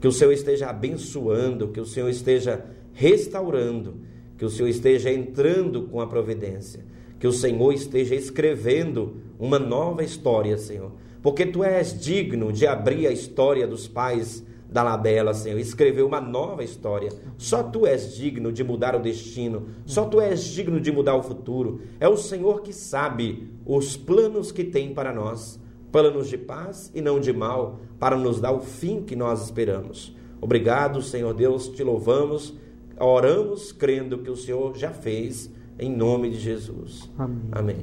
Que 0.00 0.08
o 0.08 0.12
Senhor 0.12 0.32
esteja 0.32 0.68
abençoando, 0.68 1.68
que 1.68 1.80
o 1.80 1.86
Senhor 1.86 2.08
esteja 2.08 2.64
restaurando, 2.92 4.00
que 4.36 4.44
o 4.44 4.50
Senhor 4.50 4.68
esteja 4.68 5.12
entrando 5.12 5.82
com 5.82 6.00
a 6.00 6.06
providência, 6.06 6.84
que 7.22 7.28
o 7.28 7.32
Senhor 7.32 7.72
esteja 7.72 8.16
escrevendo 8.16 9.18
uma 9.38 9.56
nova 9.56 10.02
história, 10.02 10.58
Senhor. 10.58 10.90
Porque 11.22 11.46
tu 11.46 11.62
és 11.62 11.96
digno 11.96 12.52
de 12.52 12.66
abrir 12.66 13.06
a 13.06 13.12
história 13.12 13.64
dos 13.64 13.86
pais 13.86 14.44
da 14.68 14.82
Labela, 14.82 15.32
Senhor, 15.32 15.60
escrever 15.60 16.02
uma 16.02 16.20
nova 16.20 16.64
história. 16.64 17.12
Só 17.38 17.62
tu 17.62 17.86
és 17.86 18.16
digno 18.16 18.50
de 18.50 18.64
mudar 18.64 18.96
o 18.96 18.98
destino, 18.98 19.68
só 19.86 20.04
tu 20.04 20.20
és 20.20 20.42
digno 20.42 20.80
de 20.80 20.90
mudar 20.90 21.14
o 21.14 21.22
futuro. 21.22 21.82
É 22.00 22.08
o 22.08 22.16
Senhor 22.16 22.60
que 22.60 22.72
sabe 22.72 23.48
os 23.64 23.96
planos 23.96 24.50
que 24.50 24.64
tem 24.64 24.92
para 24.92 25.12
nós 25.12 25.60
planos 25.92 26.28
de 26.28 26.36
paz 26.36 26.90
e 26.92 27.00
não 27.00 27.20
de 27.20 27.32
mal, 27.32 27.78
para 28.00 28.16
nos 28.16 28.40
dar 28.40 28.50
o 28.50 28.58
fim 28.58 29.00
que 29.00 29.14
nós 29.14 29.44
esperamos. 29.44 30.12
Obrigado, 30.40 31.00
Senhor 31.00 31.32
Deus, 31.34 31.68
te 31.68 31.84
louvamos, 31.84 32.52
oramos 32.98 33.70
crendo 33.70 34.18
que 34.18 34.30
o 34.30 34.34
Senhor 34.34 34.76
já 34.76 34.90
fez, 34.90 35.48
em 35.82 35.90
nome 35.90 36.30
de 36.30 36.38
Jesus. 36.38 37.10
Amém. 37.18 37.40
Amém. 37.50 37.76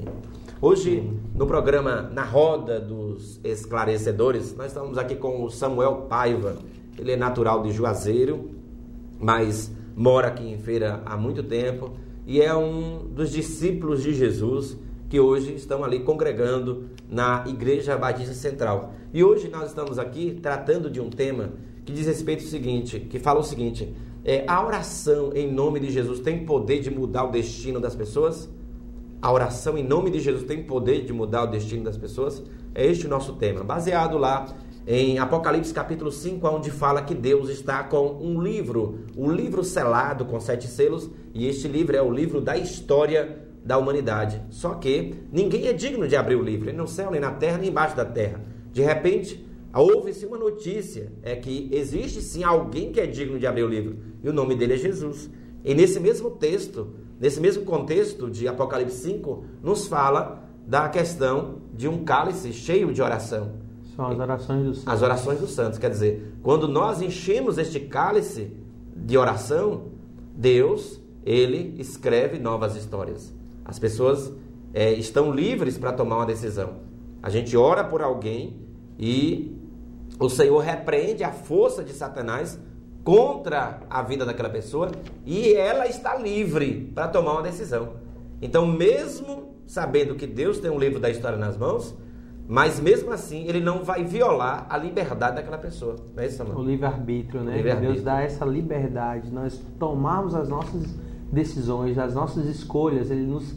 Hoje, 0.61 1.11
no 1.35 1.45
programa 1.45 2.09
Na 2.13 2.23
Roda 2.23 2.79
dos 2.79 3.41
Esclarecedores, 3.43 4.55
nós 4.55 4.67
estamos 4.67 4.97
aqui 4.97 5.15
com 5.15 5.43
o 5.43 5.49
Samuel 5.49 6.05
Paiva. 6.09 6.55
Ele 6.97 7.11
é 7.11 7.17
natural 7.17 7.61
de 7.61 7.71
Juazeiro, 7.71 8.51
mas 9.19 9.69
mora 9.97 10.29
aqui 10.29 10.49
em 10.49 10.57
Feira 10.57 11.01
há 11.05 11.17
muito 11.17 11.43
tempo 11.43 11.91
e 12.25 12.41
é 12.41 12.55
um 12.55 13.05
dos 13.05 13.31
discípulos 13.31 14.01
de 14.01 14.13
Jesus 14.13 14.77
que 15.09 15.19
hoje 15.19 15.53
estão 15.55 15.83
ali 15.83 15.99
congregando 15.99 16.85
na 17.09 17.43
Igreja 17.47 17.97
Batista 17.97 18.33
Central. 18.33 18.93
E 19.13 19.23
hoje 19.23 19.49
nós 19.49 19.69
estamos 19.69 19.99
aqui 19.99 20.39
tratando 20.41 20.89
de 20.89 21.01
um 21.01 21.09
tema 21.09 21.51
que 21.83 21.91
diz 21.91 22.05
respeito 22.05 22.43
ao 22.43 22.49
seguinte, 22.49 22.99
que 22.99 23.19
fala 23.19 23.39
o 23.39 23.43
seguinte: 23.43 23.93
é, 24.23 24.43
a 24.47 24.65
oração 24.65 25.31
em 25.33 25.51
nome 25.51 25.79
de 25.79 25.91
Jesus 25.91 26.19
tem 26.19 26.45
poder 26.45 26.79
de 26.79 26.89
mudar 26.89 27.23
o 27.23 27.31
destino 27.31 27.79
das 27.79 27.95
pessoas? 27.95 28.49
A 29.21 29.31
oração 29.31 29.77
em 29.77 29.83
nome 29.83 30.09
de 30.11 30.19
Jesus 30.19 30.43
tem 30.43 30.63
poder 30.63 31.05
de 31.05 31.13
mudar 31.13 31.43
o 31.43 31.47
destino 31.47 31.83
das 31.83 31.97
pessoas? 31.97 32.43
É 32.73 32.85
este 32.85 33.05
o 33.05 33.09
nosso 33.09 33.33
tema, 33.33 33.63
baseado 33.63 34.17
lá 34.17 34.45
em 34.87 35.19
Apocalipse 35.19 35.73
capítulo 35.73 36.11
5, 36.11 36.47
onde 36.47 36.71
fala 36.71 37.01
que 37.01 37.13
Deus 37.13 37.49
está 37.49 37.83
com 37.83 38.17
um 38.21 38.41
livro, 38.41 38.99
um 39.15 39.31
livro 39.31 39.63
selado 39.63 40.25
com 40.25 40.39
sete 40.39 40.67
selos, 40.67 41.09
e 41.33 41.47
este 41.47 41.67
livro 41.67 41.95
é 41.95 42.01
o 42.01 42.11
livro 42.11 42.41
da 42.41 42.57
história 42.57 43.37
da 43.63 43.77
humanidade. 43.77 44.41
Só 44.49 44.75
que 44.75 45.15
ninguém 45.31 45.67
é 45.67 45.73
digno 45.73 46.07
de 46.07 46.15
abrir 46.15 46.35
o 46.35 46.43
livro, 46.43 46.65
nem 46.65 46.75
no 46.75 46.87
céu, 46.87 47.11
nem 47.11 47.21
na 47.21 47.31
terra, 47.31 47.57
nem 47.57 47.69
embaixo 47.69 47.95
da 47.95 48.05
terra. 48.05 48.41
De 48.71 48.81
repente, 48.81 49.45
houve-se 49.73 50.25
uma 50.25 50.37
notícia, 50.37 51.11
é 51.21 51.35
que 51.35 51.69
existe 51.71 52.21
sim 52.21 52.43
alguém 52.43 52.91
que 52.91 52.99
é 52.99 53.05
digno 53.05 53.37
de 53.37 53.45
abrir 53.45 53.63
o 53.63 53.67
livro, 53.67 53.97
e 54.23 54.29
o 54.29 54.33
nome 54.33 54.55
dele 54.55 54.73
é 54.73 54.77
Jesus. 54.77 55.29
E 55.63 55.73
nesse 55.73 55.99
mesmo 55.99 56.31
texto, 56.31 56.87
nesse 57.19 57.39
mesmo 57.39 57.63
contexto 57.63 58.29
de 58.29 58.47
Apocalipse 58.47 58.97
5, 58.97 59.43
nos 59.61 59.87
fala 59.87 60.43
da 60.65 60.87
questão 60.87 61.61
de 61.73 61.87
um 61.87 62.03
cálice 62.03 62.53
cheio 62.53 62.93
de 62.93 63.01
oração. 63.01 63.53
São 63.95 64.07
as 64.07 64.19
orações 64.19 64.63
dos 64.63 64.77
santos. 64.77 64.93
As 64.93 65.01
orações 65.01 65.39
dos 65.39 65.51
santos, 65.51 65.79
quer 65.79 65.89
dizer, 65.89 66.33
quando 66.41 66.67
nós 66.67 67.01
enchemos 67.01 67.57
este 67.57 67.79
cálice 67.79 68.51
de 68.95 69.17
oração, 69.17 69.89
Deus, 70.35 71.01
ele 71.25 71.75
escreve 71.77 72.39
novas 72.39 72.75
histórias. 72.75 73.33
As 73.65 73.77
pessoas 73.77 74.31
é, 74.73 74.93
estão 74.93 75.31
livres 75.31 75.77
para 75.77 75.91
tomar 75.91 76.17
uma 76.17 76.25
decisão. 76.25 76.77
A 77.21 77.29
gente 77.29 77.55
ora 77.57 77.83
por 77.83 78.01
alguém 78.01 78.57
e 78.97 79.58
o 80.19 80.29
Senhor 80.29 80.59
repreende 80.59 81.23
a 81.23 81.31
força 81.31 81.83
de 81.83 81.93
Satanás 81.93 82.59
contra 83.03 83.79
a 83.89 84.03
vida 84.03 84.25
daquela 84.25 84.49
pessoa 84.49 84.91
e 85.25 85.53
ela 85.53 85.87
está 85.87 86.15
livre 86.15 86.91
para 86.93 87.07
tomar 87.07 87.33
uma 87.33 87.41
decisão. 87.41 87.93
Então, 88.41 88.67
mesmo 88.67 89.55
sabendo 89.65 90.15
que 90.15 90.27
Deus 90.27 90.59
tem 90.59 90.69
um 90.69 90.77
livro 90.77 90.99
da 90.99 91.09
história 91.09 91.37
nas 91.37 91.57
mãos, 91.57 91.95
mas 92.47 92.79
mesmo 92.79 93.11
assim 93.11 93.47
ele 93.47 93.59
não 93.59 93.83
vai 93.83 94.03
violar 94.03 94.65
a 94.69 94.77
liberdade 94.77 95.35
daquela 95.35 95.57
pessoa. 95.57 95.95
Não 96.15 96.23
é 96.23 96.25
isso, 96.25 96.43
O 96.43 96.63
livre-arbítrio, 96.63 97.41
né? 97.41 97.55
Livre 97.55 97.75
Deus 97.75 98.01
dá 98.01 98.21
essa 98.21 98.43
liberdade, 98.43 99.31
nós 99.31 99.61
tomarmos 99.77 100.35
as 100.35 100.49
nossas 100.49 100.97
decisões, 101.31 101.97
as 101.97 102.13
nossas 102.13 102.45
escolhas, 102.47 103.11
ele 103.11 103.25
nos, 103.25 103.55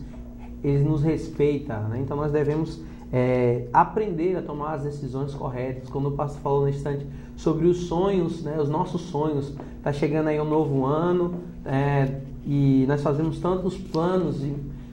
ele 0.63 0.85
nos 0.85 1.03
respeita, 1.03 1.79
né? 1.81 2.01
então 2.01 2.17
nós 2.17 2.31
devemos 2.31 2.83
é, 3.13 3.67
aprender 3.73 4.37
a 4.37 4.43
tomar 4.43 4.75
as 4.75 4.85
decisões 4.85 5.35
corretas. 5.35 5.89
Quando 5.91 6.09
o 6.09 6.13
pastor 6.13 6.41
falou 6.41 6.61
no 6.63 6.69
instante 6.71 7.07
sobre 7.37 7.67
os 7.67 7.85
sonhos, 7.85 8.43
né? 8.43 8.59
os 8.59 8.69
nossos 8.69 9.03
sonhos, 9.03 9.53
está 9.77 9.93
chegando 9.93 10.29
aí 10.29 10.41
um 10.41 10.49
novo 10.49 10.87
ano 10.87 11.35
é, 11.65 12.21
e 12.47 12.85
nós 12.89 13.03
fazemos 13.03 13.39
tantos 13.39 13.77
planos, 13.77 14.43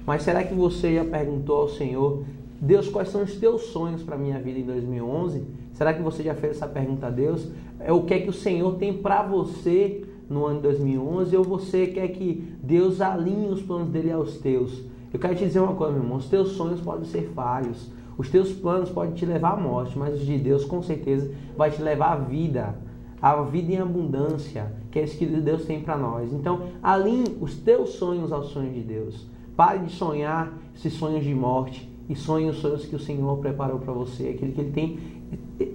mas 0.05 0.23
será 0.23 0.43
que 0.43 0.53
você 0.53 0.95
já 0.95 1.05
perguntou 1.05 1.61
ao 1.61 1.69
Senhor, 1.69 2.23
Deus, 2.59 2.89
quais 2.89 3.07
são 3.09 3.23
os 3.23 3.35
teus 3.35 3.61
sonhos 3.67 4.03
para 4.03 4.15
a 4.15 4.17
minha 4.17 4.37
vida 4.37 4.59
em 4.59 4.63
2011? 4.63 5.43
Será 5.73 5.93
que 5.93 6.01
você 6.01 6.21
já 6.21 6.35
fez 6.35 6.57
essa 6.57 6.67
pergunta 6.67 7.07
a 7.07 7.09
Deus? 7.09 7.47
É 7.79 7.93
o 7.93 8.03
que 8.03 8.13
é 8.13 8.19
que 8.19 8.29
o 8.29 8.33
Senhor 8.33 8.75
tem 8.75 8.91
para 8.91 9.23
você 9.23 10.03
no 10.29 10.45
ano 10.45 10.57
de 10.57 10.63
2011 10.63 11.37
ou 11.37 11.43
você 11.43 11.87
quer 11.87 12.09
que 12.09 12.53
Deus 12.61 12.99
alinhe 12.99 13.47
os 13.47 13.61
planos 13.61 13.87
dele 13.87 14.11
aos 14.11 14.37
teus? 14.39 14.83
Eu 15.13 15.19
quero 15.19 15.35
te 15.35 15.45
dizer 15.45 15.59
uma 15.61 15.73
coisa, 15.73 15.93
meu 15.93 16.03
irmão: 16.03 16.17
os 16.17 16.27
teus 16.27 16.49
sonhos 16.49 16.81
podem 16.81 17.05
ser 17.05 17.31
falhos, 17.33 17.89
os 18.19 18.29
teus 18.29 18.51
planos 18.51 18.89
podem 18.89 19.13
te 19.13 19.25
levar 19.25 19.53
à 19.53 19.55
morte, 19.55 19.97
mas 19.97 20.15
os 20.15 20.25
de 20.25 20.37
Deus 20.37 20.65
com 20.65 20.83
certeza 20.83 21.33
vai 21.55 21.71
te 21.71 21.81
levar 21.81 22.11
à 22.11 22.15
vida, 22.17 22.75
a 23.21 23.41
vida 23.43 23.71
em 23.71 23.77
abundância, 23.77 24.73
que 24.91 24.99
é 24.99 25.05
isso 25.05 25.17
que 25.17 25.25
Deus 25.25 25.63
tem 25.63 25.79
para 25.79 25.97
nós. 25.97 26.33
Então, 26.33 26.63
alinhe 26.83 27.37
os 27.39 27.55
teus 27.55 27.91
sonhos 27.91 28.33
aos 28.33 28.47
sonhos 28.47 28.73
de 28.73 28.81
Deus. 28.81 29.25
Pare 29.55 29.79
de 29.79 29.93
sonhar 29.93 30.51
esses 30.75 30.91
sonhos 30.91 31.23
de 31.23 31.33
morte 31.33 31.89
e 32.09 32.15
sonhe 32.15 32.49
os 32.49 32.57
sonhos 32.57 32.85
que 32.85 32.95
o 32.97 32.99
Senhor 32.99 33.37
preparou 33.37 33.79
para 33.79 33.93
você, 33.93 34.27
aquele 34.27 34.51
que 34.51 34.59
Ele 34.59 34.71
tem 34.71 34.99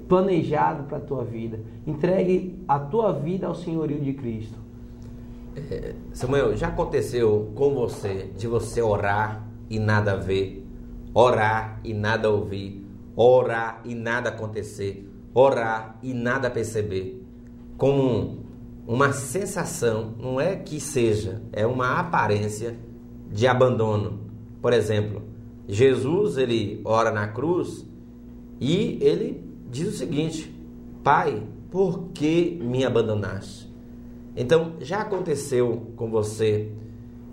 planejado 0.07 0.85
para 0.85 0.99
a 0.99 1.01
tua 1.01 1.25
vida. 1.25 1.59
Entregue 1.87 2.63
a 2.69 2.79
tua 2.79 3.11
vida 3.11 3.47
ao 3.47 3.55
senhorio 3.55 3.99
de 4.03 4.13
Cristo. 4.13 4.59
É, 5.57 5.95
Samuel, 6.13 6.55
já 6.55 6.69
aconteceu 6.69 7.53
com 7.55 7.73
você 7.73 8.31
de 8.37 8.47
você 8.47 8.83
orar 8.83 9.49
e 9.71 9.79
nada 9.79 10.15
ver, 10.15 10.64
orar 11.15 11.81
e 11.85 11.95
nada 11.95 12.29
ouvir, 12.29 12.85
orar 13.15 13.81
e 13.85 13.95
nada 13.95 14.31
acontecer, 14.31 15.09
orar 15.33 15.97
e 16.03 16.13
nada 16.13 16.51
perceber? 16.51 17.25
Como 17.79 18.45
uma 18.87 19.13
sensação, 19.13 20.15
não 20.19 20.41
é 20.41 20.57
que 20.57 20.81
seja, 20.81 21.41
é 21.53 21.65
uma 21.65 22.01
aparência 22.01 22.77
de 23.31 23.47
abandono. 23.47 24.21
Por 24.61 24.73
exemplo, 24.73 25.23
Jesus 25.67 26.37
ele 26.37 26.81
ora 26.85 27.11
na 27.11 27.29
cruz 27.29 27.89
e 28.61 28.99
ele 29.01 29.43
diz 29.71 29.89
o 29.89 29.97
seguinte: 29.97 30.55
Pai, 31.03 31.43
por 31.71 32.09
que 32.13 32.59
me 32.63 32.85
abandonaste? 32.85 33.73
Então, 34.37 34.75
já 34.81 35.01
aconteceu 35.01 35.93
com 35.97 36.11
você 36.11 36.73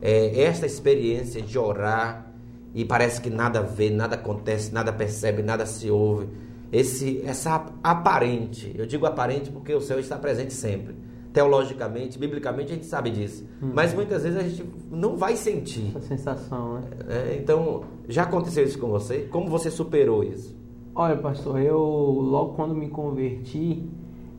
é, 0.01 0.41
esta 0.43 0.65
experiência 0.65 1.41
de 1.41 1.57
orar 1.57 2.30
e 2.73 2.85
parece 2.85 3.19
que 3.21 3.29
nada 3.29 3.61
vê, 3.61 3.89
nada 3.89 4.15
acontece, 4.15 4.73
nada 4.73 4.93
percebe, 4.93 5.41
nada 5.41 5.65
se 5.65 5.89
ouve. 5.89 6.27
Esse, 6.71 7.21
essa 7.25 7.65
aparente, 7.83 8.73
eu 8.77 8.85
digo 8.85 9.05
aparente 9.05 9.51
porque 9.51 9.73
o 9.73 9.81
céu 9.81 9.99
está 9.99 10.17
presente 10.17 10.53
sempre. 10.53 10.95
Teologicamente, 11.33 12.17
biblicamente, 12.17 12.71
a 12.71 12.75
gente 12.75 12.85
sabe 12.85 13.09
disso. 13.09 13.45
Hum. 13.61 13.71
Mas 13.73 13.93
muitas 13.93 14.23
vezes 14.23 14.37
a 14.37 14.43
gente 14.43 14.65
não 14.89 15.17
vai 15.17 15.35
sentir. 15.35 15.91
Essa 15.95 16.07
sensação, 16.07 16.75
né? 16.75 16.81
É, 17.07 17.37
então, 17.41 17.83
já 18.07 18.23
aconteceu 18.23 18.63
isso 18.63 18.79
com 18.79 18.89
você? 18.89 19.27
Como 19.31 19.49
você 19.49 19.71
superou 19.71 20.23
isso? 20.23 20.57
Olha, 20.93 21.15
pastor, 21.17 21.61
eu 21.61 21.79
logo 21.79 22.53
quando 22.53 22.75
me 22.75 22.89
converti, 22.89 23.89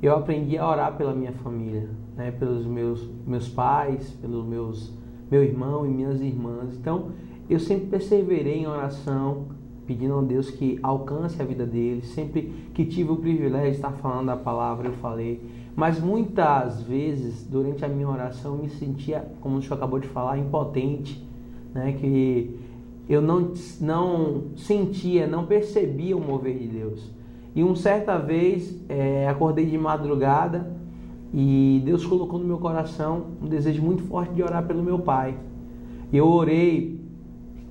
eu 0.02 0.14
aprendi 0.14 0.58
a 0.58 0.68
orar 0.68 0.96
pela 0.96 1.14
minha 1.14 1.32
família, 1.32 1.88
né? 2.14 2.30
pelos 2.30 2.66
meus, 2.66 3.08
meus 3.26 3.48
pais, 3.48 4.10
pelos 4.20 4.44
meus 4.44 4.92
meu 5.32 5.42
irmão 5.42 5.86
e 5.86 5.88
minhas 5.88 6.20
irmãs. 6.20 6.74
Então, 6.74 7.12
eu 7.52 7.60
sempre 7.60 7.86
perseverei 7.86 8.60
em 8.60 8.66
oração, 8.66 9.46
pedindo 9.86 10.18
a 10.18 10.22
Deus 10.22 10.50
que 10.50 10.78
alcance 10.82 11.40
a 11.40 11.44
vida 11.44 11.66
deles. 11.66 12.06
Sempre 12.08 12.52
que 12.72 12.84
tive 12.84 13.10
o 13.10 13.16
privilégio 13.16 13.70
de 13.70 13.76
estar 13.76 13.92
falando 13.92 14.30
a 14.30 14.36
palavra, 14.36 14.88
eu 14.88 14.94
falei. 14.94 15.40
Mas 15.76 16.00
muitas 16.00 16.82
vezes, 16.82 17.44
durante 17.44 17.84
a 17.84 17.88
minha 17.88 18.08
oração, 18.08 18.56
eu 18.56 18.62
me 18.62 18.70
sentia, 18.70 19.26
como 19.40 19.58
o 19.58 19.62
senhor 19.62 19.74
acabou 19.74 19.98
de 19.98 20.08
falar, 20.08 20.38
impotente, 20.38 21.22
né? 21.74 21.92
Que 21.92 22.58
eu 23.08 23.20
não, 23.20 23.52
não 23.80 24.44
sentia, 24.56 25.26
não 25.26 25.46
percebia 25.46 26.16
o 26.16 26.20
mover 26.20 26.58
de 26.58 26.68
Deus. 26.68 27.10
E 27.54 27.62
uma 27.62 27.76
certa 27.76 28.16
vez 28.16 28.74
é, 28.88 29.28
acordei 29.28 29.66
de 29.66 29.76
madrugada 29.76 30.72
e 31.34 31.82
Deus 31.84 32.04
colocou 32.06 32.38
no 32.38 32.46
meu 32.46 32.58
coração 32.58 33.26
um 33.42 33.46
desejo 33.46 33.82
muito 33.82 34.02
forte 34.04 34.32
de 34.32 34.42
orar 34.42 34.66
pelo 34.66 34.82
meu 34.82 34.98
pai. 34.98 35.34
Eu 36.12 36.28
orei 36.28 37.01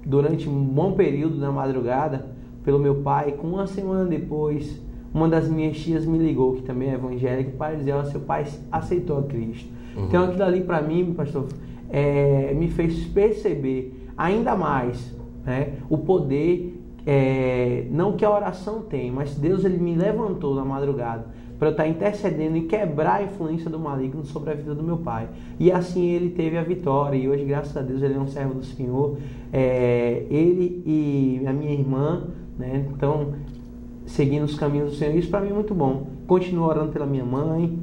durante 0.05 0.47
um 0.47 0.63
bom 0.63 0.93
período 0.93 1.37
na 1.37 1.51
madrugada 1.51 2.25
pelo 2.63 2.79
meu 2.79 2.95
pai. 2.95 3.33
Com 3.33 3.47
uma 3.47 3.67
semana 3.67 4.05
depois, 4.05 4.81
uma 5.13 5.27
das 5.27 5.49
minhas 5.49 5.77
tias 5.77 6.05
me 6.05 6.17
ligou, 6.17 6.55
que 6.55 6.63
também 6.63 6.89
é 6.89 6.93
evangélica, 6.93 7.51
para 7.57 7.75
dizer: 7.75 7.93
oh, 7.93 8.05
seu 8.05 8.21
pai 8.21 8.45
aceitou 8.71 9.19
a 9.19 9.23
Cristo. 9.23 9.69
Uhum. 9.95 10.05
Então 10.05 10.25
aquilo 10.25 10.43
ali 10.43 10.61
para 10.61 10.81
mim, 10.81 11.13
pastor, 11.13 11.47
é, 11.89 12.53
me 12.53 12.69
fez 12.69 13.05
perceber 13.05 14.09
ainda 14.17 14.55
mais 14.55 15.21
né? 15.45 15.73
O 15.89 15.97
poder, 15.97 16.79
é, 17.05 17.87
não 17.89 18.13
que 18.13 18.23
a 18.23 18.29
oração 18.29 18.81
tem, 18.81 19.11
mas 19.11 19.35
Deus 19.35 19.65
ele 19.65 19.77
me 19.77 19.95
levantou 19.95 20.55
na 20.55 20.63
madrugada 20.63 21.25
para 21.61 21.67
eu 21.67 21.73
estar 21.73 21.87
intercedendo 21.87 22.57
e 22.57 22.61
quebrar 22.61 23.17
a 23.17 23.23
influência 23.23 23.69
do 23.69 23.77
maligno 23.77 24.25
sobre 24.25 24.49
a 24.49 24.55
vida 24.55 24.73
do 24.73 24.81
meu 24.81 24.97
pai. 24.97 25.29
E 25.59 25.71
assim 25.71 26.09
ele 26.09 26.31
teve 26.31 26.57
a 26.57 26.63
vitória. 26.63 27.15
E 27.15 27.29
hoje, 27.29 27.45
graças 27.45 27.77
a 27.77 27.83
Deus, 27.83 28.01
ele 28.01 28.15
é 28.15 28.19
um 28.19 28.25
servo 28.25 28.55
do 28.55 28.65
Senhor. 28.65 29.19
É, 29.53 30.25
ele 30.31 30.81
e 30.87 31.45
a 31.45 31.53
minha 31.53 31.71
irmã, 31.71 32.23
né? 32.57 32.87
Então, 32.91 33.33
seguindo 34.07 34.43
os 34.43 34.55
caminhos 34.55 34.93
do 34.93 34.95
Senhor. 34.95 35.15
Isso 35.15 35.29
para 35.29 35.39
mim 35.39 35.51
é 35.51 35.53
muito 35.53 35.75
bom. 35.75 36.07
Continuo 36.25 36.65
orando 36.65 36.91
pela 36.91 37.05
minha 37.05 37.23
mãe, 37.23 37.77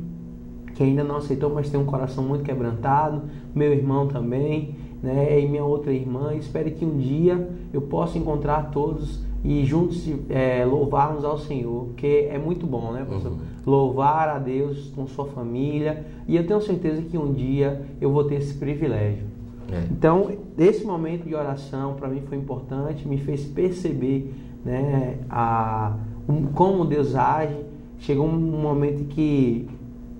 que 0.75 0.83
ainda 0.83 1.05
não 1.05 1.15
aceitou, 1.15 1.49
mas 1.49 1.71
tem 1.71 1.79
um 1.79 1.87
coração 1.87 2.25
muito 2.25 2.43
quebrantado. 2.43 3.23
Meu 3.55 3.73
irmão 3.73 4.09
também 4.09 4.75
né, 5.01 5.41
e 5.41 5.47
minha 5.47 5.65
outra 5.65 5.93
irmã. 5.93 6.35
Espero 6.35 6.69
que 6.73 6.85
um 6.85 6.99
dia 6.99 7.49
eu 7.73 7.83
possa 7.83 8.19
encontrar 8.19 8.73
todos 8.73 9.21
e 9.45 9.65
juntos 9.65 10.05
é, 10.29 10.65
louvarmos 10.65 11.25
ao 11.25 11.39
Senhor, 11.39 11.87
porque 11.87 12.29
é 12.31 12.39
muito 12.39 12.67
bom, 12.67 12.93
né, 12.93 13.07
pastor? 13.09 13.33
Uhum. 13.33 13.39
Louvar 13.69 14.29
a 14.29 14.39
Deus 14.39 14.91
com 14.97 15.07
sua 15.07 15.27
família. 15.27 16.07
E 16.27 16.37
eu 16.37 16.47
tenho 16.47 16.61
certeza 16.61 17.03
que 17.03 17.19
um 17.19 17.33
dia 17.33 17.83
eu 18.01 18.11
vou 18.11 18.25
ter 18.25 18.37
esse 18.37 18.55
privilégio. 18.55 19.27
É. 19.71 19.85
Então, 19.91 20.31
esse 20.57 20.85
momento 20.85 21.29
de 21.29 21.35
oração 21.35 21.95
para 21.95 22.09
mim 22.09 22.23
foi 22.29 22.39
importante, 22.39 23.07
me 23.07 23.19
fez 23.19 23.45
perceber 23.45 24.35
né, 24.65 25.19
a, 25.29 25.95
um, 26.29 26.47
como 26.47 26.85
Deus 26.85 27.15
age. 27.15 27.57
Chegou 27.99 28.27
um 28.27 28.39
momento 28.39 29.05
que 29.05 29.69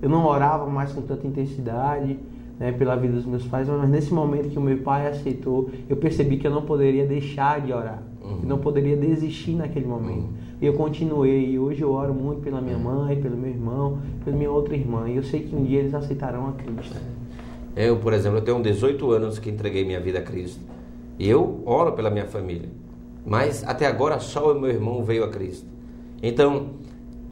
eu 0.01 0.09
não 0.09 0.25
orava 0.25 0.67
mais 0.67 0.91
com 0.91 1.01
tanta 1.01 1.25
intensidade, 1.25 2.19
né, 2.59 2.71
pela 2.73 2.95
vida 2.95 3.13
dos 3.13 3.25
meus 3.25 3.45
pais, 3.45 3.67
mas 3.67 3.89
nesse 3.89 4.13
momento 4.13 4.49
que 4.49 4.59
o 4.59 4.61
meu 4.61 4.77
pai 4.79 5.07
aceitou, 5.07 5.69
eu 5.87 5.95
percebi 5.95 6.37
que 6.37 6.45
eu 6.45 6.51
não 6.51 6.63
poderia 6.63 7.05
deixar 7.07 7.61
de 7.61 7.71
orar, 7.71 8.03
uhum. 8.21 8.41
não 8.43 8.57
poderia 8.57 8.97
desistir 8.97 9.55
naquele 9.55 9.87
momento. 9.87 10.25
Uhum. 10.25 10.48
E 10.61 10.65
eu 10.65 10.73
continuei, 10.73 11.51
e 11.51 11.59
hoje 11.59 11.81
eu 11.81 11.91
oro 11.91 12.13
muito 12.13 12.41
pela 12.41 12.59
minha 12.59 12.77
mãe, 12.77 13.21
pelo 13.21 13.37
meu 13.37 13.49
irmão, 13.49 13.99
pela 14.25 14.35
minha 14.35 14.51
outra 14.51 14.75
irmã, 14.75 15.07
e 15.07 15.15
eu 15.15 15.23
sei 15.23 15.43
que 15.43 15.55
um 15.55 15.63
dia 15.63 15.79
eles 15.79 15.93
aceitarão 15.93 16.49
a 16.49 16.51
Cristo. 16.51 16.97
Eu, 17.75 17.95
por 17.97 18.11
exemplo, 18.11 18.39
eu 18.39 18.41
tenho 18.41 18.61
18 18.61 19.09
anos 19.11 19.39
que 19.39 19.49
entreguei 19.49 19.85
minha 19.85 20.01
vida 20.01 20.19
a 20.19 20.21
Cristo, 20.21 20.59
e 21.17 21.29
eu 21.29 21.63
oro 21.65 21.93
pela 21.93 22.09
minha 22.09 22.25
família, 22.25 22.67
mas 23.25 23.63
até 23.65 23.85
agora 23.85 24.19
só 24.19 24.51
o 24.51 24.59
meu 24.59 24.69
irmão 24.69 25.01
veio 25.01 25.23
a 25.23 25.29
Cristo. 25.29 25.65
Então, 26.21 26.71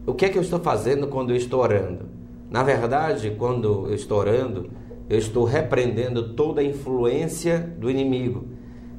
o 0.06 0.14
que 0.14 0.24
é 0.24 0.30
que 0.30 0.38
eu 0.38 0.42
estou 0.42 0.60
fazendo 0.60 1.08
quando 1.08 1.32
eu 1.32 1.36
estou 1.36 1.60
orando? 1.60 2.06
Na 2.50 2.64
verdade, 2.64 3.36
quando 3.38 3.88
eu 3.88 3.94
estou 3.94 4.20
orando, 4.20 4.70
eu 5.10 5.18
estou 5.18 5.44
repreendendo 5.44 6.34
toda 6.34 6.62
a 6.62 6.64
influência 6.64 7.60
do 7.78 7.92
inimigo. 7.92 8.46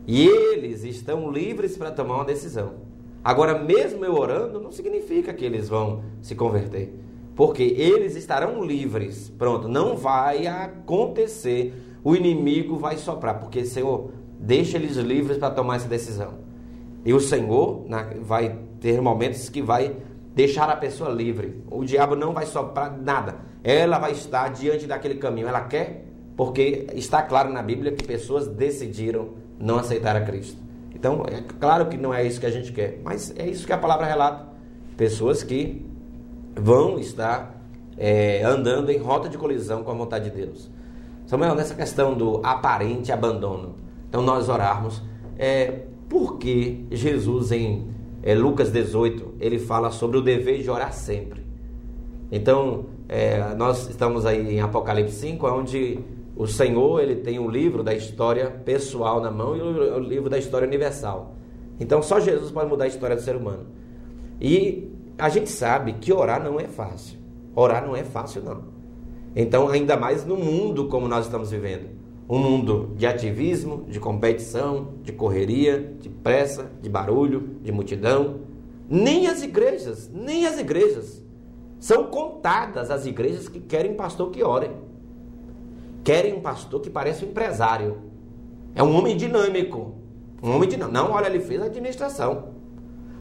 E 0.07 0.26
eles 0.26 0.85
estão 0.85 1.31
livres 1.31 1.79
para 1.79 1.91
tomar 1.91 2.16
uma 2.16 2.24
decisão. 2.26 2.88
Agora, 3.29 3.59
mesmo 3.59 4.07
eu 4.07 4.14
orando, 4.14 4.59
não 4.59 4.72
significa 4.72 5.35
que 5.35 5.45
eles 5.45 5.68
vão 5.68 6.03
se 6.22 6.35
converter. 6.35 6.99
Porque 7.37 7.62
eles 7.62 8.16
estarão 8.16 8.64
livres. 8.64 9.29
Pronto, 9.37 9.68
não 9.68 9.99
vai 9.99 10.47
acontecer. 10.47 11.74
O 12.03 12.16
inimigo 12.16 12.79
vai 12.79 12.97
soprar. 12.97 13.39
Porque, 13.39 13.66
Senhor, 13.66 14.12
deixa 14.41 14.79
eles 14.79 14.97
livres 14.97 15.37
para 15.37 15.51
tomar 15.51 15.76
essa 15.76 15.87
decisão. 15.87 16.39
E 17.05 17.12
o 17.12 17.20
Senhor 17.20 17.85
vai 18.22 18.61
ter 18.81 18.99
momentos 19.03 19.51
que 19.51 19.61
vai 19.61 19.95
deixar 20.35 20.70
a 20.70 20.76
pessoa 20.76 21.11
livre. 21.11 21.62
O 21.70 21.85
diabo 21.85 22.16
não 22.16 22.33
vai 22.33 22.47
soprar 22.47 22.97
nada. 22.99 23.37
Ela 23.62 23.99
vai 23.99 24.12
estar 24.12 24.49
diante 24.55 24.87
daquele 24.87 25.16
caminho. 25.16 25.49
Ela 25.49 25.61
quer, 25.61 26.07
porque 26.35 26.87
está 26.95 27.20
claro 27.20 27.53
na 27.53 27.62
Bíblia 27.62 27.93
que 27.93 28.07
pessoas 28.07 28.49
decidiram 28.49 29.35
não 29.61 29.76
aceitar 29.79 30.16
a 30.16 30.22
Cristo. 30.22 30.68
Então, 30.99 31.25
é 31.31 31.43
claro 31.61 31.87
que 31.87 31.97
não 31.97 32.13
é 32.13 32.27
isso 32.27 32.41
que 32.41 32.47
a 32.47 32.51
gente 32.51 32.73
quer, 32.73 33.01
mas 33.05 33.33
é 33.37 33.47
isso 33.47 33.67
que 33.67 33.73
a 33.73 33.79
palavra 33.79 34.05
relata. 34.05 34.49
Pessoas 34.97 35.45
que 35.45 35.87
vão 36.57 36.99
estar 36.99 37.63
é, 37.97 38.43
andando 38.43 38.91
em 38.91 38.99
rota 38.99 39.29
de 39.29 39.39
colisão 39.39 39.85
com 39.85 39.93
a 39.93 39.95
vontade 39.95 40.31
de 40.31 40.37
Deus. 40.37 40.69
Samuel, 41.27 41.55
nessa 41.55 41.75
questão 41.75 42.15
do 42.15 42.41
aparente 42.45 43.13
abandono, 43.13 43.77
então 44.09 44.23
nós 44.23 44.49
orarmos, 44.49 45.01
é, 45.39 45.83
por 46.09 46.39
que 46.39 46.87
Jesus 46.91 47.53
em 47.53 47.87
é, 48.23 48.35
Lucas 48.35 48.73
18, 48.73 49.35
ele 49.39 49.59
fala 49.59 49.91
sobre 49.91 50.19
o 50.19 50.23
dever 50.23 50.63
de 50.63 50.71
orar 50.71 50.93
sempre. 50.93 51.47
Então, 52.33 52.87
é, 53.09 53.55
nós 53.55 53.89
estamos 53.89 54.27
aí 54.27 54.57
em 54.57 54.61
Apocalipse 54.61 55.15
5, 55.15 55.47
onde 55.47 55.99
o 56.39 56.47
Senhor 56.47 57.03
ele 57.03 57.16
tem 57.16 57.36
um 57.41 57.51
livro 57.51 57.82
da 57.82 57.93
história 57.93 58.49
pessoal 58.64 59.20
na 59.20 59.28
mão 59.28 59.57
e 59.57 59.61
o 59.61 59.99
livro 59.99 60.30
da 60.30 60.39
história 60.39 60.68
universal. 60.68 61.34
Então, 61.80 62.01
só 62.01 62.20
Jesus 62.20 62.53
pode 62.53 62.68
mudar 62.68 62.84
a 62.84 62.86
história 62.86 63.16
do 63.16 63.22
ser 63.22 63.34
humano. 63.34 63.66
E 64.41 64.89
a 65.18 65.28
gente 65.28 65.51
sabe 65.51 65.95
que 65.95 66.12
orar 66.12 66.41
não 66.41 66.61
é 66.61 66.68
fácil. 66.68 67.18
Orar 67.57 67.84
não 67.84 67.97
é 67.97 68.05
fácil, 68.05 68.41
não. 68.45 68.62
Então, 69.34 69.68
ainda 69.68 69.97
mais 69.97 70.24
no 70.24 70.36
mundo 70.36 70.86
como 70.86 71.09
nós 71.09 71.24
estamos 71.24 71.51
vivendo. 71.51 71.91
um 72.28 72.39
mundo 72.39 72.93
de 72.95 73.05
ativismo, 73.05 73.86
de 73.89 73.99
competição, 73.99 74.91
de 75.03 75.12
correria, 75.12 75.95
de 75.99 76.09
pressa, 76.09 76.70
de 76.80 76.89
barulho, 76.89 77.57
de 77.62 77.72
multidão. 77.72 78.43
Nem 78.89 79.26
as 79.26 79.43
igrejas, 79.43 80.09
nem 80.14 80.47
as 80.47 80.61
igrejas. 80.61 81.20
São 81.80 82.05
contadas 82.05 82.93
as 82.93 83.07
igrejas 83.07 83.49
que 83.49 83.59
querem 83.59 83.95
pastor 83.95 84.30
que 84.30 84.45
ore. 84.45 84.70
Querem 86.05 86.35
um 86.35 86.41
pastor 86.41 86.81
que 86.81 86.91
pareça 86.91 87.25
um 87.25 87.29
empresário. 87.29 87.99
É 88.75 88.83
um 88.83 88.95
homem 88.97 89.17
dinâmico. 89.17 89.95
Um 90.43 90.55
homem 90.55 90.69
dinâmico. 90.69 90.95
Não, 90.95 91.13
olha, 91.13 91.27
ele 91.27 91.41
fez 91.41 91.61
administração. 91.61 92.51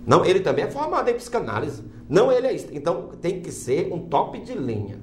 Não, 0.06 0.24
ele 0.24 0.40
também 0.40 0.66
é 0.66 0.72
formado 0.72 1.10
em 1.10 1.14
psicanálise. 1.14 1.84
Não, 2.08 2.32
ele 2.32 2.48
é 2.48 2.54
isso. 2.54 2.68
Então 2.72 3.10
tem 3.22 3.42
que 3.42 3.52
ser 3.52 3.92
um 3.92 4.00
top 4.00 4.40
de 4.40 4.54
linha. 4.54 5.00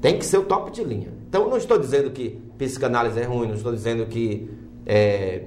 Tem 0.00 0.18
que 0.18 0.24
ser 0.24 0.38
o 0.38 0.44
top 0.44 0.70
de 0.70 0.82
linha. 0.82 1.12
Então 1.28 1.48
não 1.48 1.56
estou 1.56 1.78
dizendo 1.78 2.10
que 2.10 2.40
psicanálise 2.56 3.18
é 3.20 3.24
ruim, 3.24 3.48
não 3.48 3.54
estou 3.54 3.72
dizendo 3.72 4.06
que 4.06 4.48
é, 4.86 5.46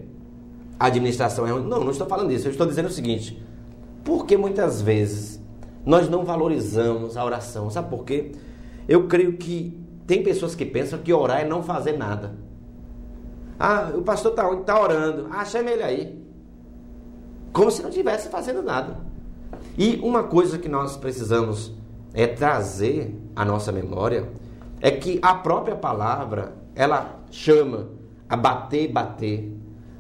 administração 0.80 1.48
é 1.48 1.52
ruim. 1.52 1.66
Não, 1.66 1.84
não 1.84 1.92
estou 1.92 2.06
falando 2.06 2.32
isso. 2.32 2.48
Eu 2.48 2.52
estou 2.52 2.68
dizendo 2.68 2.88
o 2.88 2.92
seguinte: 2.92 3.42
porque 4.04 4.38
muitas 4.38 4.82
vezes 4.82 5.42
nós 5.86 6.10
não 6.10 6.24
valorizamos 6.24 7.18
a 7.18 7.26
oração. 7.26 7.70
Sabe 7.70 7.90
por 7.90 8.04
quê? 8.04 8.32
Eu 8.88 9.08
creio 9.08 9.38
que 9.38 9.80
tem 10.10 10.24
pessoas 10.24 10.56
que 10.56 10.66
pensam 10.66 10.98
que 10.98 11.14
orar 11.14 11.42
é 11.42 11.46
não 11.46 11.62
fazer 11.62 11.96
nada. 11.96 12.34
Ah, 13.60 13.92
o 13.96 14.02
pastor 14.02 14.32
está 14.32 14.56
tá 14.56 14.82
orando. 14.82 15.28
Ah, 15.30 15.46
chame 15.46 15.70
ele 15.70 15.84
aí. 15.84 16.26
Como 17.54 17.70
se 17.70 17.84
não 17.84 17.90
estivesse 17.90 18.28
fazendo 18.28 18.64
nada. 18.64 18.98
E 19.78 19.98
uma 19.98 20.24
coisa 20.24 20.58
que 20.58 20.68
nós 20.68 20.98
precisamos 20.98 21.72
é 22.12 22.26
trazer 22.26 23.16
à 23.36 23.46
nossa 23.46 23.72
memória 23.72 24.28
é 24.82 24.90
que 24.90 25.20
a 25.22 25.36
própria 25.36 25.76
palavra, 25.76 26.56
ela 26.74 27.20
chama 27.30 27.90
a 28.28 28.36
bater, 28.36 28.92
bater, 28.92 29.56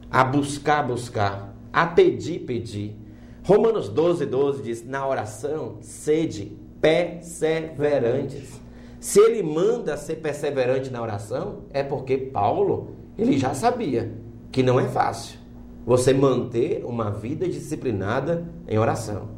a 0.10 0.24
buscar, 0.24 0.88
buscar, 0.88 1.54
a 1.72 1.86
pedir, 1.86 2.40
pedir. 2.40 2.98
Romanos 3.44 3.90
12, 3.90 4.26
12 4.26 4.64
diz: 4.64 4.84
na 4.84 5.08
oração, 5.08 5.78
sede 5.82 6.58
perseverantes. 6.82 8.60
Se 9.00 9.20
ele 9.20 9.42
manda 9.42 9.96
ser 9.96 10.16
perseverante 10.16 10.90
na 10.90 11.02
oração, 11.02 11.64
é 11.72 11.84
porque 11.84 12.18
Paulo, 12.18 12.90
ele 13.18 13.38
já 13.38 13.54
sabia 13.54 14.12
que 14.52 14.62
não 14.62 14.80
é 14.80 14.88
fácil 14.88 15.40
você 15.86 16.14
manter 16.14 16.84
uma 16.86 17.10
vida 17.10 17.48
disciplinada 17.48 18.46
em 18.68 18.78
oração. 18.78 19.30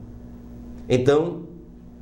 Então, 0.89 1.43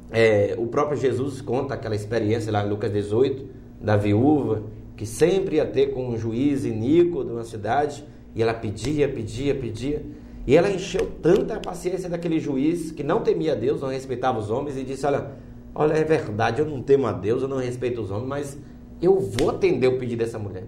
é, 0.10 0.56
o 0.58 0.68
próprio 0.68 0.98
Jesus 0.98 1.42
conta 1.42 1.74
aquela 1.74 1.96
experiência 1.96 2.52
lá 2.52 2.66
em 2.66 2.70
Lucas 2.70 2.92
18, 2.92 3.46
da 3.80 3.96
viúva, 3.96 4.64
que 4.98 5.06
sempre 5.06 5.58
ia 5.58 5.66
ter 5.66 5.94
com 5.94 6.10
um 6.10 6.18
juiz 6.18 6.66
iníquo 6.66 7.24
de 7.24 7.32
uma 7.32 7.44
cidade, 7.44 8.04
e 8.34 8.42
ela 8.42 8.54
pedia, 8.54 9.08
pedia, 9.08 9.54
pedia, 9.54 10.04
e 10.48 10.56
ela 10.58 10.70
encheu 10.70 11.10
tanta 11.22 11.56
a 11.56 11.60
paciência 11.60 12.10
daquele 12.10 12.40
juiz, 12.40 12.92
que 12.92 13.04
não 13.04 13.22
temia 13.22 13.56
Deus, 13.56 13.82
não 13.82 13.90
respeitava 13.90 14.40
os 14.40 14.50
homens, 14.50 14.78
e 14.78 14.84
disse, 14.84 15.06
olha, 15.06 15.32
olha, 15.74 15.94
é 15.94 16.04
verdade, 16.04 16.62
eu 16.62 16.66
não 16.66 16.82
temo 16.82 17.08
a 17.08 17.12
Deus, 17.12 17.42
eu 17.42 17.48
não 17.48 17.58
respeito 17.58 18.02
os 18.02 18.12
homens, 18.12 18.28
mas 18.28 18.58
eu 19.02 19.20
vou 19.20 19.52
atender 19.52 19.88
o 19.88 19.98
pedido 19.98 20.20
dessa 20.20 20.40
mulher. 20.40 20.66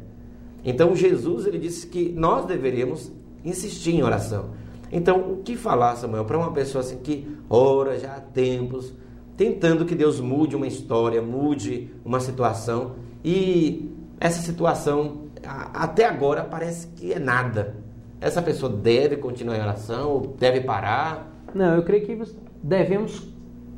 Então 0.63 0.95
Jesus, 0.95 1.45
ele 1.45 1.57
disse 1.57 1.87
que 1.87 2.09
nós 2.09 2.45
deveríamos 2.45 3.11
insistir 3.43 3.91
em 3.95 4.03
oração. 4.03 4.51
Então, 4.91 5.31
o 5.31 5.37
que 5.37 5.55
falar, 5.55 5.95
Samuel, 5.95 6.25
para 6.25 6.37
uma 6.37 6.51
pessoa 6.51 6.83
assim 6.83 6.97
que 6.97 7.25
ora 7.49 7.97
já 7.97 8.15
há 8.15 8.19
tempos, 8.19 8.93
tentando 9.37 9.85
que 9.85 9.95
Deus 9.95 10.19
mude 10.19 10.55
uma 10.55 10.67
história, 10.67 11.21
mude 11.21 11.89
uma 12.03 12.19
situação, 12.19 12.95
e 13.23 13.89
essa 14.19 14.41
situação 14.41 15.29
até 15.43 16.05
agora 16.05 16.43
parece 16.43 16.87
que 16.87 17.13
é 17.13 17.19
nada. 17.19 17.75
Essa 18.19 18.41
pessoa 18.41 18.71
deve 18.71 19.17
continuar 19.17 19.57
em 19.57 19.61
oração 19.61 20.11
ou 20.11 20.35
deve 20.37 20.61
parar? 20.61 21.31
Não, 21.55 21.75
eu 21.75 21.83
creio 21.83 22.05
que 22.05 22.19
devemos 22.61 23.27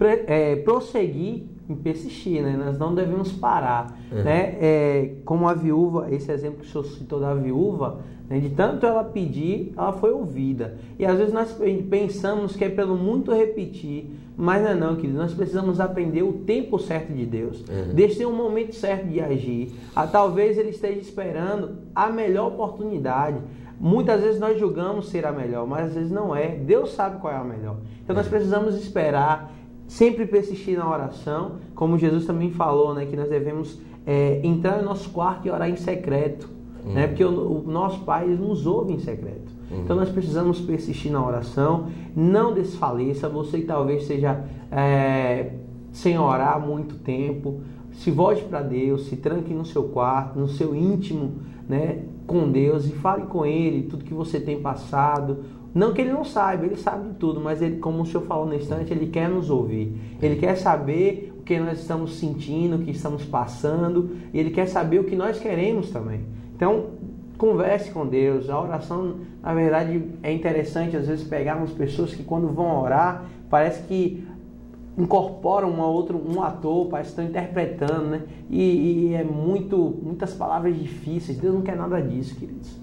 é, 0.05 0.55
prosseguir 0.57 1.43
e 1.69 1.75
persistir, 1.75 2.41
né? 2.41 2.55
Nós 2.57 2.77
não 2.77 2.93
devemos 2.93 3.31
parar, 3.31 3.97
uhum. 4.11 4.23
né? 4.23 4.57
É, 4.59 5.11
como 5.25 5.47
a 5.47 5.53
viúva, 5.53 6.07
esse 6.11 6.31
exemplo 6.31 6.59
que 6.59 6.67
o 6.67 6.69
senhor 6.69 6.85
citou 6.85 7.19
da 7.19 7.33
viúva, 7.33 8.01
né? 8.29 8.39
de 8.39 8.49
tanto 8.49 8.85
ela 8.85 9.03
pedir, 9.03 9.73
ela 9.77 9.93
foi 9.93 10.11
ouvida. 10.11 10.77
E 10.97 11.05
às 11.05 11.17
vezes 11.17 11.33
nós 11.33 11.57
pensamos 11.89 12.55
que 12.55 12.65
é 12.65 12.69
pelo 12.69 12.95
muito 12.95 13.31
repetir, 13.31 14.09
mas 14.35 14.61
não 14.63 14.69
é 14.69 14.75
não, 14.75 14.95
querido. 14.95 15.17
Nós 15.17 15.33
precisamos 15.33 15.79
aprender 15.79 16.23
o 16.23 16.33
tempo 16.33 16.79
certo 16.79 17.13
de 17.13 17.25
Deus. 17.25 17.59
Uhum. 17.61 17.93
Deixe 17.93 18.17
ter 18.17 18.25
um 18.25 18.35
momento 18.35 18.75
certo 18.75 19.07
de 19.07 19.21
agir. 19.21 19.73
Ah, 19.95 20.07
talvez 20.07 20.57
ele 20.57 20.69
esteja 20.69 20.99
esperando 20.99 21.77
a 21.93 22.09
melhor 22.09 22.47
oportunidade. 22.47 23.37
Muitas 23.79 24.21
vezes 24.21 24.39
nós 24.39 24.57
julgamos 24.57 25.09
ser 25.09 25.25
a 25.25 25.31
melhor, 25.31 25.67
mas 25.67 25.87
às 25.87 25.93
vezes 25.93 26.11
não 26.11 26.35
é. 26.35 26.55
Deus 26.55 26.93
sabe 26.93 27.19
qual 27.19 27.33
é 27.33 27.37
a 27.37 27.43
melhor. 27.43 27.77
Então 28.01 28.15
nós 28.15 28.27
precisamos 28.27 28.75
esperar 28.75 29.51
sempre 29.87 30.25
persistir 30.25 30.77
na 30.77 30.89
oração, 30.89 31.57
como 31.75 31.97
Jesus 31.97 32.25
também 32.25 32.51
falou, 32.51 32.93
né, 32.93 33.05
que 33.05 33.15
nós 33.15 33.29
devemos 33.29 33.79
é, 34.05 34.39
entrar 34.43 34.77
no 34.77 34.85
nosso 34.85 35.09
quarto 35.09 35.47
e 35.47 35.51
orar 35.51 35.69
em 35.69 35.75
secreto, 35.75 36.47
né, 36.47 36.81
uhum. 36.85 36.93
né, 36.93 37.07
porque 37.07 37.23
o, 37.23 37.63
o, 37.63 37.63
nosso 37.67 37.99
Pai 38.01 38.27
nos 38.27 38.65
ouve 38.65 38.93
em 38.93 38.99
secreto. 38.99 39.51
Uhum. 39.71 39.81
Então 39.81 39.95
nós 39.95 40.09
precisamos 40.09 40.59
persistir 40.59 41.11
na 41.11 41.25
oração, 41.25 41.87
não 42.15 42.53
desfaleça, 42.53 43.29
você 43.29 43.61
talvez 43.61 44.05
seja 44.05 44.43
é, 44.71 45.53
sem 45.91 46.17
orar 46.17 46.55
há 46.55 46.59
muito 46.59 46.95
tempo, 46.95 47.61
se 47.91 48.09
volte 48.09 48.43
para 48.43 48.61
Deus, 48.61 49.05
se 49.05 49.15
tranque 49.15 49.53
no 49.53 49.65
seu 49.65 49.83
quarto, 49.83 50.39
no 50.39 50.47
seu 50.47 50.75
íntimo, 50.75 51.33
né, 51.69 52.03
com 52.25 52.49
Deus 52.51 52.85
e 52.85 52.91
fale 52.91 53.23
com 53.23 53.45
Ele 53.45 53.83
tudo 53.83 54.03
que 54.03 54.13
você 54.13 54.39
tem 54.39 54.59
passado, 54.61 55.43
não 55.73 55.91
que 55.91 56.01
ele 56.01 56.11
não 56.11 56.23
saiba, 56.23 56.65
ele 56.65 56.75
sabe 56.75 57.15
tudo, 57.19 57.41
mas 57.41 57.61
ele, 57.61 57.77
como 57.77 58.03
o 58.03 58.05
senhor 58.05 58.23
falou 58.25 58.45
no 58.45 58.53
instante, 58.53 58.93
ele 58.93 59.07
quer 59.07 59.27
nos 59.27 59.49
ouvir. 59.49 59.95
Ele 60.21 60.35
quer 60.35 60.55
saber 60.55 61.33
o 61.39 61.41
que 61.41 61.59
nós 61.59 61.79
estamos 61.79 62.15
sentindo, 62.15 62.75
o 62.75 62.79
que 62.79 62.91
estamos 62.91 63.25
passando, 63.25 64.11
e 64.31 64.39
ele 64.39 64.51
quer 64.51 64.67
saber 64.67 64.99
o 64.99 65.03
que 65.03 65.15
nós 65.15 65.39
queremos 65.39 65.89
também. 65.89 66.21
Então, 66.55 66.91
converse 67.39 67.91
com 67.91 68.05
Deus. 68.05 68.49
A 68.49 68.61
oração, 68.61 69.15
na 69.41 69.53
verdade, 69.53 70.03
é 70.21 70.31
interessante 70.31 70.95
às 70.95 71.07
vezes 71.07 71.27
pegarmos 71.27 71.71
pessoas 71.71 72.13
que 72.13 72.23
quando 72.23 72.49
vão 72.49 72.79
orar, 72.79 73.25
parece 73.49 73.81
que 73.83 74.23
incorporam 74.95 75.71
um 75.71 75.81
outro 75.81 76.17
um 76.17 76.43
ator, 76.43 76.87
parece 76.87 77.15
que 77.15 77.21
estão 77.21 77.25
interpretando, 77.25 78.09
né? 78.09 78.21
E, 78.47 79.09
e 79.09 79.13
é 79.15 79.23
muito 79.23 79.99
muitas 80.03 80.33
palavras 80.35 80.77
difíceis. 80.77 81.39
Deus 81.39 81.55
não 81.55 81.61
quer 81.63 81.75
nada 81.75 81.99
disso, 81.99 82.35
queridos. 82.35 82.82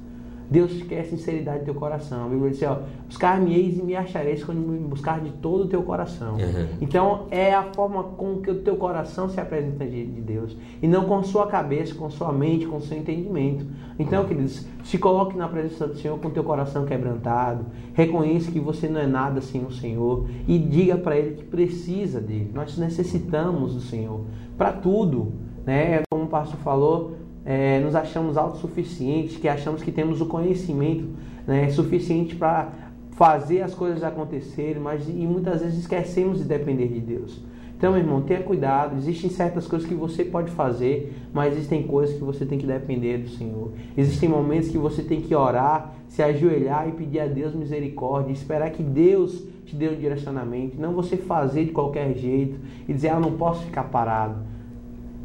Deus 0.51 0.83
quer 0.83 1.05
sinceridade 1.05 1.61
do 1.61 1.65
teu 1.67 1.75
coração. 1.75 2.27
A 2.27 2.29
Bíblia 2.29 2.51
diz, 2.51 2.63
ó, 2.65 2.83
buscar-me-eis 3.07 3.79
e 3.79 3.83
me 3.83 3.95
achareis 3.95 4.43
quando 4.43 4.59
me 4.59 4.81
buscar 4.81 5.21
de 5.21 5.31
todo 5.31 5.65
o 5.65 5.69
teu 5.69 5.81
coração. 5.85 6.33
Uhum. 6.33 6.67
Então, 6.81 7.27
é 7.31 7.55
a 7.55 7.63
forma 7.73 8.03
com 8.03 8.41
que 8.41 8.51
o 8.51 8.57
teu 8.57 8.75
coração 8.75 9.29
se 9.29 9.41
apresenta 9.41 9.87
de, 9.87 10.05
de, 10.05 10.21
Deus. 10.21 10.57
E 10.83 10.89
não 10.89 11.05
com 11.05 11.23
sua 11.23 11.47
cabeça, 11.47 11.95
com 11.95 12.11
sua 12.11 12.33
mente, 12.33 12.67
com 12.67 12.81
seu 12.81 12.99
entendimento. 12.99 13.65
Então, 13.97 14.25
queridos, 14.25 14.67
se 14.83 14.99
coloque 14.99 15.37
na 15.37 15.47
presença 15.47 15.87
do 15.87 15.97
Senhor 15.97 16.19
com 16.19 16.27
o 16.27 16.33
teu 16.33 16.43
coração 16.43 16.85
quebrantado. 16.85 17.67
Reconheça 17.95 18.51
que 18.51 18.59
você 18.59 18.89
não 18.89 19.01
é 19.01 19.07
nada 19.07 19.41
sem 19.41 19.65
o 19.65 19.71
Senhor. 19.71 20.27
E 20.49 20.59
diga 20.59 20.97
para 20.97 21.17
Ele 21.17 21.37
que 21.37 21.45
precisa 21.45 22.21
dele. 22.21 22.51
Nós 22.53 22.77
necessitamos 22.77 23.75
do 23.75 23.81
Senhor 23.81 24.23
para 24.59 24.73
tudo. 24.73 25.33
Né? 25.65 26.03
Como 26.11 26.25
o 26.25 26.29
pastor 26.29 26.59
falou, 26.59 27.15
é, 27.45 27.81
nos 27.81 27.95
achamos 27.95 28.37
autossuficientes, 28.37 29.37
que 29.37 29.49
achamos 29.49 29.83
que 29.83 29.91
temos 29.91 30.21
o 30.21 30.27
conhecimento 30.27 31.09
né, 31.47 31.69
suficiente 31.71 32.37
para 32.37 32.73
fazer 33.13 33.63
as 33.63 33.75
coisas 33.75 34.03
acontecerem, 34.03 34.81
mas 34.81 35.09
e 35.09 35.13
muitas 35.13 35.61
vezes 35.61 35.79
esquecemos 35.81 36.39
de 36.39 36.45
depender 36.45 36.89
de 36.89 37.01
Deus. 37.01 37.43
Então, 37.81 37.93
meu 37.93 38.01
irmão, 38.03 38.21
tenha 38.21 38.43
cuidado. 38.43 38.95
Existem 38.99 39.31
certas 39.31 39.67
coisas 39.67 39.89
que 39.89 39.95
você 39.95 40.23
pode 40.23 40.51
fazer, 40.51 41.15
mas 41.33 41.55
existem 41.55 41.83
coisas 41.83 42.15
que 42.15 42.23
você 42.23 42.45
tem 42.45 42.59
que 42.59 42.67
depender 42.67 43.17
do 43.17 43.31
Senhor. 43.31 43.73
Existem 43.97 44.29
momentos 44.29 44.69
que 44.69 44.77
você 44.77 45.03
tem 45.03 45.23
que 45.23 45.35
orar, 45.35 45.95
se 46.07 46.23
ajoelhar 46.23 46.89
e 46.91 46.93
pedir 46.93 47.21
a 47.21 47.27
Deus 47.27 47.55
misericórdia, 47.55 48.33
esperar 48.33 48.71
que 48.71 48.83
Deus 48.83 49.47
te 49.65 49.75
dê 49.75 49.89
um 49.89 49.97
direcionamento, 49.97 50.79
não 50.79 50.93
você 50.93 51.17
fazer 51.17 51.65
de 51.65 51.73
qualquer 51.73 52.15
jeito 52.15 52.59
e 52.87 52.93
dizer, 52.93 53.09
ah, 53.09 53.19
não 53.19 53.33
posso 53.33 53.65
ficar 53.65 53.85
parado. 53.85 54.50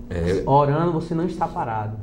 É... 0.10 0.44
Orando, 0.46 0.92
você 0.94 1.16
não 1.16 1.26
está 1.26 1.48
parado. 1.48 1.98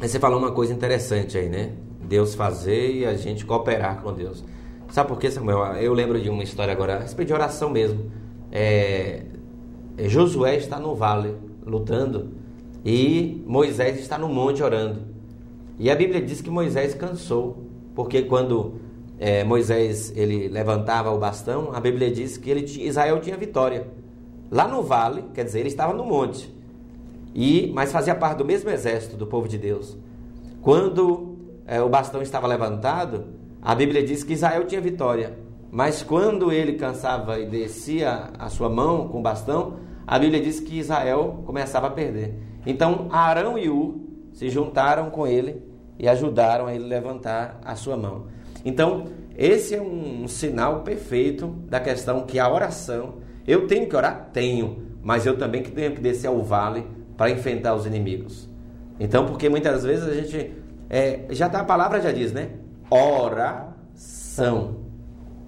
Você 0.00 0.18
falou 0.18 0.38
uma 0.38 0.52
coisa 0.52 0.72
interessante 0.72 1.38
aí, 1.38 1.48
né? 1.48 1.72
Deus 2.02 2.34
fazer 2.34 2.92
e 2.94 3.06
a 3.06 3.14
gente 3.14 3.44
cooperar 3.44 4.02
com 4.02 4.12
Deus. 4.12 4.44
Sabe 4.90 5.08
por 5.08 5.18
quê, 5.18 5.30
Samuel? 5.30 5.58
Eu 5.76 5.92
lembro 5.92 6.20
de 6.20 6.28
uma 6.28 6.42
história 6.42 6.72
agora, 6.72 6.96
a 6.96 7.00
respeito 7.00 7.28
de 7.28 7.34
oração 7.34 7.70
mesmo. 7.70 8.10
É, 8.52 9.22
é, 9.96 10.08
Josué 10.08 10.56
está 10.56 10.78
no 10.78 10.94
vale 10.94 11.34
lutando 11.66 12.32
e 12.84 13.42
Moisés 13.46 13.98
está 13.98 14.18
no 14.18 14.28
monte 14.28 14.62
orando. 14.62 15.02
E 15.78 15.90
a 15.90 15.96
Bíblia 15.96 16.20
diz 16.20 16.40
que 16.40 16.50
Moisés 16.50 16.94
cansou, 16.94 17.64
porque 17.94 18.22
quando 18.22 18.74
é, 19.18 19.42
Moisés 19.42 20.12
ele 20.14 20.48
levantava 20.48 21.10
o 21.10 21.18
bastão, 21.18 21.70
a 21.72 21.80
Bíblia 21.80 22.10
diz 22.10 22.36
que 22.36 22.50
ele 22.50 22.60
Israel 22.86 23.20
tinha 23.20 23.36
vitória. 23.36 23.88
Lá 24.50 24.68
no 24.68 24.82
vale, 24.82 25.24
quer 25.34 25.44
dizer, 25.44 25.60
ele 25.60 25.68
estava 25.68 25.92
no 25.92 26.04
monte 26.04 26.53
e 27.34 27.72
mas 27.74 27.90
fazia 27.90 28.14
parte 28.14 28.38
do 28.38 28.44
mesmo 28.44 28.70
exército 28.70 29.16
do 29.16 29.26
povo 29.26 29.48
de 29.48 29.58
Deus. 29.58 29.96
quando 30.62 31.36
é, 31.66 31.80
o 31.82 31.88
bastão 31.88 32.22
estava 32.22 32.46
levantado, 32.46 33.24
a 33.60 33.74
Bíblia 33.74 34.02
diz 34.02 34.22
que 34.22 34.34
Israel 34.34 34.66
tinha 34.66 34.80
vitória. 34.80 35.38
Mas 35.70 36.02
quando 36.02 36.52
ele 36.52 36.74
cansava 36.74 37.38
e 37.38 37.46
descia 37.46 38.30
a 38.38 38.48
sua 38.48 38.68
mão 38.68 39.08
com 39.08 39.18
o 39.18 39.22
bastão, 39.22 39.78
a 40.06 40.18
Bíblia 40.18 40.40
diz 40.40 40.60
que 40.60 40.78
Israel 40.78 41.42
começava 41.44 41.88
a 41.88 41.90
perder. 41.90 42.34
Então 42.64 43.08
Arão 43.10 43.58
e 43.58 43.68
U 43.68 44.08
se 44.32 44.48
juntaram 44.48 45.10
com 45.10 45.26
ele 45.26 45.62
e 45.98 46.08
ajudaram 46.08 46.66
a 46.66 46.74
ele 46.74 46.84
levantar 46.84 47.60
a 47.64 47.74
sua 47.74 47.96
mão. 47.96 48.26
Então, 48.64 49.04
esse 49.36 49.74
é 49.74 49.80
um, 49.80 50.24
um 50.24 50.28
sinal 50.28 50.80
perfeito 50.80 51.48
da 51.68 51.80
questão 51.80 52.22
que 52.22 52.38
a 52.38 52.50
oração, 52.50 53.16
eu 53.46 53.66
tenho 53.66 53.88
que 53.88 53.96
orar? 53.96 54.30
Tenho, 54.32 54.88
mas 55.02 55.26
eu 55.26 55.36
também 55.36 55.62
tenho 55.62 55.92
que 55.92 56.00
descer 56.00 56.28
ao 56.28 56.42
vale 56.42 56.84
para 57.16 57.30
enfrentar 57.30 57.74
os 57.74 57.86
inimigos. 57.86 58.48
Então, 58.98 59.26
porque 59.26 59.48
muitas 59.48 59.84
vezes 59.84 60.06
a 60.06 60.14
gente. 60.14 60.52
É, 60.88 61.24
já 61.30 61.48
tá, 61.48 61.60
a 61.60 61.64
palavra 61.64 62.00
já 62.00 62.12
diz, 62.12 62.32
né? 62.32 62.50
Oração. 62.90 64.76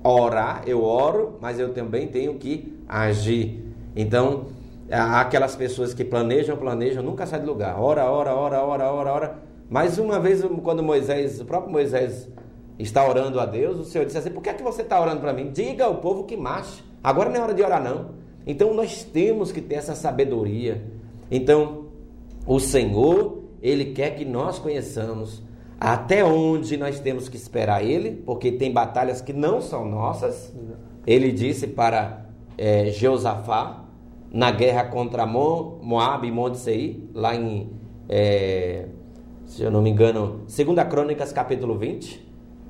Orar, 0.02 0.62
eu 0.66 0.82
oro, 0.84 1.38
mas 1.40 1.58
eu 1.58 1.72
também 1.72 2.06
tenho 2.06 2.34
que 2.34 2.78
agir. 2.88 3.64
Então, 3.94 4.46
aquelas 4.90 5.56
pessoas 5.56 5.92
que 5.92 6.04
planejam, 6.04 6.56
planejam, 6.56 7.02
nunca 7.02 7.26
sai 7.26 7.40
do 7.40 7.46
lugar. 7.46 7.80
Ora, 7.80 8.04
ora, 8.10 8.34
ora, 8.34 8.62
ora, 8.62 8.92
ora, 8.92 9.12
ora. 9.12 9.38
Mas 9.68 9.98
uma 9.98 10.20
vez, 10.20 10.42
quando 10.62 10.82
Moisés, 10.82 11.40
o 11.40 11.44
próprio 11.44 11.72
Moisés 11.72 12.28
está 12.78 13.06
orando 13.06 13.40
a 13.40 13.46
Deus, 13.46 13.78
o 13.78 13.84
Senhor 13.84 14.04
disse 14.04 14.18
assim: 14.18 14.30
Por 14.30 14.42
que, 14.42 14.50
é 14.50 14.54
que 14.54 14.62
você 14.62 14.82
está 14.82 15.00
orando 15.00 15.20
para 15.20 15.32
mim? 15.32 15.50
Diga 15.50 15.84
ao 15.84 15.96
povo 15.96 16.24
que 16.24 16.36
marche. 16.36 16.84
Agora 17.02 17.28
não 17.28 17.36
é 17.36 17.42
hora 17.42 17.54
de 17.54 17.62
orar, 17.62 17.82
não. 17.82 18.10
Então 18.46 18.72
nós 18.74 19.02
temos 19.02 19.50
que 19.50 19.60
ter 19.60 19.76
essa 19.76 19.94
sabedoria. 19.94 20.84
Então, 21.30 21.86
o 22.46 22.60
Senhor, 22.60 23.42
Ele 23.62 23.86
quer 23.86 24.10
que 24.10 24.24
nós 24.24 24.58
conheçamos 24.58 25.42
até 25.78 26.24
onde 26.24 26.76
nós 26.76 27.00
temos 27.00 27.28
que 27.28 27.36
esperar 27.36 27.84
Ele, 27.84 28.22
porque 28.24 28.52
tem 28.52 28.72
batalhas 28.72 29.20
que 29.20 29.32
não 29.32 29.60
são 29.60 29.84
nossas. 29.84 30.54
Ele 31.06 31.30
disse 31.32 31.66
para 31.66 32.26
é, 32.56 32.86
Jeosafá, 32.86 33.84
na 34.32 34.50
guerra 34.50 34.84
contra 34.84 35.24
Moab 35.26 36.26
e 36.26 36.30
Monte 36.30 36.58
Seir, 36.58 37.08
lá 37.14 37.34
em, 37.34 37.70
é, 38.08 38.86
se 39.44 39.62
eu 39.62 39.70
não 39.70 39.80
me 39.82 39.90
engano, 39.90 40.42
2 40.46 40.88
Crônicas, 40.88 41.32
capítulo 41.32 41.78
20. 41.78 42.26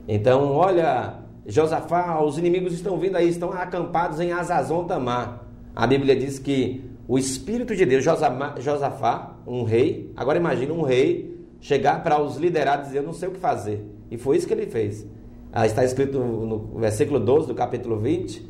Então, 0.06 0.52
olha, 0.52 1.14
Josafá, 1.46 2.22
os 2.22 2.38
inimigos 2.38 2.72
estão 2.72 2.98
vindo 2.98 3.16
aí, 3.16 3.28
estão 3.28 3.52
acampados 3.52 4.20
em 4.20 4.32
Azazon 4.32 4.84
Tamar. 4.84 5.44
A 5.74 5.86
Bíblia 5.86 6.14
diz 6.14 6.38
que 6.38 6.84
o 7.08 7.18
Espírito 7.18 7.74
de 7.74 7.86
Deus, 7.86 8.04
Josafá, 8.04 9.36
um 9.46 9.62
rei, 9.62 10.12
agora 10.16 10.38
imagina 10.38 10.72
um 10.72 10.82
rei 10.82 11.36
chegar 11.60 12.02
para 12.02 12.20
os 12.20 12.36
liderados 12.36 12.86
e 12.86 12.88
dizer, 12.88 12.98
eu 12.98 13.02
não 13.04 13.12
sei 13.12 13.28
o 13.28 13.32
que 13.32 13.38
fazer. 13.38 13.84
E 14.10 14.18
foi 14.18 14.36
isso 14.36 14.46
que 14.46 14.52
ele 14.52 14.66
fez. 14.66 15.06
Ah, 15.52 15.66
está 15.66 15.84
escrito 15.84 16.18
no 16.18 16.78
versículo 16.78 17.18
12 17.18 17.46
do 17.46 17.54
capítulo 17.54 17.98
20, 17.98 18.46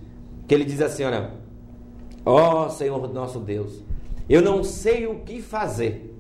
que 0.49 0.55
ele 0.55 0.65
diz 0.65 0.81
assim, 0.81 1.05
olha, 1.05 1.33
ó 2.25 2.67
oh, 2.67 2.71
Senhor 2.71 3.13
nosso 3.13 3.39
Deus, 3.39 3.85
eu 4.29 4.43
não 4.43 4.65
sei 4.65 5.07
o 5.07 5.21
que 5.21 5.41
fazer 5.41 6.15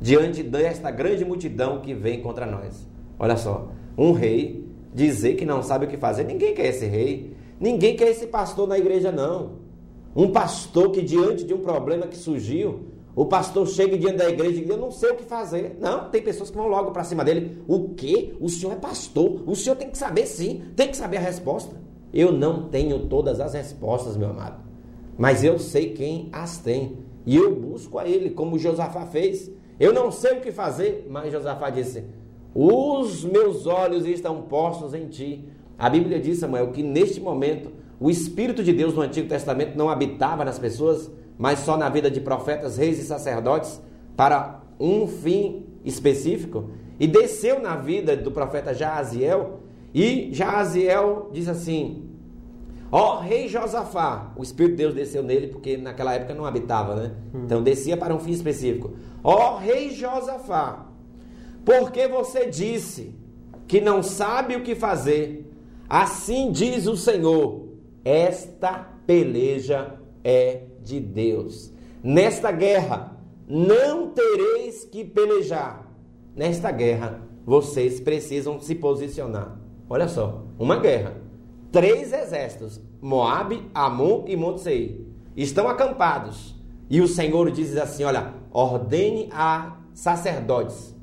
diante 0.00 0.42
desta 0.42 0.90
grande 0.90 1.24
multidão 1.24 1.80
que 1.80 1.92
vem 1.92 2.20
contra 2.20 2.46
nós. 2.46 2.88
Olha 3.18 3.36
só, 3.36 3.68
um 3.96 4.12
rei 4.12 4.66
dizer 4.94 5.34
que 5.34 5.44
não 5.44 5.62
sabe 5.62 5.86
o 5.86 5.88
que 5.88 5.96
fazer, 5.96 6.24
ninguém 6.24 6.54
quer 6.54 6.66
esse 6.66 6.86
rei, 6.86 7.34
ninguém 7.60 7.96
quer 7.96 8.08
esse 8.08 8.26
pastor 8.26 8.68
na 8.68 8.78
igreja 8.78 9.10
não. 9.10 9.65
Um 10.16 10.32
pastor 10.32 10.90
que, 10.92 11.02
diante 11.02 11.44
de 11.44 11.52
um 11.52 11.58
problema 11.58 12.06
que 12.06 12.16
surgiu, 12.16 12.86
o 13.14 13.26
pastor 13.26 13.66
chega 13.68 13.98
diante 13.98 14.16
da 14.16 14.30
igreja 14.30 14.56
e 14.56 14.60
diz: 14.60 14.70
Eu 14.70 14.78
não 14.78 14.90
sei 14.90 15.10
o 15.10 15.16
que 15.16 15.24
fazer. 15.24 15.76
Não, 15.78 16.08
tem 16.08 16.22
pessoas 16.22 16.50
que 16.50 16.56
vão 16.56 16.68
logo 16.68 16.90
para 16.90 17.04
cima 17.04 17.22
dele. 17.22 17.62
O 17.68 17.90
quê? 17.90 18.34
O 18.40 18.48
senhor 18.48 18.72
é 18.72 18.76
pastor. 18.76 19.42
O 19.46 19.54
senhor 19.54 19.76
tem 19.76 19.90
que 19.90 19.98
saber 19.98 20.26
sim, 20.26 20.62
tem 20.74 20.88
que 20.88 20.96
saber 20.96 21.18
a 21.18 21.20
resposta. 21.20 21.76
Eu 22.14 22.32
não 22.32 22.68
tenho 22.68 23.06
todas 23.08 23.40
as 23.40 23.52
respostas, 23.52 24.16
meu 24.16 24.30
amado. 24.30 24.64
Mas 25.18 25.44
eu 25.44 25.58
sei 25.58 25.92
quem 25.92 26.30
as 26.32 26.56
tem. 26.58 26.96
E 27.26 27.36
eu 27.36 27.54
busco 27.54 27.98
a 27.98 28.08
ele, 28.08 28.30
como 28.30 28.58
Josafá 28.58 29.04
fez. 29.04 29.50
Eu 29.78 29.92
não 29.92 30.10
sei 30.10 30.38
o 30.38 30.40
que 30.40 30.50
fazer, 30.50 31.06
mas 31.10 31.30
Josafá 31.30 31.68
disse: 31.68 32.04
Os 32.54 33.22
meus 33.22 33.66
olhos 33.66 34.06
estão 34.06 34.42
postos 34.42 34.94
em 34.94 35.08
ti. 35.08 35.44
A 35.78 35.90
Bíblia 35.90 36.18
diz, 36.18 36.38
Samuel, 36.38 36.72
que 36.72 36.82
neste 36.82 37.20
momento 37.20 37.70
o 37.98 38.10
Espírito 38.10 38.62
de 38.62 38.72
Deus 38.72 38.94
no 38.94 39.00
Antigo 39.00 39.28
Testamento 39.28 39.76
não 39.76 39.88
habitava 39.88 40.44
nas 40.44 40.58
pessoas, 40.58 41.10
mas 41.38 41.60
só 41.60 41.76
na 41.76 41.88
vida 41.88 42.10
de 42.10 42.20
profetas, 42.20 42.76
reis 42.76 42.98
e 42.98 43.04
sacerdotes 43.04 43.80
para 44.16 44.60
um 44.78 45.06
fim 45.06 45.66
específico. 45.84 46.70
E 47.00 47.06
desceu 47.06 47.60
na 47.60 47.76
vida 47.76 48.16
do 48.16 48.30
profeta 48.30 48.74
Jaaziel, 48.74 49.60
e 49.94 50.30
Jaaziel 50.32 51.30
diz 51.32 51.48
assim: 51.48 52.10
Ó 52.90 53.16
oh, 53.16 53.20
rei 53.20 53.48
Josafá, 53.48 54.32
o 54.36 54.42
Espírito 54.42 54.72
de 54.72 54.78
Deus 54.78 54.94
desceu 54.94 55.22
nele, 55.22 55.48
porque 55.48 55.76
naquela 55.76 56.14
época 56.14 56.34
não 56.34 56.44
habitava, 56.44 56.94
né? 56.94 57.12
Hum. 57.34 57.42
Então 57.44 57.62
descia 57.62 57.96
para 57.96 58.14
um 58.14 58.18
fim 58.18 58.32
específico. 58.32 58.92
Ó 59.24 59.54
oh, 59.54 59.58
rei 59.58 59.90
Josafá, 59.90 60.86
porque 61.64 62.06
você 62.08 62.46
disse 62.46 63.14
que 63.66 63.80
não 63.80 64.02
sabe 64.02 64.54
o 64.54 64.62
que 64.62 64.74
fazer, 64.74 65.50
assim 65.88 66.52
diz 66.52 66.86
o 66.86 66.96
Senhor 66.96 67.65
esta 68.06 68.88
peleja 69.04 69.98
é 70.22 70.62
de 70.80 71.00
Deus. 71.00 71.72
Nesta 72.04 72.52
guerra 72.52 73.18
não 73.48 74.10
tereis 74.10 74.84
que 74.84 75.04
pelejar. 75.04 75.90
Nesta 76.32 76.70
guerra 76.70 77.20
vocês 77.44 77.98
precisam 77.98 78.60
se 78.60 78.76
posicionar. 78.76 79.58
Olha 79.90 80.06
só, 80.06 80.44
uma 80.56 80.78
guerra. 80.78 81.16
Três 81.72 82.12
exércitos, 82.12 82.80
Moabe, 83.02 83.68
Amon 83.74 84.22
e 84.28 84.36
Monte 84.36 85.04
estão 85.36 85.68
acampados. 85.68 86.54
E 86.88 87.00
o 87.00 87.08
Senhor 87.08 87.50
diz 87.50 87.76
assim: 87.76 88.04
Olha, 88.04 88.34
ordene 88.52 89.28
a 89.32 89.78
sacerdotes 89.92 90.94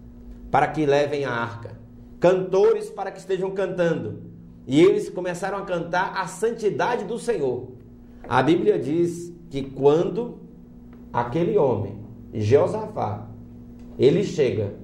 para 0.49 0.67
que 0.67 0.85
levem 0.85 1.25
a 1.25 1.31
arca, 1.31 1.77
cantores 2.17 2.89
para 2.89 3.11
que 3.11 3.19
estejam 3.19 3.51
cantando, 3.51 4.32
e 4.65 4.81
eles 4.81 5.09
começaram 5.09 5.57
a 5.57 5.63
cantar 5.63 6.13
a 6.15 6.27
santidade 6.27 7.05
do 7.05 7.19
Senhor. 7.19 7.71
A 8.27 8.41
Bíblia 8.41 8.79
diz 8.79 9.33
que 9.49 9.61
quando 9.61 10.39
aquele 11.11 11.57
homem, 11.57 11.99
Jeosafá, 12.33 13.27
ele 13.99 14.23
chega 14.23 14.75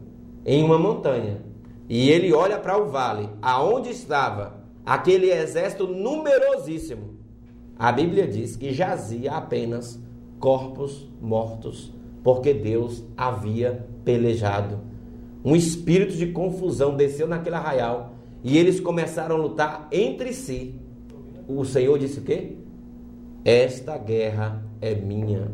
em 0.45 0.63
uma 0.63 0.77
montanha 0.77 1.41
e 1.87 2.09
ele 2.09 2.33
olha 2.33 2.59
para 2.59 2.77
o 2.77 2.89
vale, 2.89 3.29
aonde 3.41 3.89
estava 3.89 4.63
aquele 4.85 5.31
exército 5.31 5.87
numerosíssimo, 5.87 7.17
a 7.77 7.91
Bíblia 7.91 8.27
diz 8.27 8.55
que 8.55 8.73
jazia 8.73 9.31
apenas 9.31 9.99
corpos 10.39 11.09
mortos, 11.21 11.93
porque 12.23 12.53
Deus 12.53 13.03
havia 13.15 13.87
pelejado. 14.03 14.79
Um 15.43 15.55
espírito 15.55 16.13
de 16.13 16.27
confusão 16.27 16.95
desceu 16.95 17.27
naquele 17.27 17.55
arraial 17.55 18.18
e 18.43 18.57
eles 18.57 18.79
começaram 18.79 19.35
a 19.35 19.39
lutar 19.39 19.87
entre 19.91 20.33
si. 20.33 20.75
O 21.47 21.65
Senhor 21.65 21.97
disse 21.97 22.19
o 22.19 22.23
quê? 22.23 22.55
Esta 23.43 23.97
guerra 23.97 24.63
é 24.81 24.93
minha. 24.93 25.51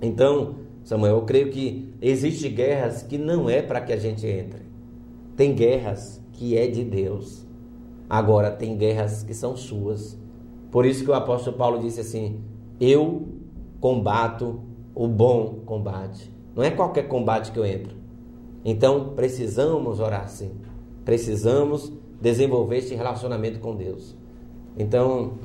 Então, 0.00 0.56
Samuel, 0.84 1.16
eu 1.16 1.22
creio 1.22 1.50
que 1.50 1.92
existem 2.00 2.54
guerras 2.54 3.02
que 3.02 3.18
não 3.18 3.50
é 3.50 3.60
para 3.60 3.80
que 3.80 3.92
a 3.92 3.96
gente 3.96 4.26
entre. 4.26 4.62
Tem 5.36 5.54
guerras 5.54 6.22
que 6.32 6.56
é 6.56 6.66
de 6.66 6.84
Deus. 6.84 7.46
Agora, 8.08 8.50
tem 8.50 8.76
guerras 8.76 9.22
que 9.22 9.34
são 9.34 9.56
suas. 9.56 10.18
Por 10.70 10.86
isso 10.86 11.04
que 11.04 11.10
o 11.10 11.14
apóstolo 11.14 11.56
Paulo 11.56 11.80
disse 11.80 12.00
assim: 12.00 12.40
Eu 12.80 13.28
combato 13.80 14.60
o 14.94 15.06
bom 15.06 15.60
combate. 15.66 16.32
Não 16.54 16.62
é 16.62 16.70
qualquer 16.70 17.06
combate 17.06 17.52
que 17.52 17.58
eu 17.58 17.66
entro. 17.66 17.96
Então, 18.64 19.10
precisamos 19.10 20.00
orar 20.00 20.28
sim. 20.28 20.52
Precisamos 21.08 21.90
desenvolver 22.20 22.76
este 22.76 22.94
relacionamento 22.94 23.60
com 23.60 23.74
Deus. 23.74 24.14
Então. 24.76 25.38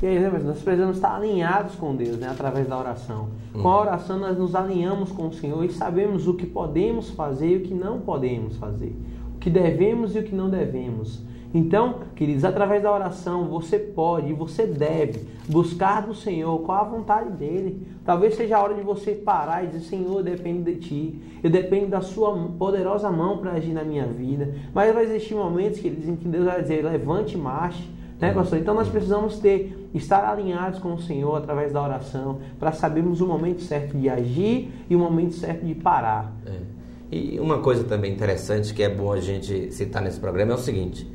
E 0.00 0.06
aí, 0.06 0.20
né, 0.20 0.30
nós 0.30 0.62
precisamos 0.62 0.94
estar 0.94 1.16
alinhados 1.16 1.74
com 1.74 1.96
Deus, 1.96 2.18
né, 2.18 2.28
através 2.28 2.68
da 2.68 2.78
oração. 2.78 3.30
Com 3.52 3.68
a 3.68 3.78
hum. 3.78 3.80
oração, 3.80 4.20
nós 4.20 4.38
nos 4.38 4.54
alinhamos 4.54 5.10
com 5.10 5.26
o 5.26 5.32
Senhor 5.32 5.64
e 5.64 5.72
sabemos 5.72 6.28
o 6.28 6.34
que 6.34 6.46
podemos 6.46 7.10
fazer 7.10 7.48
e 7.48 7.56
o 7.56 7.60
que 7.62 7.74
não 7.74 7.98
podemos 7.98 8.56
fazer. 8.58 8.96
O 9.34 9.40
que 9.40 9.50
devemos 9.50 10.14
e 10.14 10.20
o 10.20 10.22
que 10.22 10.36
não 10.36 10.48
devemos. 10.48 11.20
Então, 11.54 12.00
queridos, 12.16 12.44
através 12.44 12.82
da 12.82 12.92
oração 12.92 13.44
você 13.44 13.78
pode 13.78 14.30
e 14.30 14.32
você 14.32 14.66
deve 14.66 15.26
buscar 15.48 16.00
do 16.00 16.14
Senhor 16.14 16.58
qual 16.60 16.80
a 16.80 16.88
vontade 16.88 17.30
dele. 17.30 17.86
Talvez 18.04 18.34
seja 18.36 18.56
a 18.56 18.62
hora 18.62 18.74
de 18.74 18.80
você 18.80 19.12
parar 19.12 19.64
e 19.64 19.66
dizer: 19.66 19.80
Senhor, 19.80 20.22
depende 20.22 20.72
de 20.72 20.80
ti, 20.80 21.22
eu 21.42 21.50
dependo 21.50 21.88
da 21.88 22.00
sua 22.00 22.34
poderosa 22.58 23.10
mão 23.10 23.38
para 23.38 23.52
agir 23.52 23.72
na 23.72 23.84
minha 23.84 24.06
vida. 24.06 24.54
Mas 24.72 24.94
vai 24.94 25.04
existir 25.04 25.34
momentos 25.34 25.78
que 25.78 25.90
dizem 25.90 26.16
que 26.16 26.26
Deus 26.26 26.46
vai 26.46 26.62
dizer: 26.62 26.82
levante 26.82 27.34
e 27.34 27.38
marche. 27.38 27.90
Né, 28.18 28.32
pastor? 28.32 28.60
Então 28.60 28.72
nós 28.72 28.88
precisamos 28.88 29.40
ter, 29.40 29.90
estar 29.92 30.24
alinhados 30.24 30.78
com 30.78 30.94
o 30.94 31.00
Senhor 31.00 31.34
através 31.34 31.72
da 31.72 31.82
oração, 31.82 32.38
para 32.56 32.70
sabermos 32.70 33.20
o 33.20 33.26
momento 33.26 33.60
certo 33.62 33.98
de 33.98 34.08
agir 34.08 34.70
e 34.88 34.94
o 34.94 34.98
momento 34.98 35.34
certo 35.34 35.66
de 35.66 35.74
parar. 35.74 36.32
É. 36.46 36.82
E 37.10 37.40
uma 37.40 37.58
coisa 37.58 37.82
também 37.82 38.12
interessante 38.12 38.72
que 38.72 38.82
é 38.82 38.88
bom 38.88 39.12
a 39.12 39.20
gente 39.20 39.72
citar 39.72 40.00
nesse 40.00 40.20
programa 40.20 40.52
é 40.52 40.54
o 40.54 40.58
seguinte: 40.58 41.06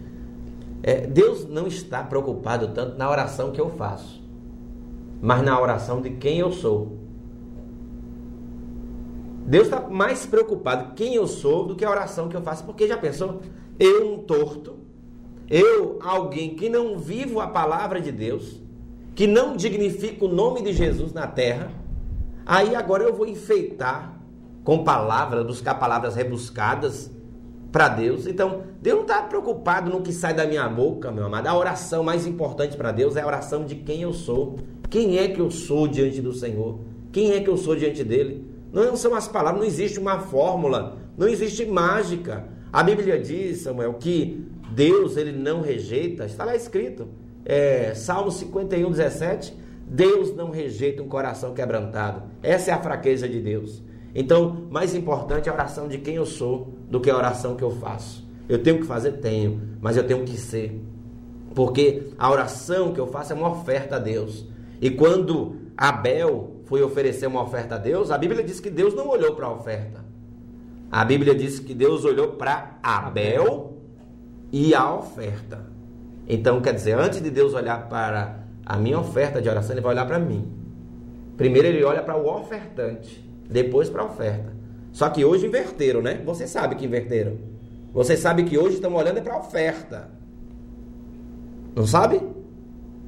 é, 0.88 1.06
Deus 1.06 1.46
não 1.46 1.68
está 1.68 2.02
preocupado 2.02 2.70
tanto 2.70 2.98
na 2.98 3.12
oração 3.12 3.52
que 3.52 3.60
eu 3.60 3.70
faço, 3.72 4.24
mas 5.22 5.44
na 5.44 5.60
oração 5.60 6.00
de 6.00 6.12
quem 6.12 6.40
eu 6.40 6.50
sou. 6.50 6.98
Deus 9.46 9.66
está 9.66 9.82
mais 9.82 10.26
preocupado 10.26 10.94
quem 10.96 11.16
eu 11.16 11.28
sou 11.28 11.66
do 11.66 11.76
que 11.76 11.84
a 11.84 11.90
oração 11.90 12.30
que 12.30 12.38
eu 12.38 12.42
faço, 12.42 12.64
porque 12.64 12.88
já 12.88 12.96
pensou? 12.96 13.42
Eu, 13.78 14.14
um 14.14 14.20
torto, 14.20 14.78
eu, 15.50 16.00
alguém 16.02 16.56
que 16.56 16.70
não 16.70 16.98
vivo 16.98 17.42
a 17.42 17.48
palavra 17.48 18.00
de 18.00 18.14
Deus, 18.14 18.62
que 19.14 19.28
não 19.28 19.58
dignifica 19.58 20.24
o 20.24 20.30
nome 20.30 20.62
de 20.62 20.72
Jesus 20.72 21.12
na 21.12 21.28
terra, 21.28 21.70
aí 22.46 22.74
agora 22.74 23.04
eu 23.04 23.14
vou 23.14 23.28
enfeitar 23.28 24.18
com 24.64 24.86
palavras, 24.86 25.46
buscar 25.46 25.76
palavras 25.76 26.16
rebuscadas 26.16 27.12
para 27.72 27.90
Deus. 27.90 28.28
Então, 28.28 28.64
Deus 28.82 28.98
não 28.98 29.04
está 29.04 29.22
preocupado 29.22 29.90
no 29.90 30.02
que 30.02 30.12
sai 30.12 30.34
da 30.34 30.46
minha 30.46 30.68
boca, 30.68 31.12
meu 31.12 31.26
amado. 31.26 31.48
A 31.48 31.58
oração 31.58 32.04
mais 32.04 32.26
importante 32.26 32.78
para 32.78 32.92
Deus 32.92 33.16
é 33.16 33.22
a 33.22 33.28
oração 33.28 33.66
de 33.66 33.76
quem 33.76 34.02
eu 34.02 34.14
sou. 34.14 34.58
Quem 34.90 35.18
é 35.18 35.28
que 35.28 35.40
eu 35.40 35.52
sou 35.52 35.88
diante 35.88 36.22
do 36.22 36.34
Senhor? 36.34 36.80
Quem 37.12 37.32
é 37.32 37.42
que 37.42 37.50
eu 37.50 37.58
sou 37.58 37.76
diante 37.76 38.04
dele? 38.04 38.46
Não 38.72 38.96
são 38.96 39.16
as 39.16 39.28
palavras, 39.28 39.60
não 39.62 39.68
existe 39.68 40.00
uma 40.00 40.20
fórmula, 40.20 40.98
não 41.18 41.28
existe 41.28 41.66
mágica. 41.66 42.46
A 42.72 42.84
Bíblia 42.84 43.20
diz, 43.20 43.62
Samuel, 43.62 43.94
que 43.94 44.46
Deus 44.72 45.18
ele 45.18 45.32
não 45.32 45.62
rejeita, 45.62 46.26
está 46.26 46.44
lá 46.44 46.56
escrito, 46.56 47.08
é, 47.46 47.94
Salmo 47.96 48.30
51, 48.30 48.92
17, 48.92 49.58
Deus 49.88 50.36
não 50.36 50.52
rejeita 50.52 51.02
um 51.02 51.08
coração 51.08 51.54
quebrantado. 51.54 52.24
Essa 52.44 52.72
é 52.72 52.74
a 52.74 52.82
fraqueza 52.82 53.28
de 53.28 53.40
Deus. 53.40 53.82
Então, 54.20 54.64
mais 54.72 54.96
importante 54.96 55.48
é 55.48 55.52
a 55.52 55.54
oração 55.54 55.88
de 55.88 56.00
quem 56.00 56.16
eu 56.16 56.26
sou 56.26 56.74
do 56.90 57.00
que 57.00 57.08
a 57.08 57.16
oração 57.16 57.56
que 57.56 57.64
eu 57.64 57.70
faço. 57.70 58.28
Eu 58.50 58.64
tenho 58.64 58.80
que 58.80 58.88
fazer? 58.88 59.12
Tenho, 59.12 59.78
mas 59.80 59.96
eu 59.96 60.08
tenho 60.08 60.26
que 60.26 60.36
ser. 60.36 60.84
Porque 61.54 62.08
a 62.18 62.32
oração 62.32 62.94
que 62.94 63.00
eu 63.00 63.06
faço 63.06 63.34
é 63.34 63.36
uma 63.36 63.52
oferta 63.52 63.98
a 63.98 64.00
Deus. 64.00 64.44
E 64.82 64.90
quando 64.90 65.58
Abel 65.78 66.62
foi 66.66 66.82
oferecer 66.82 67.28
uma 67.28 67.44
oferta 67.44 67.76
a 67.76 67.78
Deus, 67.78 68.10
a 68.10 68.18
Bíblia 68.18 68.44
diz 68.44 68.60
que 68.60 68.72
Deus 68.72 68.96
não 68.96 69.08
olhou 69.08 69.36
para 69.36 69.46
a 69.46 69.54
oferta. 69.54 70.04
A 70.92 71.06
Bíblia 71.06 71.36
diz 71.36 71.60
que 71.60 71.76
Deus 71.76 72.04
olhou 72.04 72.30
para 72.30 72.80
Abel 72.82 73.78
e 74.52 74.74
a 74.74 74.96
oferta. 74.96 75.64
Então, 76.28 76.60
quer 76.60 76.74
dizer, 76.74 76.98
antes 76.98 77.22
de 77.22 77.30
Deus 77.30 77.54
olhar 77.54 77.88
para 77.88 78.40
a 78.66 78.78
minha 78.78 78.98
oferta 78.98 79.40
de 79.40 79.48
oração, 79.48 79.76
ele 79.76 79.82
vai 79.82 79.94
olhar 79.94 80.08
para 80.08 80.18
mim. 80.18 80.52
Primeiro 81.38 81.68
ele 81.68 81.84
olha 81.84 82.02
para 82.02 82.18
o 82.18 82.28
ofertante 82.28 83.27
depois 83.50 83.90
para 83.90 84.02
a 84.02 84.06
oferta. 84.06 84.54
Só 84.92 85.10
que 85.10 85.24
hoje 85.24 85.46
inverteram, 85.46 86.02
né? 86.02 86.22
Você 86.26 86.48
sabe 86.48 86.76
que 86.76 86.86
inverteram. 86.86 87.38
Você 87.94 88.18
sabe 88.18 88.44
que 88.44 88.58
hoje 88.58 88.76
estão 88.76 88.94
olhando 88.96 89.18
é 89.18 89.22
para 89.22 89.36
a 89.36 89.40
oferta. 89.40 90.10
Não 91.76 91.86
sabe? 91.86 92.22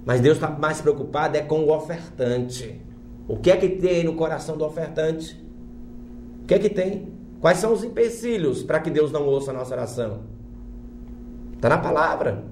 Mas 0.05 0.21
Deus 0.21 0.37
está 0.37 0.49
mais 0.49 0.81
preocupado 0.81 1.37
é 1.37 1.41
com 1.41 1.61
o 1.61 1.75
ofertante. 1.75 2.81
O 3.27 3.37
que 3.37 3.51
é 3.51 3.57
que 3.57 3.69
tem 3.69 4.03
no 4.03 4.15
coração 4.15 4.57
do 4.57 4.65
ofertante? 4.65 5.43
O 6.43 6.45
que 6.45 6.53
é 6.53 6.59
que 6.59 6.69
tem? 6.69 7.13
Quais 7.41 7.57
são 7.57 7.73
os 7.73 7.83
empecilhos 7.83 8.63
para 8.63 8.79
que 8.79 8.89
Deus 8.89 9.11
não 9.11 9.25
ouça 9.25 9.51
a 9.51 9.53
nossa 9.53 9.73
oração? 9.73 10.21
Está 11.55 11.69
na 11.69 11.77
palavra. 11.77 12.43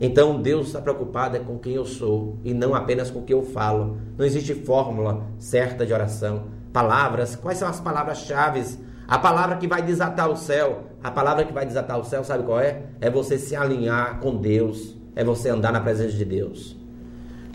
Então 0.00 0.40
Deus 0.40 0.66
está 0.68 0.80
preocupado 0.80 1.36
é 1.36 1.40
com 1.40 1.58
quem 1.58 1.74
eu 1.74 1.84
sou 1.84 2.36
e 2.44 2.52
não 2.52 2.74
apenas 2.74 3.10
com 3.10 3.20
o 3.20 3.22
que 3.22 3.32
eu 3.32 3.42
falo. 3.42 3.98
Não 4.18 4.24
existe 4.24 4.54
fórmula 4.54 5.26
certa 5.38 5.86
de 5.86 5.92
oração 5.92 6.44
palavras. 6.72 7.36
Quais 7.36 7.58
são 7.58 7.68
as 7.68 7.80
palavras-chave? 7.80 8.78
A 9.06 9.18
palavra 9.18 9.56
que 9.56 9.66
vai 9.66 9.82
desatar 9.82 10.30
o 10.30 10.36
céu. 10.36 10.84
A 11.02 11.10
palavra 11.10 11.44
que 11.44 11.52
vai 11.52 11.66
desatar 11.66 11.98
o 11.98 12.04
céu, 12.04 12.24
sabe 12.24 12.44
qual 12.44 12.60
é? 12.60 12.82
É 13.00 13.10
você 13.10 13.38
se 13.38 13.54
alinhar 13.54 14.20
com 14.20 14.36
Deus. 14.36 14.96
É 15.14 15.22
você 15.22 15.50
andar 15.50 15.72
na 15.72 15.80
presença 15.80 16.16
de 16.16 16.24
Deus. 16.24 16.76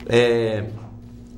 É, 0.05 0.65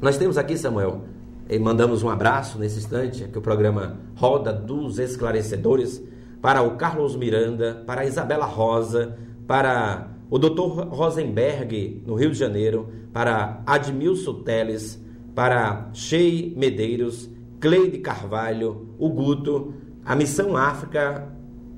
nós 0.01 0.17
temos 0.17 0.37
aqui, 0.37 0.57
Samuel, 0.57 1.01
e 1.49 1.57
mandamos 1.57 2.03
um 2.03 2.09
abraço 2.09 2.59
nesse 2.59 2.77
instante, 2.79 3.23
que 3.27 3.37
o 3.37 3.41
programa 3.41 3.97
Roda 4.15 4.53
dos 4.53 4.99
Esclarecedores, 4.99 6.01
para 6.41 6.61
o 6.61 6.77
Carlos 6.77 7.15
Miranda, 7.15 7.83
para 7.85 8.01
a 8.01 8.05
Isabela 8.05 8.45
Rosa, 8.45 9.17
para 9.47 10.09
o 10.29 10.37
Dr. 10.37 10.87
Rosenberg, 10.89 12.03
no 12.05 12.13
Rio 12.13 12.31
de 12.31 12.37
Janeiro, 12.37 12.89
para 13.11 13.61
Admilson 13.65 14.43
Teles, 14.43 15.03
para 15.33 15.89
Shei 15.93 16.53
Medeiros, 16.55 17.29
Cleide 17.59 17.99
Carvalho, 17.99 18.89
o 18.97 19.09
Guto, 19.09 19.73
a 20.05 20.15
Missão 20.15 20.55
África, 20.55 21.27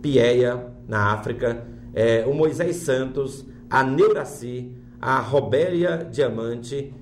Pieia, 0.01 0.67
na 0.87 1.13
África, 1.13 1.65
é, 1.93 2.25
o 2.25 2.33
Moisés 2.33 2.77
Santos, 2.77 3.45
a 3.69 3.83
Neuraci, 3.83 4.71
a 4.99 5.19
Robélia 5.19 6.07
Diamante, 6.11 6.93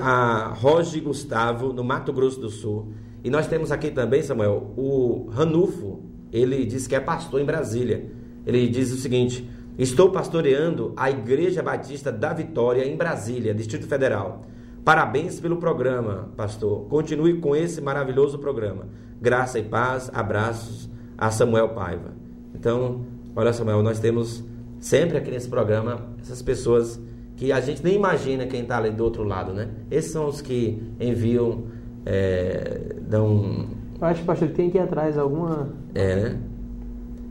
a 0.00 0.54
Roge 0.56 1.00
Gustavo, 1.00 1.72
no 1.72 1.82
Mato 1.82 2.12
Grosso 2.12 2.40
do 2.40 2.48
Sul. 2.48 2.92
E 3.22 3.30
nós 3.30 3.46
temos 3.46 3.72
aqui 3.72 3.90
também, 3.90 4.22
Samuel, 4.22 4.72
o 4.76 5.28
Ranulfo, 5.30 6.02
ele 6.32 6.64
diz 6.66 6.86
que 6.86 6.94
é 6.94 7.00
pastor 7.00 7.40
em 7.40 7.44
Brasília. 7.44 8.10
Ele 8.46 8.68
diz 8.68 8.92
o 8.92 8.96
seguinte: 8.96 9.48
Estou 9.78 10.10
pastoreando 10.10 10.92
a 10.96 11.10
Igreja 11.10 11.62
Batista 11.62 12.12
da 12.12 12.32
Vitória 12.32 12.86
em 12.86 12.96
Brasília, 12.96 13.54
Distrito 13.54 13.86
Federal. 13.86 14.42
Parabéns 14.84 15.40
pelo 15.40 15.56
programa, 15.56 16.28
pastor. 16.36 16.84
Continue 16.90 17.38
com 17.40 17.56
esse 17.56 17.80
maravilhoso 17.80 18.38
programa. 18.38 18.86
Graça 19.18 19.58
e 19.58 19.62
paz, 19.62 20.10
abraços 20.12 20.90
a 21.16 21.30
Samuel 21.30 21.70
Paiva. 21.70 22.12
Então, 22.54 23.00
olha, 23.34 23.50
Samuel, 23.54 23.82
nós 23.82 23.98
temos 23.98 24.44
sempre 24.78 25.16
aqui 25.16 25.30
nesse 25.30 25.48
programa 25.48 26.02
essas 26.20 26.42
pessoas 26.42 27.00
que 27.34 27.50
a 27.50 27.62
gente 27.62 27.82
nem 27.82 27.94
imagina 27.94 28.46
quem 28.46 28.60
está 28.60 28.76
ali 28.76 28.90
do 28.90 29.02
outro 29.02 29.24
lado, 29.24 29.54
né? 29.54 29.70
Esses 29.90 30.12
são 30.12 30.26
os 30.26 30.42
que 30.42 30.82
enviam, 31.00 31.64
é, 32.04 32.96
dão. 33.00 33.66
Eu 33.98 34.06
acho, 34.06 34.22
pastor, 34.24 34.48
que 34.48 34.54
tem 34.54 34.68
que 34.68 34.76
ir 34.76 34.82
atrás 34.82 35.16
alguma. 35.16 35.70
É, 35.94 36.14
né? 36.14 36.40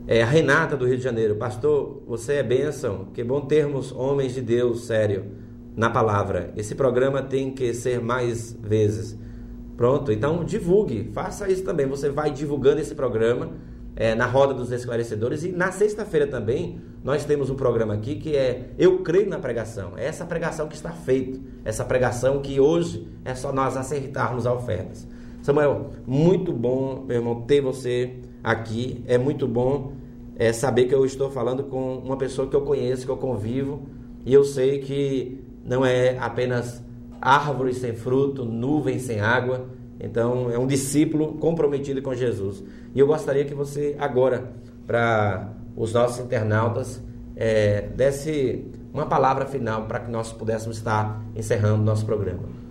É 0.07 0.23
a 0.23 0.25
Renata 0.25 0.75
do 0.75 0.87
Rio 0.87 0.97
de 0.97 1.03
Janeiro. 1.03 1.35
Pastor, 1.35 2.01
você 2.07 2.33
é 2.33 2.43
bênção. 2.43 3.09
Que 3.13 3.23
bom 3.23 3.41
termos 3.41 3.91
homens 3.91 4.33
de 4.33 4.41
Deus, 4.41 4.85
sério 4.85 5.42
na 5.75 5.89
palavra. 5.89 6.51
Esse 6.55 6.75
programa 6.75 7.21
tem 7.21 7.51
que 7.51 7.73
ser 7.73 7.99
mais 7.99 8.53
vezes. 8.61 9.17
Pronto, 9.75 10.11
então 10.11 10.43
divulgue, 10.43 11.09
faça 11.13 11.49
isso 11.49 11.63
também. 11.63 11.87
Você 11.87 12.09
vai 12.09 12.31
divulgando 12.31 12.79
esse 12.79 12.93
programa 12.93 13.51
é, 13.95 14.15
na 14.15 14.25
Roda 14.25 14.53
dos 14.53 14.71
Esclarecedores 14.71 15.43
e 15.43 15.51
na 15.51 15.71
sexta-feira 15.71 16.27
também 16.27 16.79
nós 17.03 17.25
temos 17.25 17.49
um 17.49 17.55
programa 17.55 17.93
aqui 17.93 18.15
que 18.15 18.35
é 18.35 18.71
Eu 18.77 18.99
Creio 18.99 19.29
na 19.29 19.39
Pregação. 19.39 19.93
É 19.97 20.05
essa 20.05 20.25
pregação 20.25 20.67
que 20.67 20.75
está 20.75 20.91
feita, 20.91 21.39
essa 21.65 21.83
pregação 21.83 22.39
que 22.39 22.59
hoje 22.59 23.07
é 23.25 23.35
só 23.35 23.51
nós 23.51 23.75
acertarmos 23.75 24.45
as 24.45 24.55
ofertas. 24.55 25.07
Samuel, 25.41 25.89
muito 26.07 26.53
bom, 26.53 27.03
meu 27.05 27.17
irmão, 27.17 27.41
ter 27.41 27.61
você 27.61 28.15
aqui. 28.43 29.03
É 29.05 29.17
muito 29.17 29.47
bom 29.47 29.93
é, 30.37 30.53
saber 30.53 30.85
que 30.85 30.95
eu 30.95 31.05
estou 31.05 31.29
falando 31.29 31.63
com 31.65 31.97
uma 31.97 32.17
pessoa 32.17 32.47
que 32.47 32.55
eu 32.55 32.61
conheço, 32.61 33.05
que 33.05 33.11
eu 33.11 33.17
convivo, 33.17 33.83
e 34.25 34.33
eu 34.33 34.43
sei 34.43 34.79
que 34.79 35.43
não 35.63 35.85
é 35.85 36.17
apenas 36.17 36.83
árvores 37.21 37.77
sem 37.77 37.93
fruto, 37.93 38.43
nuvens 38.43 39.03
sem 39.03 39.21
água. 39.21 39.67
Então, 39.99 40.51
é 40.51 40.57
um 40.57 40.67
discípulo 40.67 41.33
comprometido 41.35 42.01
com 42.01 42.13
Jesus. 42.13 42.63
E 42.93 42.99
eu 42.99 43.07
gostaria 43.07 43.45
que 43.45 43.53
você, 43.53 43.95
agora, 43.97 44.51
para 44.85 45.53
os 45.75 45.93
nossos 45.93 46.23
internautas, 46.23 47.01
é, 47.35 47.81
desse 47.95 48.65
uma 48.93 49.07
palavra 49.07 49.45
final 49.45 49.85
para 49.85 50.01
que 50.01 50.11
nós 50.11 50.31
pudéssemos 50.31 50.77
estar 50.77 51.19
encerrando 51.35 51.83
nosso 51.83 52.05
programa. 52.05 52.62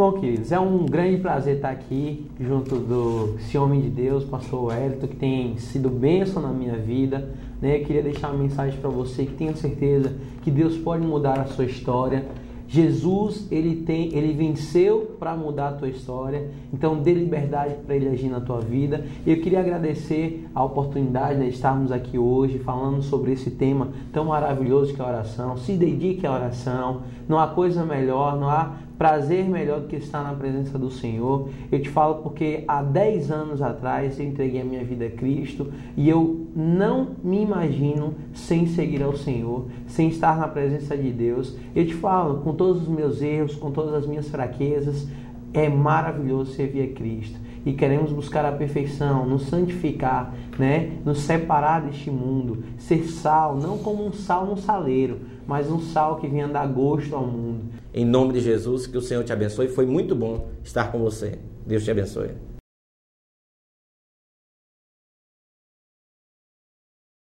Bom, 0.00 0.12
queridos, 0.12 0.50
é 0.50 0.58
um 0.58 0.86
grande 0.86 1.20
prazer 1.20 1.56
estar 1.56 1.68
aqui 1.68 2.26
junto 2.40 2.76
do 2.76 3.34
esse 3.38 3.58
homem 3.58 3.82
de 3.82 3.90
Deus, 3.90 4.24
pastor 4.24 4.68
Wellington, 4.68 5.06
que 5.06 5.16
tem 5.16 5.58
sido 5.58 5.90
bênção 5.90 6.40
na 6.40 6.48
minha 6.48 6.74
vida. 6.78 7.28
Né? 7.60 7.76
Eu 7.76 7.84
queria 7.84 8.02
deixar 8.02 8.30
uma 8.30 8.42
mensagem 8.42 8.80
para 8.80 8.88
você 8.88 9.26
que 9.26 9.34
tenha 9.34 9.54
certeza 9.54 10.14
que 10.40 10.50
Deus 10.50 10.78
pode 10.78 11.06
mudar 11.06 11.38
a 11.38 11.44
sua 11.44 11.66
história. 11.66 12.24
Jesus, 12.66 13.46
ele 13.50 13.82
tem, 13.82 14.16
ele 14.16 14.32
venceu 14.32 15.16
para 15.18 15.36
mudar 15.36 15.68
a 15.68 15.72
tua 15.72 15.88
história. 15.90 16.48
Então 16.72 17.02
dê 17.02 17.12
liberdade 17.12 17.74
para 17.84 17.94
ele 17.94 18.08
agir 18.08 18.30
na 18.30 18.40
tua 18.40 18.60
vida. 18.62 19.04
E 19.26 19.30
eu 19.30 19.42
queria 19.42 19.60
agradecer 19.60 20.48
a 20.54 20.64
oportunidade 20.64 21.40
de 21.40 21.48
estarmos 21.50 21.92
aqui 21.92 22.16
hoje 22.16 22.58
falando 22.60 23.02
sobre 23.02 23.32
esse 23.32 23.50
tema 23.50 23.88
tão 24.14 24.26
maravilhoso 24.26 24.94
que 24.94 25.02
é 25.02 25.04
a 25.04 25.08
oração. 25.08 25.58
Se 25.58 25.74
dedique 25.74 26.26
à 26.26 26.32
oração. 26.32 27.02
Não 27.28 27.38
há 27.38 27.48
coisa 27.48 27.84
melhor, 27.84 28.40
não 28.40 28.48
há 28.48 28.76
prazer 29.00 29.48
melhor 29.48 29.80
do 29.80 29.88
que 29.88 29.96
estar 29.96 30.22
na 30.22 30.34
presença 30.34 30.78
do 30.78 30.90
Senhor. 30.90 31.48
Eu 31.72 31.80
te 31.80 31.88
falo 31.88 32.16
porque 32.16 32.64
há 32.68 32.82
10 32.82 33.30
anos 33.30 33.62
atrás 33.62 34.20
eu 34.20 34.26
entreguei 34.26 34.60
a 34.60 34.64
minha 34.64 34.84
vida 34.84 35.06
a 35.06 35.10
Cristo 35.10 35.72
e 35.96 36.06
eu 36.06 36.46
não 36.54 37.12
me 37.24 37.40
imagino 37.40 38.14
sem 38.34 38.66
seguir 38.66 39.02
ao 39.02 39.16
Senhor, 39.16 39.68
sem 39.86 40.08
estar 40.08 40.38
na 40.38 40.46
presença 40.46 40.94
de 40.98 41.10
Deus. 41.10 41.56
Eu 41.74 41.86
te 41.86 41.94
falo, 41.94 42.42
com 42.42 42.52
todos 42.52 42.82
os 42.82 42.88
meus 42.88 43.22
erros, 43.22 43.56
com 43.56 43.70
todas 43.70 43.94
as 43.94 44.06
minhas 44.06 44.28
fraquezas, 44.28 45.08
é 45.54 45.66
maravilhoso 45.66 46.52
servir 46.52 46.82
a 46.82 46.94
Cristo. 46.94 47.40
e 47.64 47.72
queremos 47.72 48.12
buscar 48.12 48.44
a 48.44 48.52
perfeição, 48.52 49.26
nos 49.26 49.42
santificar, 49.42 50.34
né? 50.58 50.92
Nos 51.04 51.20
separar 51.20 51.80
deste 51.80 52.10
mundo, 52.10 52.64
ser 52.78 53.04
sal, 53.04 53.56
não 53.56 53.76
como 53.78 54.06
um 54.06 54.12
sal 54.12 54.46
no 54.46 54.56
saleiro, 54.56 55.20
mas 55.46 55.70
um 55.70 55.78
sal 55.78 56.16
que 56.16 56.26
venha 56.26 56.48
dar 56.48 56.66
gosto 56.66 57.14
ao 57.14 57.26
mundo. 57.26 57.79
Em 57.92 58.04
nome 58.04 58.32
de 58.32 58.40
Jesus, 58.40 58.86
que 58.86 58.96
o 58.96 59.02
Senhor 59.02 59.24
te 59.24 59.32
abençoe. 59.32 59.68
Foi 59.68 59.84
muito 59.84 60.14
bom 60.14 60.48
estar 60.62 60.92
com 60.92 60.98
você. 60.98 61.38
Deus 61.66 61.84
te 61.84 61.90
abençoe. 61.90 62.30